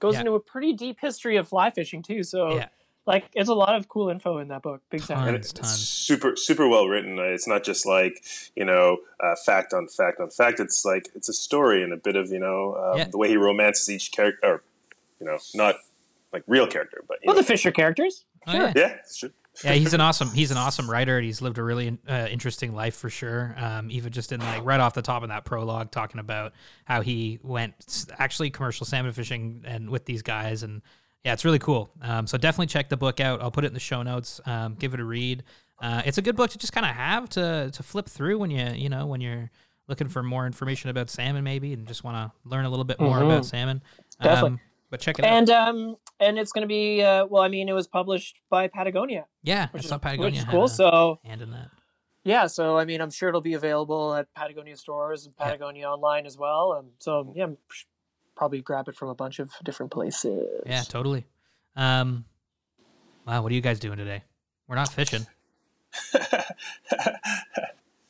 goes 0.00 0.14
Yeah. 0.14 0.20
into 0.20 0.32
a 0.34 0.40
pretty 0.40 0.72
deep 0.72 0.98
history 1.00 1.36
of 1.36 1.48
fly 1.48 1.70
fishing 1.70 2.02
too. 2.02 2.22
So 2.22 2.56
Yeah. 2.56 2.68
Like 3.06 3.24
it's 3.34 3.48
a 3.48 3.54
lot 3.54 3.74
of 3.74 3.88
cool 3.88 4.08
info 4.10 4.38
in 4.38 4.48
that 4.48 4.62
book. 4.62 4.80
Big 4.90 5.02
time. 5.02 5.28
and 5.28 5.36
it's 5.36 5.52
tons. 5.52 5.72
super 5.78 6.36
super 6.36 6.68
well 6.68 6.86
written. 6.88 7.18
Uh, 7.18 7.22
It's 7.22 7.48
not 7.48 7.64
just 7.64 7.84
like 7.86 8.22
you 8.56 8.64
know 8.64 8.98
uh, 9.20 9.34
fact 9.44 9.72
on 9.74 9.88
fact 9.88 10.20
on 10.20 10.30
fact. 10.30 10.60
It's 10.60 10.84
like 10.84 11.08
it's 11.14 11.28
a 11.28 11.32
story 11.32 11.82
and 11.82 11.92
a 11.92 11.96
bit 11.96 12.16
of 12.16 12.30
you 12.30 12.38
know 12.38 12.76
um, 12.76 12.98
Yeah. 12.98 13.04
the 13.08 13.18
way 13.18 13.28
he 13.28 13.36
romances 13.36 13.90
each 13.90 14.12
character, 14.12 14.46
or 14.46 14.62
you 15.20 15.26
know 15.26 15.38
not 15.54 15.76
like 16.32 16.44
real 16.46 16.66
character, 16.66 17.02
but 17.08 17.18
you 17.22 17.26
Well, 17.26 17.36
know, 17.36 17.42
the 17.42 17.46
Fisher 17.46 17.70
characters. 17.72 18.24
Oh, 18.46 18.52
Sure. 18.52 18.60
yeah. 18.62 18.72
yeah, 18.76 18.86
it's 19.00 19.18
true. 19.18 19.30
yeah, 19.64 19.72
he's 19.74 19.92
an 19.94 20.00
awesome 20.08 20.30
he's 20.30 20.50
an 20.50 20.56
awesome 20.56 20.90
writer. 20.90 21.16
and 21.18 21.24
He's 21.26 21.42
lived 21.42 21.58
a 21.58 21.62
really 21.62 21.98
uh, 22.08 22.26
interesting 22.30 22.72
life 22.74 22.94
for 22.96 23.10
sure. 23.10 23.54
Um, 23.58 23.90
even 23.90 24.12
just 24.12 24.32
in 24.32 24.40
like 24.40 24.64
right 24.64 24.80
off 24.80 24.94
the 24.94 25.02
top 25.02 25.22
of 25.22 25.28
that 25.28 25.44
prologue, 25.44 25.90
talking 25.90 26.20
about 26.20 26.52
how 26.84 27.00
he 27.02 27.38
went 27.42 28.06
actually 28.18 28.50
commercial 28.50 28.86
salmon 28.86 29.12
fishing 29.12 29.62
and 29.66 29.90
with 29.90 30.04
these 30.06 30.22
guys, 30.22 30.62
and 30.62 30.82
yeah, 31.24 31.32
it's 31.32 31.44
really 31.44 31.58
cool. 31.58 31.90
Um, 32.02 32.26
so 32.26 32.36
definitely 32.38 32.66
check 32.66 32.88
the 32.88 32.96
book 32.96 33.20
out. 33.20 33.40
I'll 33.42 33.50
put 33.50 33.64
it 33.64 33.68
in 33.68 33.74
the 33.74 33.80
show 33.80 34.02
notes. 34.02 34.40
Um, 34.46 34.74
give 34.74 34.94
it 34.94 35.00
a 35.00 35.04
read. 35.04 35.44
Uh, 35.80 36.02
it's 36.04 36.18
a 36.18 36.22
good 36.22 36.36
book 36.36 36.50
to 36.50 36.58
just 36.58 36.72
kind 36.72 36.86
of 36.86 36.94
have 36.94 37.28
to 37.30 37.70
to 37.72 37.82
flip 37.82 38.08
through 38.08 38.38
when 38.38 38.50
you 38.50 38.64
you 38.74 38.88
know 38.88 39.06
when 39.06 39.20
you're 39.20 39.50
looking 39.88 40.06
for 40.08 40.22
more 40.22 40.46
information 40.46 40.90
about 40.90 41.10
salmon 41.10 41.42
maybe 41.42 41.72
and 41.72 41.86
just 41.88 42.04
want 42.04 42.16
to 42.16 42.48
learn 42.48 42.64
a 42.64 42.70
little 42.70 42.84
bit 42.84 43.00
more 43.00 43.18
Mhm. 43.18 43.26
about 43.26 43.44
salmon. 43.44 43.82
Definitely. 44.22 44.50
Um, 44.50 44.60
but 44.90 45.00
check 45.00 45.18
it 45.18 45.24
out. 45.24 45.32
And 45.32 45.50
um 45.50 45.96
and 46.20 46.38
it's 46.38 46.52
going 46.52 46.62
to 46.62 46.68
be 46.68 47.02
uh, 47.02 47.26
well, 47.26 47.42
I 47.42 47.48
mean, 47.48 47.68
it 47.68 47.72
was 47.72 47.88
published 47.88 48.40
by 48.48 48.68
Patagonia, 48.68 49.26
Yeah, 49.42 49.68
which 49.70 49.84
is, 49.84 49.90
Patagonia 49.90 50.24
which 50.24 50.36
is 50.38 50.44
cool. 50.44 50.68
So 50.68 51.18
hand 51.24 51.42
in 51.42 51.50
that. 51.50 51.70
yeah, 52.24 52.46
so 52.46 52.78
I 52.78 52.84
mean, 52.84 53.00
I'm 53.00 53.10
sure 53.10 53.28
it'll 53.30 53.40
be 53.40 53.54
available 53.54 54.14
at 54.14 54.32
Patagonia 54.34 54.76
stores 54.76 55.26
and 55.26 55.34
Yeah. 55.38 55.46
Patagonia 55.46 55.90
online 55.90 56.26
as 56.26 56.38
well. 56.38 56.74
And 56.74 56.90
so 56.98 57.32
yeah, 57.34 57.44
I'm 57.44 57.56
probably 58.36 58.60
grab 58.60 58.88
it 58.88 58.96
from 58.96 59.08
a 59.08 59.14
bunch 59.14 59.38
of 59.38 59.50
different 59.64 59.92
places. 59.92 60.62
Yeah, 60.66 60.82
totally. 60.82 61.26
Um, 61.76 62.24
wow, 63.26 63.42
what 63.42 63.52
are 63.52 63.54
you 63.54 63.60
guys 63.60 63.80
doing 63.80 63.98
today? 63.98 64.24
We're 64.68 64.76
not 64.76 64.88
fishing. 64.90 65.26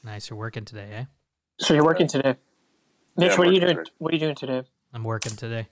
Nice, 0.04 0.28
you're 0.28 0.38
working 0.38 0.64
today, 0.64 0.88
eh? 0.92 1.04
So 1.58 1.74
you're 1.74 1.84
working 1.84 2.08
today, 2.08 2.34
Mitch. 3.16 3.32
I'm 3.32 3.38
what 3.38 3.48
are 3.48 3.52
you 3.52 3.60
doing? 3.60 3.76
today. 3.76 3.90
What 3.98 4.12
are 4.12 4.16
you 4.16 4.20
doing 4.20 4.34
today? 4.34 4.62
I'm 4.92 5.04
working 5.04 5.36
today. 5.36 5.68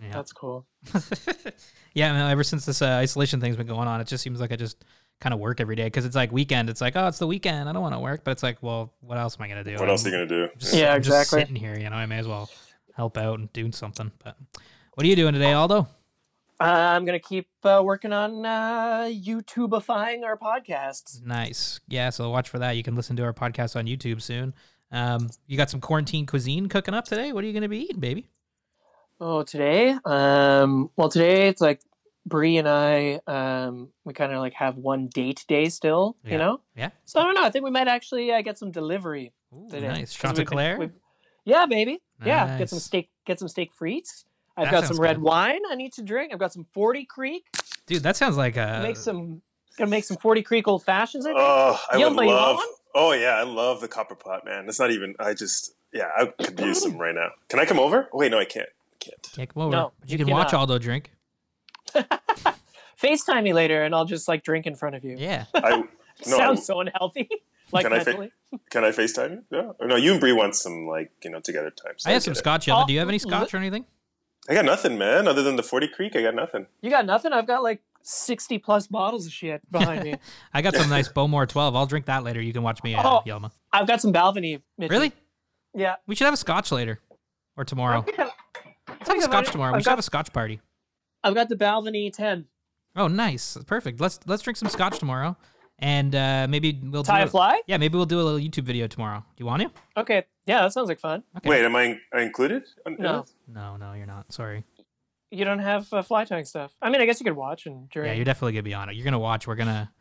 Yeah, 0.00 0.12
That's 0.12 0.32
cool. 0.32 0.66
yeah. 1.94 2.12
Man, 2.12 2.30
ever 2.30 2.44
since 2.44 2.64
this 2.64 2.80
uh, 2.80 2.86
isolation 2.86 3.40
thing's 3.40 3.56
been 3.56 3.66
going 3.66 3.88
on, 3.88 4.00
it 4.00 4.06
just 4.06 4.22
seems 4.22 4.40
like 4.40 4.52
I 4.52 4.56
just 4.56 4.84
kind 5.20 5.32
of 5.32 5.40
work 5.40 5.60
every 5.60 5.76
day 5.76 5.84
because 5.84 6.04
it's 6.04 6.16
like 6.16 6.30
weekend. 6.32 6.68
It's 6.68 6.80
like, 6.80 6.94
oh, 6.96 7.06
it's 7.08 7.18
the 7.18 7.26
weekend. 7.26 7.68
I 7.68 7.72
don't 7.72 7.82
want 7.82 7.94
to 7.94 7.98
work, 8.00 8.22
but 8.24 8.32
it's 8.32 8.42
like, 8.42 8.62
well, 8.62 8.92
what 9.00 9.18
else 9.18 9.36
am 9.38 9.44
I 9.44 9.48
gonna 9.48 9.64
do? 9.64 9.76
What 9.76 9.88
else 9.88 10.04
are 10.04 10.10
you 10.10 10.14
gonna 10.14 10.26
do? 10.26 10.48
Just, 10.58 10.74
Yeah, 10.74 10.92
I'm 10.94 11.02
just 11.02 11.08
exactly. 11.16 11.40
sitting 11.40 11.56
here, 11.56 11.78
you 11.78 11.88
know. 11.88 11.96
I 11.96 12.06
may 12.06 12.18
as 12.18 12.28
well 12.28 12.50
help 12.94 13.16
out 13.16 13.38
and 13.38 13.52
do 13.52 13.70
something. 13.72 14.12
But 14.22 14.36
what 14.94 15.04
are 15.04 15.08
you 15.08 15.16
doing 15.16 15.32
today, 15.32 15.52
Aldo? 15.52 15.88
Uh, 16.58 16.64
I'm 16.64 17.04
gonna 17.04 17.18
keep 17.18 17.48
uh, 17.64 17.82
working 17.84 18.12
on 18.12 18.44
uh, 18.46 19.10
YouTubeifying 19.10 20.24
our 20.24 20.38
podcasts. 20.38 21.22
Nice. 21.24 21.80
Yeah, 21.88 22.10
so 22.10 22.30
watch 22.30 22.48
for 22.48 22.58
that. 22.58 22.76
You 22.76 22.82
can 22.82 22.94
listen 22.94 23.16
to 23.16 23.24
our 23.24 23.34
podcast 23.34 23.76
on 23.76 23.86
YouTube 23.86 24.22
soon. 24.22 24.54
Um, 24.92 25.28
you 25.46 25.56
got 25.56 25.68
some 25.68 25.80
quarantine 25.80 26.26
cuisine 26.26 26.68
cooking 26.68 26.94
up 26.94 27.04
today. 27.06 27.32
What 27.32 27.42
are 27.42 27.46
you 27.46 27.52
going 27.52 27.62
to 27.64 27.68
be 27.68 27.80
eating, 27.80 28.00
baby? 28.00 28.28
Oh, 29.20 29.42
today? 29.42 29.96
Um, 30.04 30.90
well, 30.96 31.08
today 31.08 31.48
it's 31.48 31.60
like 31.60 31.80
Bree 32.26 32.56
and 32.58 32.68
I. 32.68 33.20
Um, 33.26 33.88
we 34.04 34.12
kind 34.12 34.32
of 34.32 34.40
like 34.40 34.52
have 34.54 34.76
one 34.76 35.06
date 35.14 35.44
day 35.48 35.68
still. 35.68 36.16
Yeah. 36.24 36.32
You 36.32 36.38
know. 36.38 36.60
Yeah. 36.76 36.90
So 37.04 37.20
I 37.20 37.22
don't 37.24 37.34
know. 37.34 37.44
I 37.44 37.50
think 37.50 37.64
we 37.64 37.70
might 37.70 37.88
actually 37.88 38.32
uh, 38.32 38.42
get 38.42 38.58
some 38.58 38.70
delivery 38.72 39.32
Ooh, 39.54 39.68
today. 39.70 39.86
nice. 39.88 40.16
'Cause 40.16 40.30
we've 40.36 40.46
Chanticleer? 40.48 40.90
Yeah, 41.44 41.66
baby. 41.66 42.02
Yeah, 42.24 42.58
get 42.58 42.68
some 42.68 42.80
steak. 42.80 43.10
Get 43.24 43.38
some 43.38 43.48
steak 43.48 43.70
frites. 43.74 44.24
I've 44.56 44.66
That 44.66 44.72
got 44.72 44.84
some 44.86 44.98
red 44.98 45.16
good. 45.16 45.22
wine. 45.22 45.60
I 45.70 45.74
need 45.76 45.92
to 45.94 46.02
drink. 46.02 46.32
I've 46.32 46.38
got 46.40 46.52
some 46.52 46.66
Forty 46.72 47.04
Creek. 47.04 47.44
Dude, 47.86 48.02
that 48.02 48.16
sounds 48.16 48.36
like 48.36 48.56
a. 48.56 48.80
make 48.82 48.96
some. 48.96 49.42
Gonna 49.78 49.90
make 49.90 50.04
some 50.04 50.16
Forty 50.16 50.42
Creek 50.42 50.66
old 50.66 50.82
fashions. 50.84 51.26
I 51.26 51.28
think. 51.30 51.38
Oh, 51.40 51.80
I 51.92 51.98
Yo, 51.98 52.08
would 52.08 52.16
but 52.16 52.26
love. 52.26 52.56
one? 52.56 52.66
Oh 52.94 53.12
yeah, 53.12 53.36
I 53.36 53.42
love 53.42 53.80
the 53.82 53.88
copper 53.88 54.14
pot, 54.14 54.44
man. 54.46 54.66
It's 54.68 54.80
not 54.80 54.90
even. 54.90 55.14
I 55.20 55.34
just 55.34 55.74
yeah, 55.92 56.08
I 56.16 56.26
could 56.42 56.58
use 56.58 56.82
some 56.82 56.96
right 56.98 57.14
now. 57.14 57.28
Can 57.48 57.60
I 57.60 57.66
come 57.66 57.78
over? 57.78 58.08
Oh, 58.12 58.18
wait, 58.18 58.30
no, 58.32 58.38
I 58.38 58.46
can't. 58.46 58.68
I 58.68 58.96
can't. 59.04 59.28
Yeah, 59.36 59.44
come 59.46 59.62
over. 59.64 59.70
No, 59.76 59.92
but 60.00 60.08
you, 60.08 60.16
you 60.18 60.24
can 60.24 60.32
watch 60.32 60.48
cannot. 60.48 60.60
Aldo 60.60 60.78
drink. 60.78 61.12
Facetime 63.02 63.42
me 63.42 63.52
later, 63.52 63.82
and 63.82 63.94
I'll 63.94 64.04
just 64.06 64.26
like 64.28 64.42
drink 64.42 64.66
in 64.66 64.74
front 64.74 64.96
of 64.96 65.04
you. 65.04 65.16
Yeah. 65.18 65.44
I 65.54 65.78
no. 66.26 66.36
Sounds 66.38 66.64
so 66.64 66.80
unhealthy. 66.80 67.28
like 67.72 67.84
Can 67.84 67.92
I 67.92 67.98
fa- 68.00 68.04
mentally. 68.10 68.32
Can 68.70 68.84
I 68.84 68.90
FaceTime 68.90 69.30
you? 69.30 69.42
Yeah. 69.50 69.86
No, 69.86 69.96
you 69.96 70.12
and 70.12 70.20
Bree 70.20 70.32
want 70.32 70.54
some 70.56 70.86
like 70.86 71.10
you 71.22 71.30
know 71.30 71.40
together 71.40 71.70
time. 71.70 71.94
so 71.98 72.08
I 72.08 72.14
have 72.14 72.22
some 72.22 72.32
it. 72.32 72.36
scotch. 72.36 72.66
Yellow. 72.66 72.84
Oh, 72.84 72.86
Do 72.86 72.92
you 72.94 72.98
have 73.00 73.08
any 73.08 73.18
scotch 73.18 73.52
or 73.52 73.58
anything? 73.58 73.84
I 74.48 74.54
got 74.54 74.64
nothing, 74.64 74.96
man. 74.96 75.26
Other 75.28 75.42
than 75.42 75.56
the 75.56 75.62
Forty 75.62 75.88
Creek, 75.88 76.16
I 76.16 76.22
got 76.22 76.34
nothing. 76.34 76.66
You 76.80 76.88
got 76.90 77.04
nothing? 77.04 77.32
I've 77.32 77.46
got 77.46 77.62
like 77.62 77.82
60 78.02 78.58
plus 78.58 78.86
bottles 78.86 79.26
of 79.26 79.32
shit 79.32 79.60
behind 79.70 80.04
me. 80.04 80.14
I 80.54 80.62
got 80.62 80.76
some 80.76 80.88
nice 80.88 81.08
Bowmore 81.08 81.48
12. 81.48 81.74
I'll 81.74 81.86
drink 81.86 82.06
that 82.06 82.22
later. 82.22 82.40
You 82.40 82.52
can 82.52 82.62
watch 82.62 82.80
me, 82.84 82.94
uh, 82.94 83.02
Oh. 83.04 83.22
Yelma. 83.26 83.50
I've 83.72 83.88
got 83.88 84.00
some 84.00 84.12
Balvenie. 84.12 84.62
Mitchie. 84.80 84.90
Really? 84.90 85.12
Yeah. 85.74 85.96
We 86.06 86.14
should 86.14 86.26
have 86.26 86.34
a 86.34 86.36
scotch 86.36 86.70
later 86.70 87.00
or 87.56 87.64
tomorrow. 87.64 88.04
I've 88.06 88.30
Let's 88.88 89.08
have 89.08 89.18
a 89.18 89.22
scotch 89.22 89.50
tomorrow. 89.50 89.72
We 89.72 89.78
I've 89.78 89.82
should 89.82 89.90
have 89.90 89.98
a 89.98 90.02
scotch 90.02 90.32
party. 90.32 90.60
I've 91.26 91.34
got 91.34 91.48
the 91.48 91.56
Balvenie 91.56 92.12
10. 92.12 92.46
Oh, 92.96 93.08
nice. 93.08 93.56
Perfect. 93.66 94.00
Let's 94.00 94.20
let's 94.26 94.42
drink 94.42 94.56
some 94.56 94.68
scotch 94.68 94.98
tomorrow, 94.98 95.36
and 95.78 96.14
uh, 96.14 96.46
maybe 96.48 96.80
we'll 96.82 97.02
Tie 97.02 97.20
do 97.20 97.26
a 97.26 97.30
fly? 97.30 97.60
Yeah, 97.66 97.76
maybe 97.76 97.96
we'll 97.96 98.06
do 98.06 98.20
a 98.20 98.22
little 98.22 98.40
YouTube 98.40 98.64
video 98.64 98.86
tomorrow. 98.86 99.18
Do 99.18 99.42
you 99.42 99.46
want 99.46 99.62
to? 99.62 99.70
Okay. 100.00 100.24
Yeah, 100.46 100.62
that 100.62 100.72
sounds 100.72 100.88
like 100.88 101.00
fun. 101.00 101.22
Okay. 101.36 101.48
Wait, 101.50 101.64
am 101.64 101.74
I, 101.76 101.98
I 102.14 102.22
included? 102.22 102.62
No. 102.86 103.24
No, 103.52 103.76
no, 103.76 103.92
you're 103.92 104.06
not. 104.06 104.32
Sorry. 104.32 104.64
You 105.30 105.44
don't 105.44 105.58
have 105.58 105.92
uh, 105.92 106.02
fly 106.02 106.24
tying 106.24 106.44
stuff. 106.44 106.72
I 106.80 106.88
mean, 106.88 107.00
I 107.00 107.04
guess 107.04 107.18
you 107.20 107.24
could 107.24 107.36
watch 107.36 107.66
and 107.66 107.90
during. 107.90 108.08
Yeah, 108.10 108.14
you're 108.14 108.24
definitely 108.24 108.52
gonna 108.52 108.62
be 108.62 108.74
on 108.74 108.88
it. 108.88 108.94
You're 108.96 109.04
gonna 109.04 109.18
watch. 109.18 109.46
We're 109.46 109.56
gonna, 109.56 109.92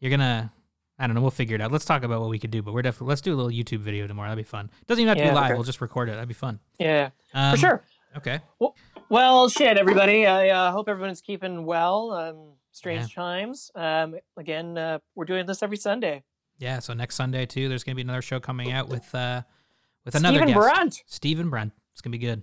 you're 0.00 0.10
gonna. 0.10 0.52
I 1.00 1.06
don't 1.06 1.14
know. 1.14 1.20
We'll 1.20 1.30
figure 1.32 1.54
it 1.56 1.60
out. 1.60 1.70
Let's 1.70 1.84
talk 1.84 2.02
about 2.04 2.20
what 2.20 2.30
we 2.30 2.38
could 2.38 2.50
do. 2.50 2.62
But 2.62 2.72
we're 2.74 2.82
definitely 2.82 3.08
let's 3.08 3.20
do 3.20 3.34
a 3.34 3.36
little 3.36 3.50
YouTube 3.52 3.80
video 3.80 4.06
tomorrow. 4.06 4.30
That'd 4.30 4.44
be 4.44 4.48
fun. 4.48 4.70
Doesn't 4.86 5.02
even 5.02 5.08
have 5.08 5.18
to 5.18 5.24
Yeah, 5.24 5.30
be 5.30 5.34
live. 5.36 5.44
okay. 5.50 5.54
We'll 5.54 5.64
just 5.64 5.80
record 5.80 6.08
it. 6.08 6.12
That'd 6.12 6.28
be 6.28 6.34
fun. 6.34 6.60
yeah, 6.78 7.10
Um, 7.34 7.52
for 7.52 7.58
sure. 7.58 7.84
Okay. 8.16 8.40
Well, 8.58 8.74
shit, 9.10 9.76
everybody. 9.78 10.26
I 10.26 10.48
uh, 10.50 10.72
hope 10.72 10.88
everyone's 10.88 11.20
keeping 11.20 11.64
well. 11.64 12.12
Um, 12.12 12.52
strange 12.72 13.10
Yeah. 13.10 13.22
times. 13.22 13.70
Um, 13.74 14.16
again, 14.36 14.78
uh, 14.78 14.98
we're 15.14 15.24
doing 15.24 15.46
this 15.46 15.62
every 15.62 15.76
Sunday. 15.76 16.22
Yeah. 16.58 16.78
So 16.80 16.92
next 16.94 17.14
Sunday 17.16 17.46
too, 17.46 17.68
there's 17.68 17.84
gonna 17.84 17.96
be 17.96 18.02
another 18.02 18.22
show 18.22 18.40
coming 18.40 18.72
out 18.72 18.88
with 18.88 19.14
uh, 19.14 19.42
with 20.04 20.14
another 20.14 20.38
Stephen 20.38 20.54
guest. 20.54 21.04
Stephen 21.06 21.50
Brunt. 21.50 21.72
It's 21.92 22.00
gonna 22.00 22.12
be 22.12 22.18
good. 22.18 22.42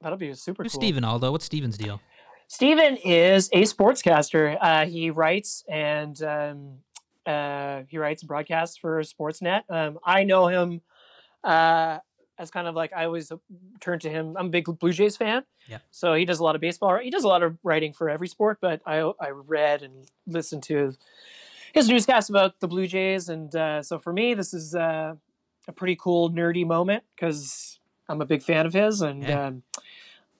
That'll 0.00 0.18
be 0.18 0.32
super 0.34 0.62
Who's 0.62 0.72
cool. 0.72 0.80
Stephen 0.80 1.04
Aldo? 1.04 1.32
What's 1.32 1.44
Stephen's 1.44 1.76
deal? 1.76 2.00
Steven 2.46 2.96
is 2.96 3.50
a 3.52 3.62
sportscaster. 3.62 4.56
Uh, 4.60 4.86
he 4.86 5.10
writes 5.10 5.64
and 5.68 6.20
um, 6.22 6.78
uh, 7.26 7.82
he 7.88 7.98
writes 7.98 8.22
broadcasts 8.22 8.76
for 8.78 9.00
Sportsnet. 9.02 9.62
Um, 9.68 9.98
I 10.04 10.24
know 10.24 10.46
him 10.46 10.80
uh, 11.44 11.98
as 12.38 12.50
kind 12.50 12.66
of 12.68 12.74
like 12.74 12.92
I 12.92 13.04
always 13.04 13.32
turn 13.80 13.98
to 14.00 14.08
him. 14.10 14.36
I'm 14.38 14.46
a 14.46 14.50
big 14.50 14.66
Blue 14.78 14.92
Jays 14.92 15.16
fan. 15.16 15.44
Yeah. 15.66 15.78
So 15.90 16.14
he 16.14 16.24
does 16.24 16.38
a 16.38 16.44
lot 16.44 16.54
of 16.54 16.60
baseball. 16.60 16.98
He 16.98 17.10
does 17.10 17.24
a 17.24 17.28
lot 17.28 17.42
of 17.42 17.58
writing 17.62 17.92
for 17.92 18.08
every 18.08 18.28
sport, 18.28 18.58
but 18.60 18.80
I 18.86 18.98
I 19.20 19.30
read 19.30 19.82
and 19.82 20.06
listened 20.26 20.62
to 20.64 20.94
his, 21.74 21.88
newscast 21.88 22.30
about 22.30 22.60
the 22.60 22.68
Blue 22.68 22.86
Jays, 22.86 23.28
and 23.28 23.54
uh, 23.54 23.82
so 23.82 23.98
for 23.98 24.12
me, 24.12 24.34
this 24.34 24.52
is 24.54 24.74
uh, 24.74 25.14
a 25.66 25.72
pretty 25.72 25.96
cool 25.96 26.30
nerdy 26.30 26.66
moment 26.66 27.04
because 27.14 27.78
I'm 28.08 28.20
a 28.20 28.26
big 28.26 28.42
fan 28.42 28.66
of 28.66 28.72
his, 28.72 29.00
and 29.00 29.22
Yeah. 29.22 29.46
um, 29.46 29.62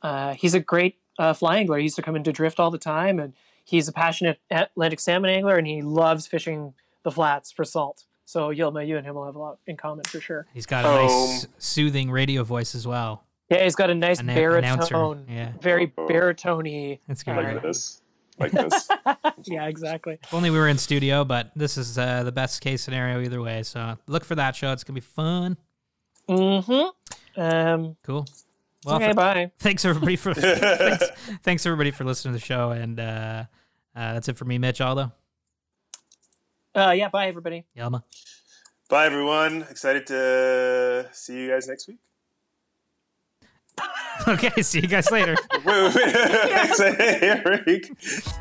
uh, 0.03 0.35
he's 0.35 0.55
a 0.55 0.61
great 0.61 0.97
uh, 1.19 1.33
fly 1.35 1.59
angler. 1.59 1.79
He 1.79 1.85
used 1.85 1.97
to 1.97 2.03
come 2.03 2.17
into 2.17 2.33
drift 2.33 2.59
all 2.59 2.71
the 2.71 2.79
time, 2.79 3.19
and 3.19 3.35
he's 3.65 3.89
a 3.89 3.93
passionate 3.93 4.39
Atlantic 4.51 5.01
salmon 5.01 5.31
angler, 5.31 5.57
and 5.57 5.67
he 5.67 5.83
loves 5.83 6.27
fishing 6.27 6.75
the 7.03 7.11
flats 7.11 7.53
for 7.53 7.65
salt. 7.65 8.05
So 8.29 8.51
Yilma, 8.51 8.87
you 8.87 8.99
and 8.99 9.07
him 9.07 9.15
will 9.15 9.25
have 9.25 9.37
a 9.37 9.39
lot 9.39 9.59
in 9.67 9.79
common 9.79 10.05
for 10.05 10.21
sure. 10.21 10.47
He's 10.53 10.67
got 10.67 10.85
a 10.85 10.89
nice 10.89 11.47
soothing 11.57 12.11
radio 12.11 12.45
voice 12.45 12.75
as 12.75 12.87
well. 12.87 13.25
Yeah, 13.49 13.65
he's 13.65 13.75
got 13.75 13.89
a 13.89 13.95
nice 13.95 14.19
Anna- 14.19 14.35
baritone, 14.35 14.73
announcer. 14.75 15.25
Yeah. 15.33 15.53
very 15.63 15.95
Oh. 15.97 16.07
baritone. 16.07 16.99
That's 17.09 17.23
good. 17.23 17.31
All 17.31 17.43
Like 17.43 17.55
right. 17.55 17.63
this. 17.63 18.03
Like 18.39 18.53
this. 18.53 18.87
yeah, 19.47 19.65
exactly. 19.67 20.19
If 20.23 20.35
only 20.35 20.51
we 20.51 20.59
were 20.59 20.69
in 20.69 20.77
studio, 20.77 21.25
but 21.25 21.53
this 21.57 21.79
is 21.79 21.97
uh, 21.97 22.23
the 22.23 22.31
best 22.31 22.61
case 22.61 22.83
scenario 22.83 23.23
either 23.23 23.41
way. 23.41 23.63
So 23.63 23.97
look 24.07 24.27
for 24.27 24.35
that 24.35 24.55
show. 24.55 24.73
It's 24.73 24.85
gonna 24.85 24.97
be 24.97 25.01
fun. 25.01 25.57
Mm-hmm. 26.29 27.41
Um, 27.41 27.97
Cool. 28.03 28.27
Well, 28.85 28.97
okay, 28.97 29.09
for- 29.09 29.15
bye. 29.15 29.53
thanks 29.59 29.87
everybody 29.87 30.17
for 30.17 30.35
thanks, 30.35 31.07
thanks 31.43 31.65
everybody 31.65 31.93
for 31.93 32.05
listening 32.05 32.35
to 32.35 32.41
the 32.41 32.45
show, 32.45 32.73
and 32.73 33.01
uh, 33.01 33.45
uh, 33.97 34.13
that's 34.13 34.29
it 34.29 34.37
for 34.37 34.45
me, 34.45 34.59
Mitch 34.59 34.83
Aldo, 34.83 35.13
Uh, 36.75 36.93
yeah, 36.97 37.09
bye, 37.09 37.27
everybody. 37.29 37.65
Yelma. 37.77 38.03
Bye, 38.89 39.07
everyone. 39.07 39.67
Excited 39.71 40.07
to 40.07 41.09
see 41.13 41.41
you 41.43 41.49
guys 41.51 41.69
next 41.69 41.89
week. 41.89 41.99
Okay, 44.27 44.63
see 44.63 44.81
you 44.81 44.89
guys 44.89 45.11
later. 45.13 45.37
Wait, 45.65 45.95
wait, 45.95 47.45
wait. 47.65 47.65
Next. 47.67 48.39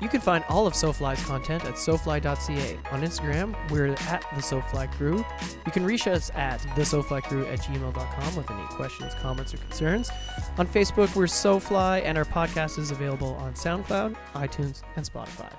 You 0.00 0.08
can 0.08 0.20
find 0.20 0.44
all 0.48 0.66
of 0.66 0.74
SoFly's 0.74 1.22
content 1.24 1.64
at 1.64 1.74
SoFly.ca. 1.74 2.78
On 2.90 3.02
Instagram, 3.02 3.70
we're 3.70 3.86
at 3.88 4.24
the 4.34 4.40
SoFly 4.42 4.90
Crew. 4.92 5.24
You 5.66 5.72
can 5.72 5.84
reach 5.84 6.06
us 6.06 6.30
at 6.34 6.60
the 6.76 6.82
SoFly 6.82 7.22
Crew 7.22 7.46
at 7.46 7.60
gmail.com 7.60 8.36
with 8.36 8.50
any 8.50 8.66
questions, 8.68 9.14
comments, 9.14 9.52
or 9.54 9.58
concerns. 9.58 10.10
On 10.58 10.66
Facebook, 10.66 11.14
we're 11.16 11.24
SoFly, 11.24 12.02
and 12.04 12.16
our 12.16 12.24
podcast 12.24 12.78
is 12.78 12.90
available 12.90 13.34
on 13.36 13.54
SoundCloud, 13.54 14.16
iTunes, 14.34 14.82
and 14.96 15.04
Spotify. 15.04 15.52